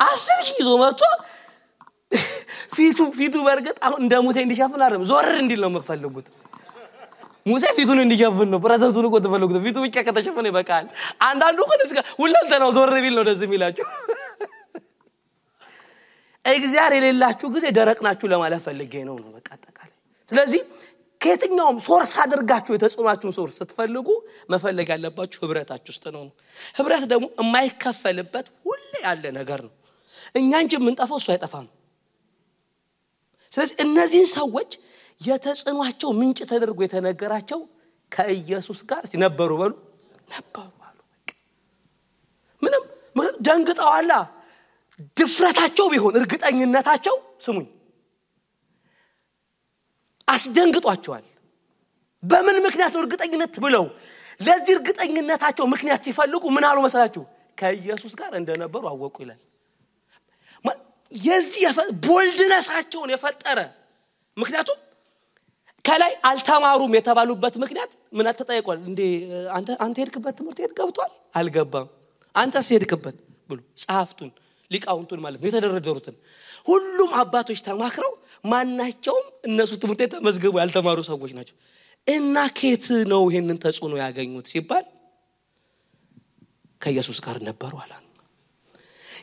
አስር 0.00 0.38
ሺህ 0.46 0.56
ይዞ 0.62 0.70
መጥቶ 0.82 1.02
ፊቱ 2.74 2.98
ፊቱ 3.16 3.34
በእርግጥ 3.46 3.76
አሁን 3.86 3.98
እንደ 4.02 4.14
ሙሴ 4.26 4.36
እንዲሸፍን 4.44 4.82
አይደለም 4.84 5.04
ዞር 5.10 5.28
እንዲል 5.42 5.60
ነው 5.64 5.70
የምፈልጉት 5.72 6.26
ሙሴ 7.46 7.64
ፊቱን 7.76 7.98
እንዲሸፍን 8.02 8.48
ነው 8.52 8.58
present 8.64 8.91
ቱን 8.91 9.06
እኮ 9.08 9.16
ትፈልጉት። 9.24 9.56
ፊቱ 9.64 9.76
ብቻ 9.84 9.96
ከተሸፈነ 10.06 10.46
ይበቃል። 10.50 10.86
አንዳንዱ 11.26 11.58
ግን 11.70 11.80
እስከ 11.86 11.98
ሁለንተ 12.20 12.52
ነው 12.62 12.70
ዞር 12.76 12.92
ቢል 13.04 13.14
ነው 13.18 13.24
ደስ 13.28 13.42
የሚላችሁ። 13.46 13.86
እግዚአብሔር 16.44 16.94
የሌላችሁ 16.98 17.46
ጊዜ 17.54 17.66
ደረቅ 17.76 17.98
ናችሁ 18.06 18.26
ለማለት 18.32 18.60
ፈልጌ 18.66 18.94
ነው 19.08 19.16
ነው 19.22 19.30
በቃ 19.36 19.48
አጠቃላይ። 19.56 19.92
ስለዚህ 20.28 20.60
ከየትኛውም 21.20 21.76
source 21.86 22.12
አድርጋችሁ 22.22 22.72
የተጽዕኗችሁን 22.74 23.34
source 23.36 23.54
ስትፈልጉ 23.60 24.08
መፈለግ 24.52 24.88
ያለባችሁ 24.94 25.38
ህብረታችሁ 25.44 25.92
ውስጥ 25.94 26.04
ነው። 26.16 26.24
ህብረት 26.78 27.04
ደግሞ 27.12 27.26
የማይከፈልበት 27.40 28.46
ሁሌ 28.66 28.92
ያለ 29.04 29.24
ነገር 29.38 29.60
ነው። 29.68 29.72
እኛ 30.34 30.50
እንጂ 30.64 30.74
የምንጠፋው 30.78 31.18
እሱ 31.22 31.28
አይጠፋም 31.34 31.66
ስለዚህ 33.54 33.76
እነዚህን 33.84 34.28
ሰዎች 34.34 34.70
የተጽዕኗቸው 35.20 36.10
ምንጭ 36.18 36.38
ተደርጎ 36.50 36.78
የተነገራቸው 36.84 37.60
ከኢየሱስ 38.12 38.80
ጋር 38.90 39.02
ነበሩ 39.24 39.50
በሉ። 39.60 39.72
ነበሩ 40.30 40.66
አሉ። 40.86 40.98
ምንም 42.62 42.82
ደንግጠዋላ። 43.46 44.12
ድፍረታቸው 45.18 45.86
ቢሆን 45.92 46.14
እርግጠኝነታቸው 46.20 47.14
ስሙኝ 47.44 47.66
አስደንግጧቸዋል። 50.28 51.24
በምን 52.22 52.56
ምክንያት 52.66 52.92
ነው 52.94 53.02
እርግጠኝነት 53.04 53.54
ብለው? 53.64 53.84
ለዚህ 54.40 54.72
እርግጠኝነታቸው 54.76 55.64
ምክንያት 55.72 56.00
ሲፈልጉ 56.06 56.44
ምን 56.56 56.64
አሉ 56.68 56.78
መስላችሁ 56.86 57.22
ከኢየሱስ 57.58 58.12
ጋር 58.20 58.32
እንደነበሩ 58.40 58.82
አወቁ 58.92 59.16
ይላል 59.24 59.40
የዚህ 61.14 61.64
ቦልድነሳቸውን 62.04 63.10
የፈጠረ። 63.10 63.58
ምክንያቱም 64.36 64.78
ከላይ 65.84 66.12
አልተማሩም 66.24 66.92
የተባሉበት 66.96 67.54
ምክንያት 67.56 67.90
ምን 68.12 68.26
ተጠይቋል? 68.32 68.78
እንዴ 68.88 69.00
አንተ 69.80 69.96
ሄድክበት 70.00 70.34
ትምህርት 70.38 70.58
ቤት 70.60 70.72
ገብቷል? 70.78 71.12
አልገባም። 71.36 71.88
አንተስ 72.34 72.68
ሄድክበት 72.74 73.16
ብሎ 73.50 73.58
ጸሐፍቱን 73.82 74.30
ሊቃውንቱን 74.70 75.20
ማለት 75.20 75.38
ነው 75.40 75.48
የተደረደሩትን 75.48 76.14
ሁሉም 76.66 77.10
አባቶች 77.14 77.58
ተማክረው 77.60 78.12
ማናቸውም 78.44 79.26
እነሱ 79.48 79.72
ትምህርት 79.82 80.00
ቤት 80.02 80.14
ያልተማሩ 80.60 80.98
ሰዎች 81.10 81.32
ናቸው። 81.38 81.56
እና 82.06 82.36
ከየት 82.58 82.86
ነው 83.12 83.22
ይህንን 83.30 83.58
ተጽዕኖ 83.64 83.94
ያገኙት 84.02 84.46
ሲባል 84.52 84.84
ከኢየሱስ 86.80 87.18
ጋር 87.26 87.36
ነበሩ 87.48 87.72
አላ 87.84 87.92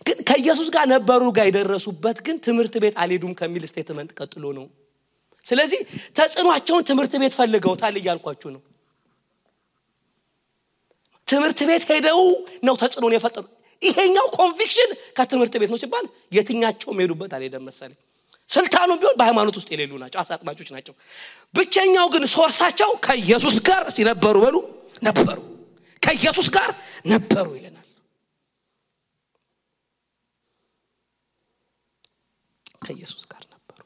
ግን 0.05 0.17
ከኢየሱስ 0.29 0.67
ጋር 0.75 0.85
ነበሩ 0.91 1.21
ጋር 1.37 1.45
የደረሱበት 1.49 2.17
ግን 2.25 2.37
ትምህርት 2.45 2.75
ቤት 2.83 2.95
አልሄዱም 3.01 3.33
ከሚል 3.39 3.63
statement 3.71 4.11
ቀጥሎ 4.17 4.43
ነው። 4.57 4.65
ስለዚህ 5.45 5.79
ተጽዕኗቸውን 6.17 6.83
ትምህርት 6.89 7.13
ቤት 7.21 7.33
ፈልገውታል 7.39 7.95
እያልኳችሁ 8.01 8.49
ነው። 8.55 8.61
ትምህርት 11.27 11.59
ቤት 11.69 11.83
ሄደው 11.89 12.21
ነው 12.67 12.75
ተጽዕኖን 12.81 13.13
የፈጠሩ። 13.15 13.45
ይሄኛው 13.81 14.25
conviction 14.37 14.89
ከትምህርት 15.17 15.53
ቤት 15.61 15.69
ነው 15.73 15.79
ሲባል 15.83 16.05
የትኛቸውም 16.35 16.97
ሄዱበት 17.01 17.31
አልሄደም 17.37 17.63
መሰለኝ። 17.69 17.97
ስልጣኑ 18.49 18.89
ቢሆን 19.01 19.15
በሃይማኖት 19.19 19.55
ውስጥ 19.59 19.69
የሌሉ 19.73 19.91
ናቸው 20.01 20.19
አሳጥማጮች 20.21 20.69
ናቸው። 20.75 20.93
ብቸኛው 21.55 22.07
ግን 22.13 22.23
ሶርሳቸው 22.33 22.91
ከኢየሱስ 23.05 23.55
ጋር 23.67 23.83
ሲነበሩ 23.95 24.35
በሉ 24.45 24.57
ነበሩ። 25.03 25.39
ከኢየሱስ 26.01 26.47
ጋር 26.55 26.69
ነበሩ 27.05 27.47
ይለናል 27.57 27.80
ከኢየሱስ 32.81 33.23
ጋር 33.31 33.43
ነበሩ። 33.51 33.79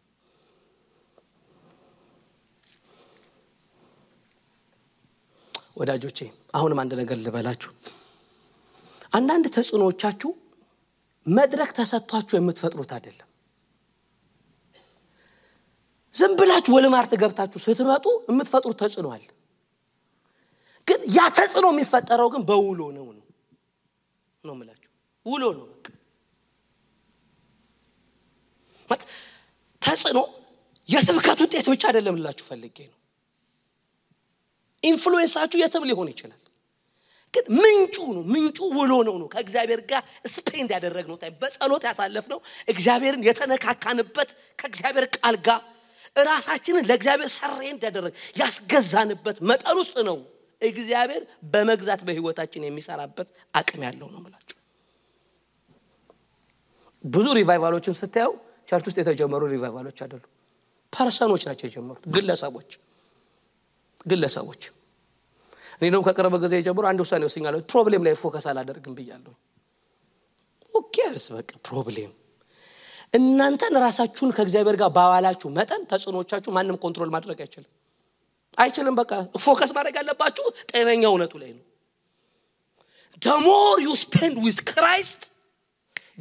ወዳጆቼ 5.78 6.20
አሁንም 6.56 6.80
አንድ 6.84 6.94
ነገር 7.02 7.18
ልበላችሁ። 7.20 7.72
አንዳንድ 9.14 9.46
ተጽዕኖዎቻችሁ 9.56 10.32
መድረክ 11.26 11.70
ተሰጥቷችሁ 11.78 12.36
የምትፈጥሩት 12.38 12.92
አይደለም። 12.96 13.30
ዝም 16.16 16.34
ብላችሁ 16.40 16.74
ወልማርት 16.76 17.12
ገብታችሁ 17.22 17.60
ስትመጡ 17.64 18.06
የምትፈጥሩት 18.30 18.78
ተጽዕኖ 18.84 19.08
አለ። 19.16 19.26
ግን 20.88 21.00
ያ 21.16 21.22
ተጽዕኖ 21.38 21.68
የሚፈጠረው 21.74 22.30
ግን 22.34 22.42
በውሎ 22.50 22.82
ነው 22.98 23.06
ነው 23.14 23.26
ነው 24.44 24.56
ውሎ 25.26 25.44
ነው 25.58 25.66
በቃ 25.72 25.86
ተጽዕኖ 29.82 30.20
የስብከት 30.90 31.40
ውጤት 31.44 31.68
ብቻ 31.72 31.84
አይደለም 31.90 32.16
ልላችሁ 32.18 32.46
ፈልጌ 32.50 32.78
ነው። 32.86 32.98
influence 34.84 35.25
ኣችሁ 35.25 35.58
የትም 35.62 35.86
ሊሆን 35.90 36.10
ይችላል። 36.14 36.42
ግን 37.34 37.46
ምንጩ 37.56 37.96
ነው 38.16 38.24
ምንጩ 38.34 38.60
ውሎ 38.78 38.94
ነው 39.08 39.16
ነው 39.22 39.28
ከእግዚአብሔር 39.34 39.82
ጋር 39.90 40.02
spend 40.34 40.70
ያደረግነው 40.76 41.18
በጸሎት 41.42 41.84
ያሳለፍ 41.90 42.26
ነው 42.34 42.40
እግዚአብሔርን 42.74 43.24
የተነካካንበት 43.28 44.30
ከእግዚአብሔር 44.60 45.06
ቃል 45.18 45.38
ጋር 45.48 45.62
ራሳችንን 46.26 46.86
ለእግዚአብሔር 46.90 47.30
surrender 47.36 47.82
ያደረግ 47.88 48.14
ያስገዛንበት 48.40 49.38
መጠን 49.50 49.78
ውስጥ 49.82 49.96
ነው 50.10 50.18
እግዚአብሔር 50.62 51.24
በመግዛት 51.52 52.02
በህይወታችን 52.08 52.68
የሚሰራበት 52.68 53.28
አቅም 53.54 53.82
ያለው 53.88 54.08
ነው 54.14 54.22
ምላችሁ 54.26 54.58
ብዙ 57.04 57.28
revival 57.38 57.70
ኦችን 57.70 57.98
ስታየው 58.00 58.34
church 58.68 58.86
ውስጥ 58.90 58.98
የተጀመሩ 59.02 59.42
revival 59.52 59.81
ኦች 59.81 59.98
አይደሉ 60.04 60.24
person 60.94 61.24
ኦች 61.24 61.44
ናቸው 61.50 61.66
የጀመሩት 61.68 62.04
ግለሰቦች 62.16 62.72
ግለሰቦች። 64.06 64.64
እኔ 65.78 65.88
ደግሞ 65.88 66.04
ከቅርብ 66.08 66.34
ጊዜ 66.44 66.54
የጀምሮ 66.60 66.86
አንድ 66.90 67.00
ውሳኔ 67.04 67.24
ወስኛለሁ። 67.28 67.60
problem 67.72 68.04
ላይ 68.08 68.14
focus 68.20 68.46
አላደርግም 68.52 68.94
ብያለሁ። 68.98 69.34
ኦኬርስ 70.74 71.26
በቃ 71.36 71.52
problem። 71.68 72.12
እናንተን 73.14 73.74
ራሳችሁን 73.84 74.32
ከእግዚአብሔር 74.38 74.76
ጋር 74.82 74.90
ባዋላችሁ 74.96 75.50
መጠን 75.58 75.82
ተጽዕኖቻችሁ 75.92 76.52
ማንም 76.56 76.78
control 76.84 77.10
ማድረግ 77.16 77.40
አይችልም። 77.44 77.72
አይችልም። 78.58 78.96
በቃ 79.00 79.12
focus 79.44 79.72
ማድረግ 79.78 79.96
ያለባችሁ 80.00 80.46
ጤነኛ 80.72 81.04
እውነቱ 81.12 81.34
ላይ 81.44 81.52
ነው። 81.58 81.64
the 83.22 83.46
more 83.46 83.78
you 83.84 83.92
spend 84.04 84.23
with 84.23 84.38
Christ 84.46 85.22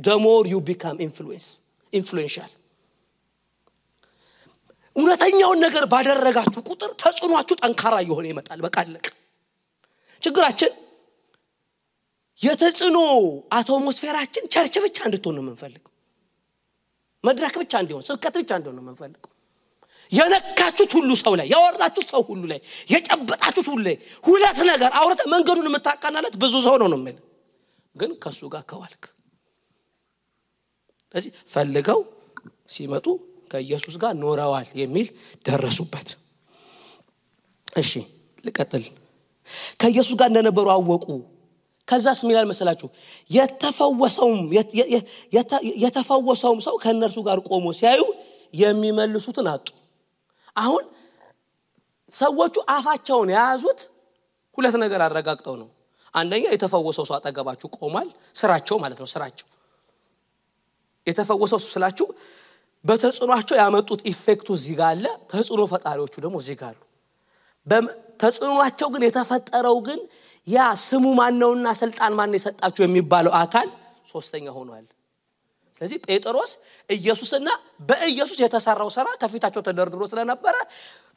the 0.01 0.20
more 0.20 0.45
you 0.53 0.59
become 0.69 0.97
influence 1.07 1.49
influential። 1.95 2.53
እውነተኛውን 4.97 5.59
ነገር 5.65 5.85
ባደረጋችሁ 5.93 6.61
ቁጥር 6.69 6.91
ተጽዕኗችሁ 7.03 7.55
ጠንካራ 7.63 7.95
እየሆነ 8.05 8.27
ይመጣል። 8.33 8.61
በቃ 8.67 8.77
አለቅ 8.83 9.07
ችግራችን 10.23 10.73
የተጽዕኖ 12.41 12.99
atmosphere 13.53 14.07
ኣችን 14.07 14.45
church 14.55 14.75
ብቻ 14.85 14.99
እንድትሆን 15.09 15.35
ነው 15.39 15.43
የምንፈልገው። 15.45 15.91
መድረክ 17.25 17.55
ብቻ 17.63 17.73
እንዲሆን 17.83 18.05
ስብከት 18.09 18.35
ብቻ 18.41 18.51
እንዲሆን 18.59 18.77
ነው 18.79 18.85
የምንፈልገው። 18.85 19.31
የነካችሁት 20.13 20.93
ሁሉ 20.99 21.11
ሰው 21.21 21.35
ላይ 21.41 21.47
ያወራችሁት 21.53 22.09
ሰው 22.15 22.23
ሁሉ 22.31 22.43
ላይ 22.53 22.61
የጨበጣችሁት 22.91 23.69
ሁሉ 23.73 23.81
ላይ 23.89 23.97
ሁለት 24.25 24.59
ነገር 24.71 24.91
አውርተ 25.01 25.23
መንገዱን 25.35 25.69
የምታቃናለት 25.71 26.35
ብዙ 26.43 26.55
ሰው 26.67 26.77
ነው 26.83 26.89
ነው 26.95 27.01
ግን 27.97 28.11
ከእሱ 28.23 28.41
ጋር 28.55 28.63
ከዋልክ 28.71 29.05
ስለዚህ 31.15 31.33
ፈልገው 31.51 32.01
ሲመጡ 32.69 33.07
ከኢየሱስ 33.51 33.95
ጋር 34.03 34.13
ኖረዋል 34.19 34.69
የሚል 34.81 35.09
ደረሱበት። 35.47 36.09
እሺ 37.77 37.93
ልቀጥል። 38.45 38.85
ከኢየሱስ 39.81 40.15
ጋር 40.21 40.29
እንደነበሩ 40.33 40.67
አወቁ። 40.71 41.07
ከዛስ 41.89 42.21
ሚላል 42.29 42.47
መሰላችሁ? 42.51 42.89
የተፈወሰውም 43.31 44.39
የተፈወሰውም 45.85 46.61
ሰው 46.67 46.75
ከእነርሱ 46.83 47.19
ጋር 47.29 47.39
ቆሞ 47.49 47.67
ሲያዩ 47.79 48.03
የሚመልሱትን 48.55 49.47
አጡ። 49.53 49.67
አሁን 50.57 50.85
ሰዎቹ 52.15 52.57
አፋቸውን 52.71 53.31
የያዙት 53.35 53.81
ሁለት 54.59 54.77
ነገር 54.83 55.01
አረጋግጠው 55.03 55.55
ነው። 55.63 55.69
አንደኛ 56.15 56.45
የተፈወሰው 56.53 57.05
ሰው 57.09 57.15
አጠገባችሁ 57.19 57.69
ቆሟል 57.79 58.09
ስራቸው 58.35 58.77
ማለት 58.83 58.99
ነው 59.03 59.09
ስራቸው 59.15 59.47
የተፈወሰው 61.07 61.59
ሰው 61.63 61.71
ስላችሁ 61.75 62.07
በተጽዕኗቸው 62.85 63.57
ያመጡት 63.61 64.01
ኢፌክቱ 64.11 64.49
እዚህ 64.59 64.75
ጋር 64.81 64.89
አለ 64.93 65.05
ተጽዕኖ 65.31 65.63
ፈጣሪዎቹ 65.73 66.15
ደግሞ 66.25 66.37
እዚህ 66.43 66.57
ጋር 66.61 66.73
አሉ። 66.73 66.81
ተጽዕኗቸው 68.23 68.89
ግን 68.95 69.03
የተፈጠረው 69.07 69.77
ግን 69.87 70.01
ያ 70.47 70.59
ስሙ 70.85 71.05
ማነውና 71.21 71.69
ስልጣን 71.81 72.13
ማን 72.19 72.35
የሰጣችሁ 72.37 72.83
የሚባለው 72.87 73.33
አካል 73.41 73.69
ሶስተኛ 74.13 74.47
ሆኗል። 74.57 74.85
ስለዚህ 75.77 75.99
ጴጥሮስ 76.07 76.51
ኢየሱስና 76.91 77.49
በኢየሱስ 77.89 78.39
የተሰራው 78.43 78.91
ስራ 78.97 79.07
ከፊታቸው 79.23 79.63
ተደርድሮ 79.69 80.03
ስለነበረ 80.13 80.57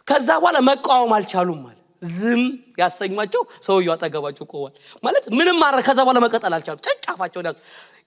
ከዛ 0.08 0.30
በኋላ 0.42 0.58
መቃወም 0.70 1.12
አልቻሉም 1.18 1.60
ማለት 1.66 1.84
ዝም 2.02 2.42
ያሰኟቸው 2.80 3.44
ሰውየው 3.66 3.94
አጠገባቸው 3.96 4.46
ቆሟል። 4.52 4.74
ማለት 5.04 5.26
ምንም 5.38 5.58
ማድረግ 5.64 5.84
ከዛ 5.88 6.00
በኋላ 6.06 6.20
መቀጠል 6.26 6.54
አልቻሉም። 6.58 6.82
ጨጫፋቸው 6.88 7.42
ያዙ 7.42 7.58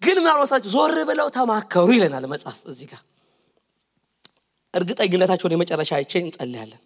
ግን 0.02 0.18
ምን 0.18 0.30
አልመሳቸው 0.32 0.70
ዞር 0.74 0.96
ብለው 1.08 1.28
ተማከሩ 1.36 1.88
ይለናል 1.96 2.26
መጽሐፍ 2.32 2.58
እዚህ 2.70 2.86
ጋር። 2.92 3.02
እርግጠኝነታቸውን 4.74 5.54
የመጨረሻ 5.54 5.90
አይቼ 5.98 6.12
እንጸልያለን። 6.22 6.80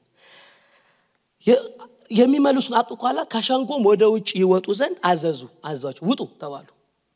የሚመልሱን 2.10 2.74
አጡ 2.78 2.90
ኋላ 3.02 3.18
ከሸንጎም 3.32 3.82
ወደ 3.88 4.02
ውጭ 4.14 4.30
ይወጡ 4.40 4.66
ዘንድ 4.78 4.96
አዘዙ። 5.08 5.40
አዘዟቸው 5.68 6.04
ውጡ 6.10 6.20
ተባሉ። 6.40 6.66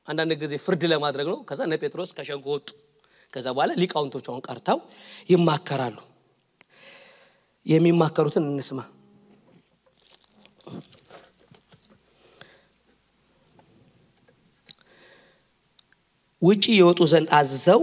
አንዳንድ 0.09 0.33
ጊዜ 0.43 0.55
ፍርድ 0.65 0.83
ለማድረግ 0.93 1.27
ነው። 1.33 1.39
ከዛ 1.49 1.61
ጴጥሮስ 1.83 2.11
ከሸንጎ 2.17 2.47
ወጡ። 2.55 2.69
ከዛ 3.33 3.47
በኋላ 3.57 3.73
ሊቃውንቶች 3.81 4.27
አሁን 4.31 4.43
ቀርተው 4.47 4.79
ይማከራሉ። 5.31 5.97
የሚማከሩትን 7.67 8.45
እንስማ 8.51 8.81
ውጪ 16.43 16.65
የወጡ 16.79 17.01
ዘንድ 17.13 17.29
አዝዘው 17.39 17.81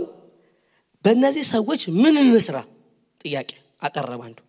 በእነዚህ 1.06 1.45
ሰዎች 1.53 1.82
ምን 2.01 2.16
እንስራ? 2.22 2.58
ጥያቄ 3.22 3.49
አቀረበ 3.82 4.22
አንዱ። 4.28 4.39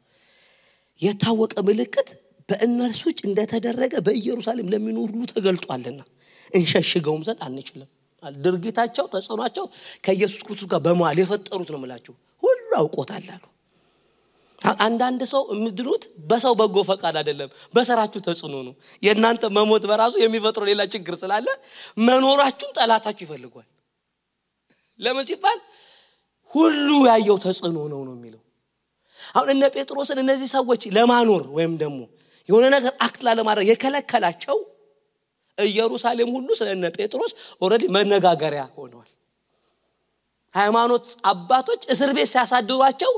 የታወቀ 1.01 1.55
ምልክት 1.69 2.09
በእነርሱ 2.49 3.03
ውጭ 3.09 3.21
እንደተደረገ 3.29 3.95
በኢየሩሳሌም 4.07 4.71
ለሚኖሩ 4.73 5.09
ሁሉ 5.09 5.23
ተገልጧልና 5.33 6.01
እንሸሽገውም 6.53 7.23
ዘንድ 7.29 7.41
አንችልም 7.47 7.89
ድርጊታቸው 8.43 9.07
ተጽዕኗቸው 9.13 9.65
ከኢየሱስ 10.05 10.41
ክርስቶስ 10.47 10.69
ጋር 10.73 10.81
በመዋል 10.87 11.19
የፈጠሩት 11.23 11.71
ነው 11.75 11.81
ምላችሁ 11.83 12.15
ሁሉ 12.43 12.71
አውቆታል 12.79 13.27
አሉ። 13.35 13.45
አንዳንድ 14.85 15.23
ሰው 15.33 15.43
የምድኑት 15.55 16.05
በሰው 16.29 16.55
በጎ 16.61 16.77
ፈቃድ 16.89 17.17
አይደለም 17.21 17.51
በሰራችሁ 17.75 18.21
ተጽዕኖ 18.27 18.55
ነው። 18.69 18.75
የእናንተ 19.03 19.51
መሞት 19.57 19.85
በራሱ 19.91 20.15
የሚፈጥረው 20.23 20.69
ሌላ 20.71 20.83
ችግር 20.95 21.17
ስላለ 21.23 21.49
መኖራችሁን 22.07 22.75
ጠላታችሁ 22.79 23.25
ይፈልጓል 23.27 23.67
ለምን 25.01 25.25
ሲባል 25.29 25.59
ሁሉ 26.53 26.89
ያየው 27.09 27.37
ተጽዕኖ 27.45 27.79
ነው 27.93 28.01
ነው 28.07 28.15
የሚለው። 28.17 28.43
አሁን 29.35 29.49
እነ 29.55 29.65
ጴጥሮስን 29.75 30.19
እነዚህ 30.23 30.49
ሰዎች 30.55 30.83
ለማኖር 30.97 31.43
ወይም 31.57 31.73
ደግሞ 31.83 31.99
የሆነ 32.49 32.65
ነገር 32.75 32.93
act 33.07 33.21
ላለማድረግ 33.27 33.67
የከለከላቸው 33.71 34.59
ኢየሩሳሌም 35.59 36.31
ሁሉ 36.37 36.49
ስለ 36.59 36.69
እነ 36.77 36.87
ጴጥሮስ 36.97 37.33
already 37.63 37.85
መነጋገሪያ 37.97 38.63
ሆነዋል። 38.77 39.11
ሃይማኖት 40.55 41.07
አባቶች 41.31 41.83
እስር 41.95 42.11
ቤት 42.17 42.29
ሲያሳድሯቸው 42.33 43.13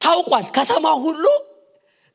ታውቋል። 0.00 0.46
ከተማ 0.56 0.86
ሁሉ 1.04 1.24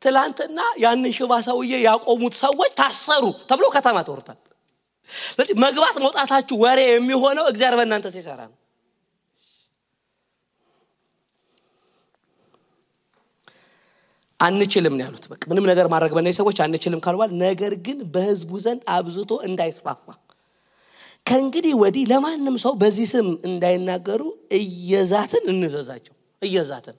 ትላንትና 0.01 0.59
ያንን 0.83 1.13
ሽባ 1.17 1.33
ሰውዬ 1.47 1.73
ያቆሙት 1.85 2.35
ሰዎች 2.41 2.71
ታሰሩ 2.79 3.23
ተብሎ 3.49 3.65
ከተማ 3.75 3.97
ተወርቷል 4.07 4.37
ስለዚህ 5.29 5.55
መግባት 5.63 5.97
መውጣታችሁ 6.03 6.55
ወሬ 6.63 6.79
የሚሆነው 6.87 7.45
እግዚአብሔር 7.51 7.77
በእናንተ 7.79 8.07
ሲሰራ 8.15 8.39
ነው። 8.45 8.55
አንችልም 14.39 14.95
ነው 14.97 15.03
ያሉት። 15.05 15.25
በቃ 15.31 15.43
ምንም 15.51 15.65
ነገር 15.69 15.85
ማድረግ 15.93 16.11
በእነዚህ 16.15 16.39
ሰዎች 16.39 16.57
አንችልም 16.65 17.01
ካልባል 17.05 17.31
ነገር 17.41 17.73
ግን 17.85 17.99
በህዝቡ 18.13 18.51
ዘንድ 18.65 18.81
አብዝቶ 18.95 19.31
እንዳይስፋፋ። 19.47 20.05
ከእንግዲህ 21.25 21.73
ወዲህ 21.81 22.03
ለማንም 22.11 22.55
ሰው 22.63 22.73
በዚህ 22.81 23.07
ስም 23.13 23.29
እንዳይናገሩ 23.47 24.21
እየዛትን 24.59 25.45
እንዘዛቸው 25.53 26.13
እየዛትን 26.41 26.97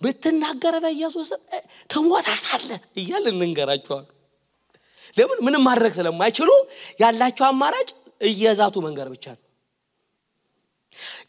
ብትናገረ 0.00 0.74
በኢየሱስ 0.84 1.28
ስም 1.30 1.40
ትሞታታለ 1.90 2.70
እያል 3.00 3.24
እንንገራቸዋል 3.32 4.06
ለምን? 5.16 5.38
ምንም 5.46 5.62
ማድረግ 5.68 5.92
ስለማይችሉ 5.98 6.50
ያላቸው 7.00 7.44
አማራጭ 7.48 7.88
እየዛቱ 8.28 8.76
መንገር 8.86 9.08
ብቻ 9.14 9.24
ነው። 9.34 9.42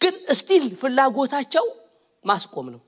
ግን 0.02 0.16
still 0.40 0.66
ፍላጎታቸው 0.82 1.66
ማስቆም 2.26 2.68
ነው። 2.74 2.82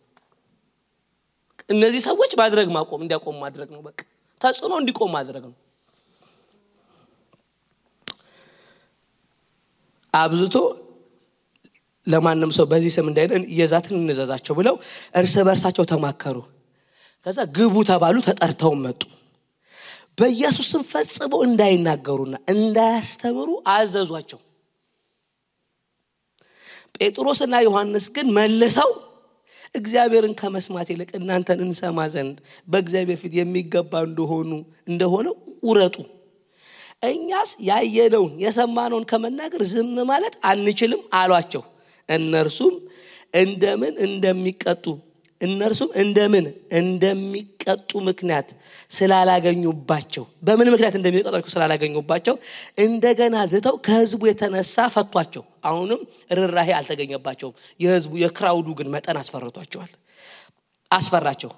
እነዚህ 1.69 2.01
ሰዎች 2.07 2.31
ማድረግ 2.41 2.67
ማቆም 2.75 3.01
እንዲያቆም 3.03 3.37
ማድረግ 3.43 3.69
ነው። 3.75 3.81
በቃ 3.87 3.99
ተጽዕኖ 4.41 4.73
እንዲቆም 4.81 5.11
ማድረግ 5.17 5.43
ነው። 5.45 5.55
አብዝቶ 10.13 10.55
ለማንም 12.07 12.51
ሰው 12.57 12.65
በዚህ 12.71 12.91
ስም 12.95 13.07
እንዳይደን 13.11 13.43
እየዛትን 13.53 13.95
እንዘዛቸው 14.01 14.53
ብለው 14.59 14.75
እርስ 15.15 15.35
በርሳቸው 15.47 15.85
ተማከሩ። 15.91 16.37
ከዛ 17.25 17.39
ግቡ 17.57 17.75
ተባሉ 17.89 18.17
ተጠርተው 18.27 18.73
መጡ 18.83 19.01
በኢየሱስም 20.17 20.83
ፈጽመው 20.91 21.41
እንዳይናገሩና 21.47 22.35
እንዳያስተምሩ 22.53 23.49
አዘዟቸው። 23.71 24.39
ጴጥሮስና 26.97 27.55
ዮሐንስ 27.65 28.05
ግን 28.15 28.27
መልሰው 28.37 28.91
እግዚአብሔርን 29.75 30.33
ከመስማት 30.39 30.87
ይልቅ 30.91 31.09
እናንተን 31.19 31.59
እንሰማ 31.65 31.99
ዘንድ 32.13 32.37
በእግዚአብሔር 32.67 33.17
ፊት 33.21 33.33
የሚገባ 33.39 34.01
እንደሆኑ 34.07 34.51
እንደሆነ 34.87 35.27
ቁረጡ። 35.61 35.95
እኛስ 37.07 37.51
ያየነውን 37.61 38.33
የሰማነውን 38.43 39.05
ከመናገር 39.11 39.63
ዝም 39.73 39.97
ማለት 40.11 40.35
አንችልም 40.51 41.01
አሏቸው። 41.19 41.63
እነርሱም 42.09 42.75
እንደምን 43.33 43.95
እንደሚቀጡ 44.07 44.85
እነርሱም 45.41 45.89
እንደምን? 46.01 46.45
እንደሚቀጡ 46.79 47.91
ምክንያት 48.07 48.47
ስላላገኙባቸው። 48.91 50.23
በምን 50.43 50.67
ምክንያት 50.73 50.95
እንደሚቀጧቸው 50.99 51.51
ስላላገኙባቸው? 51.55 52.35
እንደገና 52.79 53.35
ዝተው 53.51 53.75
ከህዝቡ 53.85 54.21
የተነሳ 54.29 54.75
ፈቷቸው። 54.95 55.43
አሁንም 55.63 56.01
ርህራሄ 56.39 56.69
አልተገኘባቸውም። 56.79 57.55
የህዝቡ 57.79 58.13
የ 58.23 58.33
crowd 58.33 58.58
ኡ 58.58 58.67
ግን 58.79 58.89
መጠን 58.95 59.19
አስፈርቷቸዋል። 59.21 59.91
አስፈራቸው። 60.91 61.51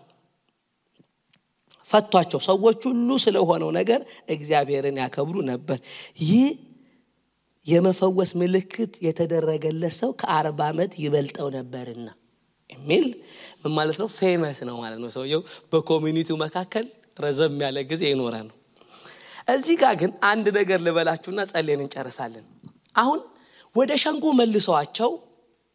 ፈቷቸው። 1.87 2.39
ሰዎች 2.47 2.81
ሁሉ 2.89 3.09
ስለሆነው 3.23 3.69
ነገር 3.77 4.01
እግዚአብሔርን 4.29 4.97
ያከብሩ 5.03 5.37
ነበር። 5.51 5.77
ይህ 6.23 6.47
የመፈወስ 7.67 8.31
ምልክት 8.41 8.91
የተደረገለት 9.05 9.93
ሰው 9.97 10.11
ከአርባ 10.21 10.59
ዓመት 10.71 10.91
ይበልጠው 11.03 11.47
ነበርና 11.55 12.07
የሚል 12.69 13.05
ምን 13.61 13.71
ማለት 13.77 13.97
ነው? 14.01 14.07
famous 14.17 14.59
ነው 14.69 14.75
ማለት 14.83 14.99
ነው 15.03 15.09
ሰውየው። 15.15 15.41
በ 15.71 15.82
community 15.82 16.27
ው 16.27 16.37
መካከል 16.45 16.85
ረዘም 17.19 17.55
ያለ 17.63 17.77
ጊዜ 17.91 18.03
የኖረ 18.09 18.35
ነው። 18.47 18.55
እዚህ 19.47 19.75
ጋር 19.81 19.93
ግን 20.01 20.11
አንድ 20.23 20.47
ነገር 20.57 20.79
ልበላችሁና 20.85 21.41
ጸሌን 21.51 21.81
እንጨርሳለን። 21.85 22.45
አሁን 22.95 23.19
ወደ 23.75 23.91
ሸንጎ 24.03 24.25
መልሰዋቸው 24.39 25.11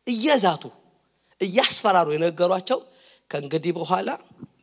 እየዛቱ 0.07 0.65
እያስፈራሩ 1.41 2.09
የነገሯቸው 2.15 2.79
ከእንግዲህ 3.31 3.73
በኋላ 3.79 4.09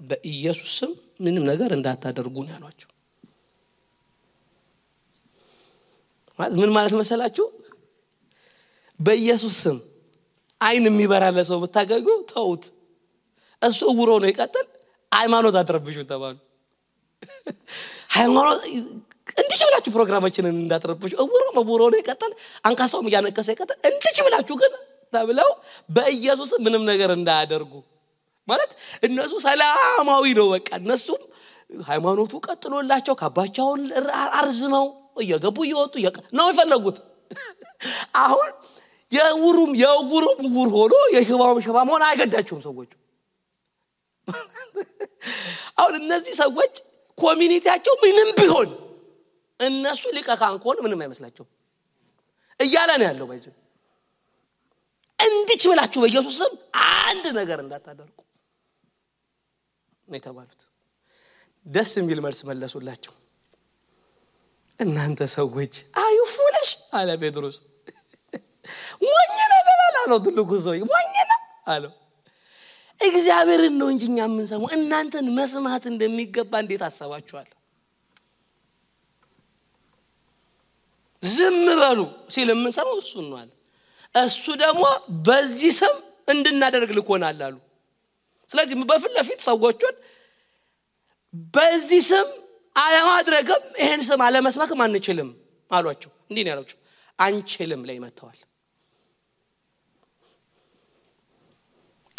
በኢየሱስ 0.10 0.72
ስም 0.80 0.92
ምንም 1.26 1.44
ነገር 1.52 1.72
እንዳታደርጉ 1.78 2.36
ነው 2.46 2.52
ያሏቸው። 2.56 2.90
ምን 6.56 6.70
ማለት 6.76 6.94
መሰላችሁ? 7.00 7.46
በኢየሱስ 9.00 9.56
ስም 9.64 9.78
አይን 10.62 10.86
የሚበራለ 10.90 11.40
ሰው 11.50 11.60
ብታገኙ 11.64 12.08
ተውት 12.32 12.66
እሱ 13.62 13.80
እውሮ 13.92 14.12
ነው 14.22 14.30
ይቀጥል 14.32 14.68
ሃይማኖት 15.12 15.56
አትረብሹ 15.62 15.98
ተባሉ። 16.12 16.36
ሃይማኖት 18.18 18.62
እንዲች 19.38 19.62
ብላችሁ 19.68 19.92
ፕሮግራማችንን 19.96 20.56
እንዳትረብሹ። 20.62 21.12
እውሮ 21.24 21.42
እውሮ 21.62 21.82
ነው 21.92 22.00
ይቀጥል 22.02 22.32
አንካሳውም 22.68 23.08
እያነከሰ 23.10 23.48
ይቀጥል 23.56 23.78
እንዲች 23.90 24.18
ብላችሁ 24.26 24.56
ግን 24.62 24.74
ተብለው 25.14 25.50
በኢየሱስ 25.90 26.52
ምንም 26.66 26.84
ነገር 26.92 27.10
እንዳያደርጉ 27.18 27.74
ማለት 28.48 28.72
እነሱ 29.08 29.34
ሰላማዊ 29.46 30.26
ነው 30.40 30.48
በቃ። 30.54 30.70
እነሱም 30.82 31.22
ሃይማኖቱ 31.84 32.34
ቀጥሎላቸው 32.46 33.16
ካባቸውን 33.22 33.82
አርዝመው 34.40 34.86
እየገቡ 35.22 35.58
እየወጡ 35.68 35.94
ነው 36.34 36.48
የፈለጉት። 36.52 36.98
አሁን 38.24 38.50
የውሩም 39.12 39.72
የውሩም 39.82 40.42
ውር 40.56 40.70
ሆኖ 40.76 40.94
የሽባውም 41.16 41.60
ሽባ 41.66 41.78
መሆን 41.88 42.04
አይገዳቸውም 42.08 42.62
ሰዎቹ። 42.68 42.92
አሁን 45.78 45.94
እነዚህ 46.00 46.34
ሰዎች 46.42 46.74
ኮሚኒቲያቸው 47.18 47.94
ምንም 48.04 48.30
ቢሆን 48.40 48.70
እነሱ 49.60 50.04
ሊቀ 50.16 50.30
ካህን 50.40 50.58
ምንም 50.86 51.02
አይመስላቸውም። 51.04 51.50
እያለ 52.60 52.92
ነው 53.00 53.06
ያለው 53.10 53.26
ባይዞ 53.30 53.46
እንዲች 55.20 55.64
ብላችሁ 55.70 56.00
በኢየሱስ 56.04 56.36
ስም 56.40 56.54
አንድ 57.02 57.26
ነገር 57.40 57.60
እንዳታደርጉ 57.64 58.18
ነው 60.08 60.18
የተባሉት። 60.18 60.62
ደስ 61.66 61.92
የሚል 62.00 62.20
መልስ 62.26 62.40
መለሱላቸው። 62.50 63.14
እናንተ 64.80 65.22
ሰዎች 65.36 65.74
አዩ 66.04 66.20
ፉለሽ 66.32 66.70
አለ 66.94 67.10
ጴጥሮስ 67.22 67.58
ሞኝ 69.06 69.32
ነበር 69.54 69.80
አለው 70.02 70.20
ትልቁ 70.26 70.52
ሰው 70.66 70.74
ሞኝ 70.92 71.16
ነው 71.24 71.40
አለው። 71.74 71.92
እግዚአብሔርን 73.00 73.76
ነው 73.82 73.88
እንጂ 73.92 74.04
እኛ 74.10 74.20
የምንሰማው። 74.26 74.70
እናንተን 74.78 75.28
መስማት 75.38 75.84
እንደሚገባ 75.92 76.54
እንዴት 76.64 76.84
አሰባችኋል 76.88 77.48
ዝም 81.24 81.58
በሉ 81.82 82.00
ሲል 82.34 82.50
የምንሰማው 82.54 82.98
እሱን 83.02 83.26
ነው 83.32 83.40
እሱ 84.16 84.46
ደግሞ 84.62 84.84
በዚህ 85.28 85.74
ስም 85.80 85.96
እንድናደርግ 86.28 86.92
ልኮናል 86.98 87.40
አሉ። 87.48 87.56
ስለዚህ 88.50 88.76
በፊት 88.90 89.12
ለፊት 89.18 89.42
ሰዎቹን 89.48 89.96
በዚህ 91.54 92.02
ስም 92.10 92.28
አለማድረግም 92.76 93.64
ይህን 93.82 94.02
ስም 94.08 94.22
አለመስማክም 94.28 94.82
አንችልም 94.86 95.30
አሏቸው። 95.72 96.12
እንዲህ 96.30 96.44
ነው 96.46 96.52
ያሏቸው። 96.54 96.78
አንችልም 97.20 97.82
ላይ 97.90 97.98
መጥተዋል 98.04 98.40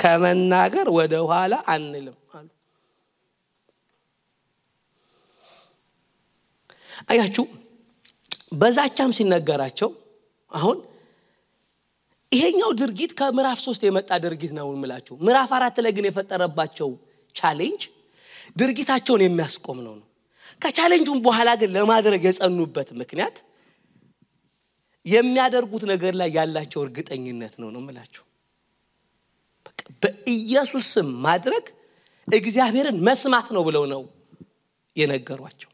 ከመናገር 0.03 0.87
ወደ 0.97 1.15
ኋላ 1.29 1.55
አንልም 1.73 2.17
አሉ። 2.33 2.49
አያችሁ 7.11 7.45
በዛቻም 8.55 9.13
ሲነገራቸው 9.17 9.91
አሁን 10.53 10.79
ይሄኛው 12.33 12.71
ድርጊት 12.81 13.13
ከምዕራፍ 13.19 13.59
ሶስት 13.65 13.83
የመጣ 13.87 14.11
ድርጊት 14.25 14.53
ነው 14.59 14.69
ምላችሁ 14.83 15.15
ምዕራፍ 15.21 15.51
አራት 15.57 15.77
ላይ 15.85 15.93
ግን 15.97 16.07
የፈጠረባቸው 16.09 16.91
challenge 17.35 17.83
ድርጊታቸውን 18.57 19.23
የሚያስቆም 19.25 19.79
ነው 19.87 19.95
ነው። 19.99 20.07
ከ 20.63 20.70
challenge 20.70 21.04
ኡም 21.04 21.19
በኋላ 21.27 21.51
ግን 21.61 21.71
ለማድረግ 21.77 22.23
የጸኑበት 22.27 22.89
ምክንያት 23.01 23.37
የሚያደርጉት 25.07 25.85
ነገር 25.93 26.15
ላይ 26.21 26.29
ያላቸው 26.37 26.81
እርግጠኝነት 26.87 27.55
ነው 27.63 27.71
ነው 27.75 27.81
ምላችሁ 27.87 28.25
በኢየሱስ 30.03 30.87
ስም 30.95 31.09
ማድረግ 31.25 31.65
እግዚአብሔርን 32.29 32.99
መስማት 33.07 33.47
ነው 33.57 33.63
ብለው 33.69 33.85
ነው 33.93 34.03
የነገሯቸው። 34.97 35.71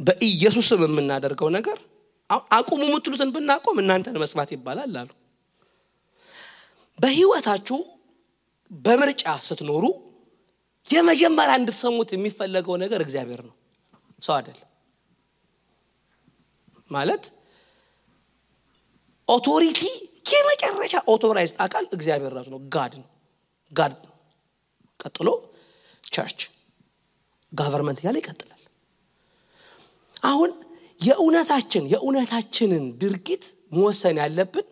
በኢየሱስ 0.00 0.66
ስም 0.70 0.82
የምናደርገው 0.86 1.48
ነገር 1.56 1.78
አቁሙ 2.56 2.82
የምትሉትን 2.86 3.32
ብናቆም 3.34 3.80
እናንተን 3.82 4.16
መስማት 4.22 4.50
ይባላል 4.54 4.94
አሉ። 5.00 5.10
በህይወታችሁ 6.98 7.78
በምርጫ 8.70 9.24
ስትኖሩ 9.46 9.84
የመጀመሪያ 10.88 11.54
እንድትሰሙት 11.60 12.10
የሚፈለገው 12.14 12.74
ነገር 12.82 13.00
እግዚአብሔር 13.04 13.40
ነው። 13.48 13.54
ሰው 14.22 14.34
አይደል 14.36 14.58
ማለት 16.92 17.24
authority 19.28 19.82
የመጨረሻ 20.32 20.94
authorized 21.12 21.58
አካል 21.64 21.84
እግዚአብሔር 21.96 22.32
ራሱ 22.36 22.48
ነው። 22.54 22.60
God 22.74 22.92
ነው። 23.00 23.08
God 23.72 23.94
ቀጥሎ 25.00 25.28
church 26.06 26.40
government 27.52 28.00
እያለ 28.02 28.16
ይቀጥላል። 28.20 28.60
አሁን 30.22 30.50
የእውነታችን 31.00 31.84
የእውነታችንን 31.92 32.84
ድርጊት 33.00 33.44
መወሰን 33.72 34.18
ያለብን 34.22 34.66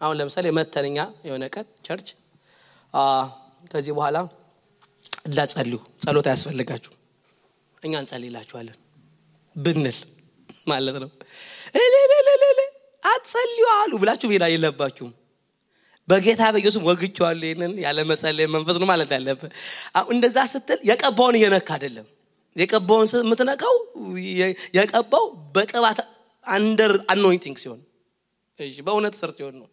አሁን 0.00 0.16
ለምሳሌ 0.18 0.46
መተንኛ 0.58 0.98
የሆነ 1.26 1.44
ቀን 1.54 1.66
church 1.86 2.08
ከዚህ 3.70 3.92
በኋላ 3.96 4.18
እንዳትጸልዩ 5.28 5.78
ጸሎት 6.04 6.26
አያስፈልጋችሁ 6.30 6.92
እኛ 7.82 7.94
እንጸልይላችኋለን 8.02 8.76
ብንል 9.58 9.98
ማለት 10.70 10.96
ነው። 11.02 11.10
አትጸልዩ 13.02 13.64
አሉ 13.74 13.92
ብላችሁ 14.02 14.28
ሜዳ 14.32 14.44
የለባችሁም። 14.52 15.12
በጌታ 16.08 16.42
በኢየሱስ 16.54 16.82
ወግቸዋሉ 16.88 17.40
ይህንን 17.46 17.72
ያለ 17.84 17.98
መንፈስ 18.54 18.76
ነው 18.80 18.86
ማለት 18.90 19.10
ያለብህ። 19.16 19.50
እንደዛ 20.10 20.38
ስትል 20.52 20.80
የቀባውን 20.90 21.36
እየነካ 21.38 21.68
አይደለም። 21.76 22.06
የቀባውን 22.56 23.08
የምትነካው 23.20 23.74
የቀባው 24.78 25.24
በቅባት 25.54 25.98
under 26.46 26.92
anointing 27.12 27.56
ሲሆን። 27.62 27.80
በእውነት 28.86 29.14
ስር 29.20 29.30
ሲሆን 29.38 29.56
ነው። 29.60 29.68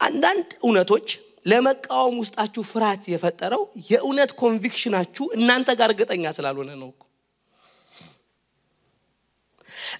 አንዳንድ 0.00 0.48
እውነቶች 0.62 1.08
ለመቃወም 1.46 2.16
ውስጣችሁ 2.22 2.62
ፍርሃት 2.70 3.04
የፈጠረው 3.12 3.62
የእውነት 3.90 4.30
conviction 4.42 4.90
ኣችሁ 4.90 5.24
እናንተ 5.36 5.70
ጋር 5.78 5.90
እርግጠኛ 5.90 6.32
ስላልሆነ 6.38 6.70
ነው 6.82 6.90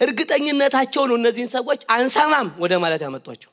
እርግጠኝነታቸው 0.01 1.03
ነው 1.11 1.17
እነዚህን 1.21 1.51
ሰዎች 1.55 1.81
አንሰማም 1.95 2.49
ወደ 2.63 2.73
ማለት 2.85 3.03
ያመጧቸው። 3.07 3.51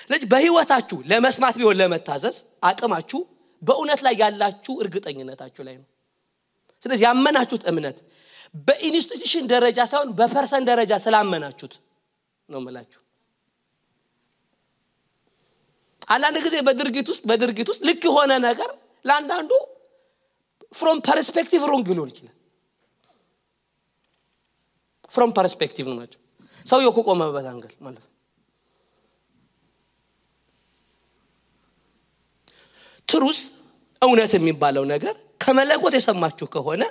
ስለዚህ 0.00 0.28
በህይወታችሁ 0.32 0.98
ለመስማት 1.10 1.54
ቢሆን 1.60 1.76
ለመታዘዝ 1.80 2.36
አቅማችሁ 2.68 3.20
በእውነት 3.62 4.00
ላይ 4.06 4.14
ያላችሁ 4.22 4.74
እርግጠኝነታችሁ 4.82 5.62
ላይ 5.68 5.76
ነው። 5.80 5.86
ስለዚህ 6.82 7.04
ያመናችሁት 7.08 7.62
እምነት 7.70 7.98
በ 8.64 8.76
institution 8.76 9.44
ደረጃ 9.52 9.78
ሳይሆን 9.90 10.10
በ 10.18 10.30
person 10.30 10.64
ደረጃ 10.68 10.92
ስላመናችሁት 11.04 11.74
ነው 12.48 12.60
ምላችሁ 12.66 13.00
አንዳንድ 16.08 16.36
ጊዜ 16.44 16.56
በድርጊት 16.66 17.08
ውስጥ 17.12 17.22
በድርጊት 17.30 17.68
ውስጥ 17.72 17.82
ልክ 17.88 18.02
የሆነ 18.08 18.32
ነገር 18.44 18.70
ለአንዳንዱ 19.04 19.50
from 20.72 20.98
perspective 21.06 21.62
wrong 21.70 21.88
ሊሆን 21.90 22.08
ይችላል 22.12 22.34
from 25.18 25.32
perspective 25.36 25.86
ነው 25.90 25.96
ናቸው 26.00 26.20
ሰውየው 26.66 26.92
ከቆመበት 26.96 27.46
angle 27.50 27.74
ማለት 27.80 28.04
ነው። 28.04 28.14
truth 33.08 33.40
እውነት 34.02 34.32
የሚባለው 34.36 34.84
ነገር 34.92 35.14
ከመለኮት 35.40 35.94
የሰማችሁ 35.96 36.46
ከሆነ 36.54 36.82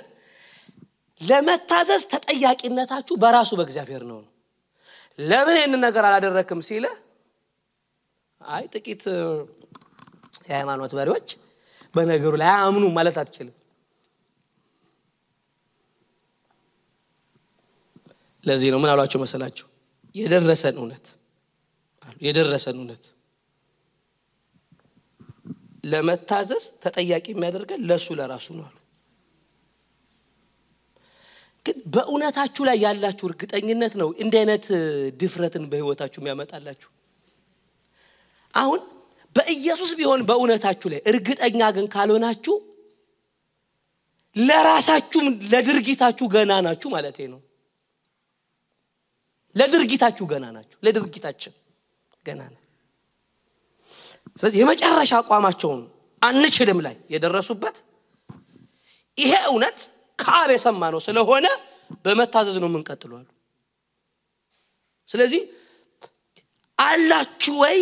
ለመታዘዝ 1.20 2.02
ተጠያቂነታችሁ 2.12 3.14
በራሱ 3.22 3.50
በእግዚአብሔር 3.58 4.02
ነው። 4.10 4.18
ለምን 5.18 5.56
ይህንን 5.58 5.80
ነገር 5.86 6.04
አላደረክም 6.08 6.60
ሲለ 6.68 6.86
አይ 8.40 8.64
ጥቂት 8.74 9.02
የሃይማኖት 10.48 10.92
መሪዎች 10.98 11.28
በነገሩ 11.94 12.34
ላይ 12.42 12.50
አያምኑ 12.52 12.84
ማለት 12.98 13.16
አትችልም 13.22 13.54
ለዚህ 18.48 18.70
ነው። 18.74 18.80
ምን 18.82 18.90
አሏቸው 18.92 19.20
መሰላቸው 19.22 19.66
የደረሰን 20.14 20.76
እውነት 20.80 21.06
የደረሰን 22.22 22.76
እውነት 22.80 23.04
ለመታዘዝ 25.84 26.64
ተጠያቂ 26.84 27.26
የሚያደርገን 27.32 27.80
ለእሱ 27.88 28.06
ለራሱ 28.18 28.46
ነው 28.58 28.64
አሉ። 28.68 28.76
ግን 31.66 31.76
በእውነታችሁ 31.94 32.62
ላይ 32.68 32.76
ያላችሁ 32.84 33.26
እርግጠኝነት 33.30 33.94
ነው 34.00 34.08
እንዲህ 34.22 34.38
አይነት 34.40 34.66
ድፍረትን 35.20 35.64
በህይወታችሁ 35.70 36.18
የሚያመጣላችሁ? 36.20 36.88
አሁን 38.54 38.80
በኢየሱስ 39.36 39.90
ቢሆን 39.98 40.20
በእውነታችሁ 40.28 40.88
ላይ 40.92 41.00
እርግጠኛ 41.10 41.60
ግን 41.76 41.86
ካልሆናችሁ 41.94 42.54
ለራሳችሁም 44.36 45.26
ለድርጊታችሁ 45.52 46.26
ገና 46.34 46.52
ናችሁ 46.66 46.88
ማለት 46.96 47.18
ነው 47.32 47.40
ለድርጊታችሁ 49.58 50.24
ገና 50.32 50.44
ናችሁ። 50.54 50.78
ለድርጊታችን 50.82 51.54
ገና 52.26 52.40
ነው 52.48 52.60
ስለዚህ 54.36 54.58
የመጨረሻ 54.62 55.12
አቋማቸውን 55.20 55.80
አንችልም 56.22 56.78
ላይ 56.86 56.96
የደረሱበት 57.12 57.76
ይሄ 59.18 59.32
እውነት 59.48 59.78
ከአብ 60.18 60.50
የሰማ 60.54 60.82
ነው 60.94 61.00
ስለሆነ 61.06 61.46
በመታዘዝ 62.04 62.56
ነው 62.62 62.68
የምንቀጥሏሉ 62.70 63.26
ስለዚህ 65.08 65.42
አላችሁ 66.78 67.54
ወይ? 67.62 67.78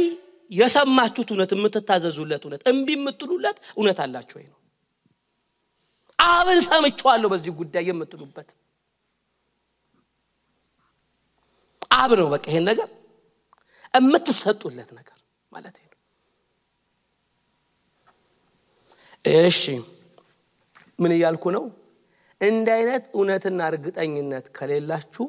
የሰማችሁት 0.51 1.29
እውነት 1.33 1.51
የምትታዘዙለት 1.55 2.43
እውነት 2.47 2.61
እምቢ 2.71 2.89
የምትሉለት 2.97 3.57
እውነት 3.73 3.99
አላችሁ 4.05 4.37
ወይ 4.39 4.45
ነው። 4.47 4.59
አብን 6.19 6.61
ሰምቸዋለሁ 6.67 7.29
በዚህ 7.33 7.53
ጉዳይ 7.59 7.85
የምትሉበት 7.91 8.51
አብ 11.97 12.11
ነው 12.21 12.29
በቃ 12.33 12.45
ይሄን 12.51 12.65
ነገር 12.71 12.89
የምትሰጡለት 13.95 14.91
ነገር 14.99 15.19
ማለት 15.53 15.77
ነው። 15.83 15.93
እሺ 19.25 19.63
ምን 20.99 21.13
እያልኩ 21.15 21.45
ነው? 21.57 21.65
እንዲህ 22.41 22.73
አይነት 22.77 23.05
እውነትና 23.15 23.61
እርግጠኝነት 23.71 24.47
ከሌላችሁ 24.57 25.27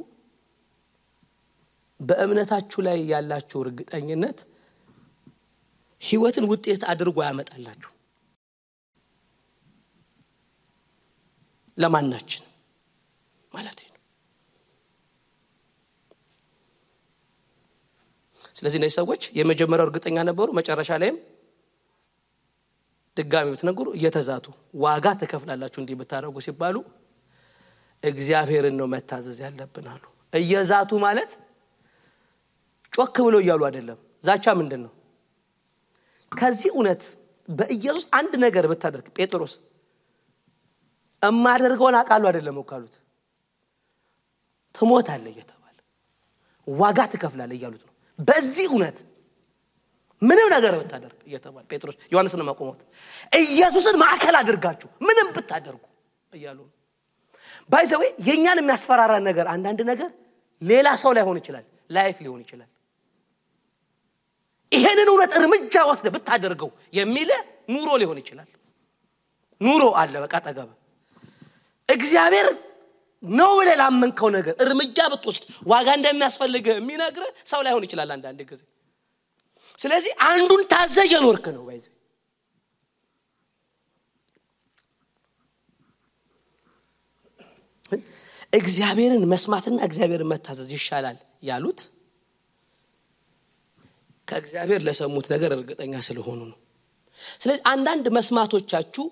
በእምነታችሁ 1.99 2.79
ላይ 2.87 2.97
ያላችሁ 3.11 3.59
እርግጠኝነት 3.63 4.39
ህይወትን 6.01 6.45
ውጤት 6.51 6.81
አድርጎ 6.91 7.17
ያመጣላችሁ 7.27 7.91
ለማናችን 11.77 12.43
ማለት 13.51 13.79
ነው 13.85 13.96
ስለዚህ 18.57 18.77
እነዚህ 18.79 18.95
ሰዎች 18.99 19.23
የመጀመሪያው 19.39 19.87
እርግጠኛ 19.87 20.17
ነበሩ። 20.29 20.47
መጨረሻ 20.59 20.91
ላይም 21.01 21.17
ድጋሚ 23.17 23.47
ብትነግሩ 23.53 23.87
እየተዛቱ 23.97 24.45
ዋጋ 24.81 25.05
ትከፍላላችሁ 25.21 25.79
እንዲህ 25.83 25.95
ብታደረጉ 26.01 26.37
ሲባሉ 26.45 26.75
እግዚአብሔርን 28.03 28.75
ነው 28.79 28.87
መታዘዝ 28.93 29.37
ያለብን 29.45 29.87
አሉ። 29.93 30.03
እየዛቱ 30.33 30.91
ማለት 31.05 31.31
ጮክ 32.93 33.17
ብሎ 33.25 33.35
እያሉ 33.43 33.61
አይደለም። 33.69 33.97
ዛቻ 34.23 34.45
ምንድን 34.59 34.81
ነው 34.85 34.93
ከዚህ 36.31 36.69
እውነት 36.73 37.03
በኢየሱስ 37.49 38.05
አንድ 38.19 38.33
ነገር 38.43 38.65
ብታደርግ 38.71 39.07
ጴጥሮስ 39.17 39.53
እማደርገውን 41.21 41.95
አቃሉ 41.99 42.23
አይደለም 42.29 42.57
ካሉት 42.69 42.95
ትሞታለ 44.75 45.25
እየተባለ 45.31 45.77
ዋጋ 46.67 46.99
ትከፍላለ 47.13 47.51
እያሉት 47.57 47.83
በዚህ 48.19 48.65
እውነት 48.69 48.97
ምንም 50.21 50.47
ነገር 50.53 50.73
ብታደርግ 50.79 51.19
እየተባለ 51.27 51.63
ጴጥሮስ 51.71 51.95
ዮሐንስን 52.13 52.41
ማቆሞት 52.47 52.79
ኢየሱስን 53.41 53.95
ማዕከል 54.01 54.35
አድርጋችሁ 54.39 54.89
ምንም 55.07 55.27
ብታደርጉ 55.35 55.83
እያሉ 56.31 56.59
ነው። 56.63 56.73
ባይዘዌ 57.69 58.03
የእኛን 58.27 58.59
የሚያስፈራራን 58.61 59.23
ነገር 59.29 59.45
አንዳንድ 59.53 59.79
ነገር 59.91 60.09
ሌላ 60.61 60.87
ሰው 61.01 61.11
ላይሆን 61.17 61.37
ይችላል 61.41 61.65
ላይፍ 61.89 62.17
ሊሆን 62.25 62.41
ይችላል። 62.45 62.69
ይሄንን 64.71 65.09
እውነት 65.11 65.31
እርምጃ 65.39 65.75
ወስደ 65.89 66.07
ብታደርገው 66.15 66.69
የሚለ 66.93 67.31
ኑሮ 67.73 67.89
ሊሆን 68.01 68.17
ይችላል። 68.21 68.49
ኑሮ 69.61 69.83
አለ 70.01 70.15
በቃ 70.23 70.35
ጠገበ 70.45 70.69
እግዚአብሔር 71.89 72.47
ነው 73.23 73.51
ብለ 73.59 73.69
ላመንከው 73.79 74.29
ነገር 74.35 74.55
እርምጃ 74.63 74.97
ብትወስድ 75.11 75.43
ዋጋ 75.71 75.87
እንደሚያስፈልግ 75.97 76.65
የሚነግር 76.71 77.23
ሰው 77.51 77.61
ላይሆን 77.65 77.85
ይችላል 77.87 78.09
አንዳንድ 78.15 78.41
ጊዜ። 78.49 78.61
ስለዚህ 79.79 80.11
አንዱን 80.29 80.61
ታዘ 80.71 80.95
እየኖርክ 81.07 81.45
ነው 81.55 81.63
ባይዘ 81.67 81.85
እግዚአብሔርን 88.53 89.23
መስማትና 89.31 89.77
እግዚአብሔርን 89.87 90.29
መታዘዝ 90.31 90.69
ይሻላል 90.75 91.17
ያሉት 91.43 91.79
ከእግዚአብሔር 94.27 94.81
ለሰሙት 94.87 95.25
ነገር 95.33 95.51
እርግጠኛ 95.57 95.93
ስለሆኑ 96.07 96.39
ነው። 96.51 96.57
ስለዚህ 97.41 97.63
አንዳንድ 97.71 98.05
መስማቶቻችሁ 98.17 99.05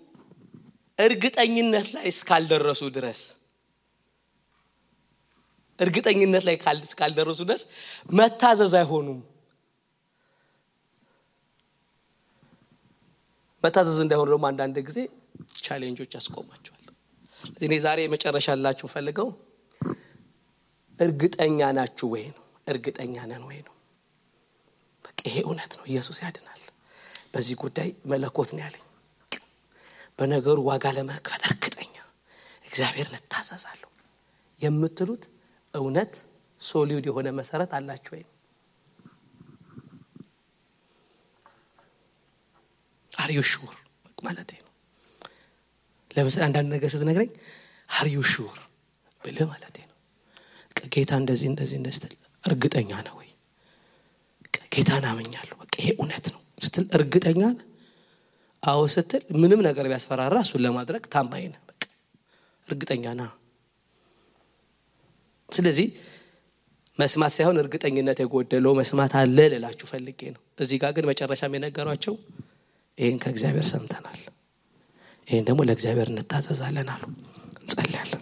እርግጠኝነት 0.99 1.87
ላይ 1.95 2.05
እስካልደረሱ 2.11 2.81
ድረስ 2.97 3.21
እርግጠኝነት 5.79 6.43
ላይ 6.47 6.55
እስካልደረሱ 6.83 7.39
ድረስ 7.43 7.63
መታዘዝ 8.13 8.73
አይሆኑም። 8.79 9.19
መታዘዝ 13.63 13.97
እንዳይሆኑ 14.03 14.27
ደግሞ 14.33 14.45
አንዳንድ 14.51 14.75
ጊዜ 14.87 14.99
challenge 15.59 15.95
ኦች 15.95 16.11
ያስቆማቸዋል። 16.17 16.81
እኔ 17.61 17.73
ዛሬ 17.85 17.99
መጨረሻ 18.13 18.55
ላችሁ 18.57 18.87
ፈልገው 18.93 19.27
እርግጠኛ 20.99 21.59
ናችሁ 21.77 22.07
ወይ 22.13 22.25
ነው? 22.29 22.41
እርግጠኛ 22.67 23.15
ነን 23.31 23.43
ወይ 23.49 23.59
ነው? 23.65 23.73
በቃ 25.05 25.19
ይሄ 25.27 25.35
እውነት 25.45 25.71
ነው። 25.77 25.85
ኢየሱስ 25.91 26.17
ያድናል። 26.23 26.61
በዚህ 27.33 27.55
ጉዳይ 27.63 27.89
መለኮት 28.11 28.49
ነው 28.55 28.61
ያለኝ። 28.65 28.85
በነገሩ 30.19 30.57
ዋጋ 30.69 30.85
ለመክፈል 30.97 31.41
እርግጠኛ። 31.49 31.95
እግዚአብሔርን 32.67 33.15
እታዘዛለሁ። 33.19 33.89
የምትሉት 34.59 35.23
እውነት 35.75 36.13
solid 36.61 37.05
የሆነ 37.09 37.27
መሰረት 37.39 37.71
አላችሁ 37.77 38.11
ወይም 38.15 38.29
are 43.11 43.39
you 43.51 43.61
sure 43.61 43.75
ማለት 44.23 44.49
ነው። 44.57 44.71
ለምሳሌ 46.11 46.43
አንዳንድ 46.47 46.69
ነገር 46.75 46.89
ስትነግረኝ 46.93 47.29
are 47.89 48.17
you 48.31 48.42
sure 48.42 48.57
ብል 49.21 49.39
ማለት 49.51 49.75
ነው። 49.81 49.95
ጌታ 50.93 51.11
እንደዚህ 51.21 51.47
እንደዚህ 51.51 51.77
እንደዚህ 51.79 52.11
እርግጠኛ 52.43 52.91
ነው 53.07 53.15
ወይ? 53.19 53.29
ጌታን 54.75 55.05
አመኛለሁ 55.09 55.55
በቃ 55.61 55.73
ይሄ 55.81 55.89
እውነት 55.95 56.25
ነው 56.33 56.41
ስትል 56.57 56.85
እርግጠኛ 56.97 57.41
አዎ 58.63 58.81
ስትል 58.93 59.23
ምንም 59.41 59.59
ነገር 59.67 59.85
ቢያስፈራራ 59.89 60.35
እሱን 60.45 60.61
ለማድረግ 60.65 61.03
ታማኝ 61.13 61.43
ነ 61.47 61.57
በቃ 61.69 61.81
እርግጠኛ 62.67 63.05
ና 63.19 63.23
ስለዚህ 65.55 65.87
መስማት 66.99 67.33
ሳይሆን 67.37 67.57
እርግጠኝነት 67.61 68.19
የጎደለው 68.21 68.73
መስማት 68.79 69.13
አለ 69.19 69.37
ልላችሁ 69.53 69.87
ፈልጌ 69.89 70.19
ነው። 70.35 70.41
እዚህ 70.59 70.77
ጋር 70.83 70.91
ግን 70.97 71.07
መጨረሻም 71.09 71.55
የነገሯቸው 71.57 72.13
ይህን 72.97 73.17
ከእግዚአብሔር 73.23 73.67
ሰምተናል። 73.71 74.19
ይህን 75.27 75.45
ደግሞ 75.47 75.61
ለእግዚአብሔር 75.67 76.09
እንታዘዛለን 76.13 76.89
አሉ። 76.93 77.03
እንጸልያለን 77.59 78.21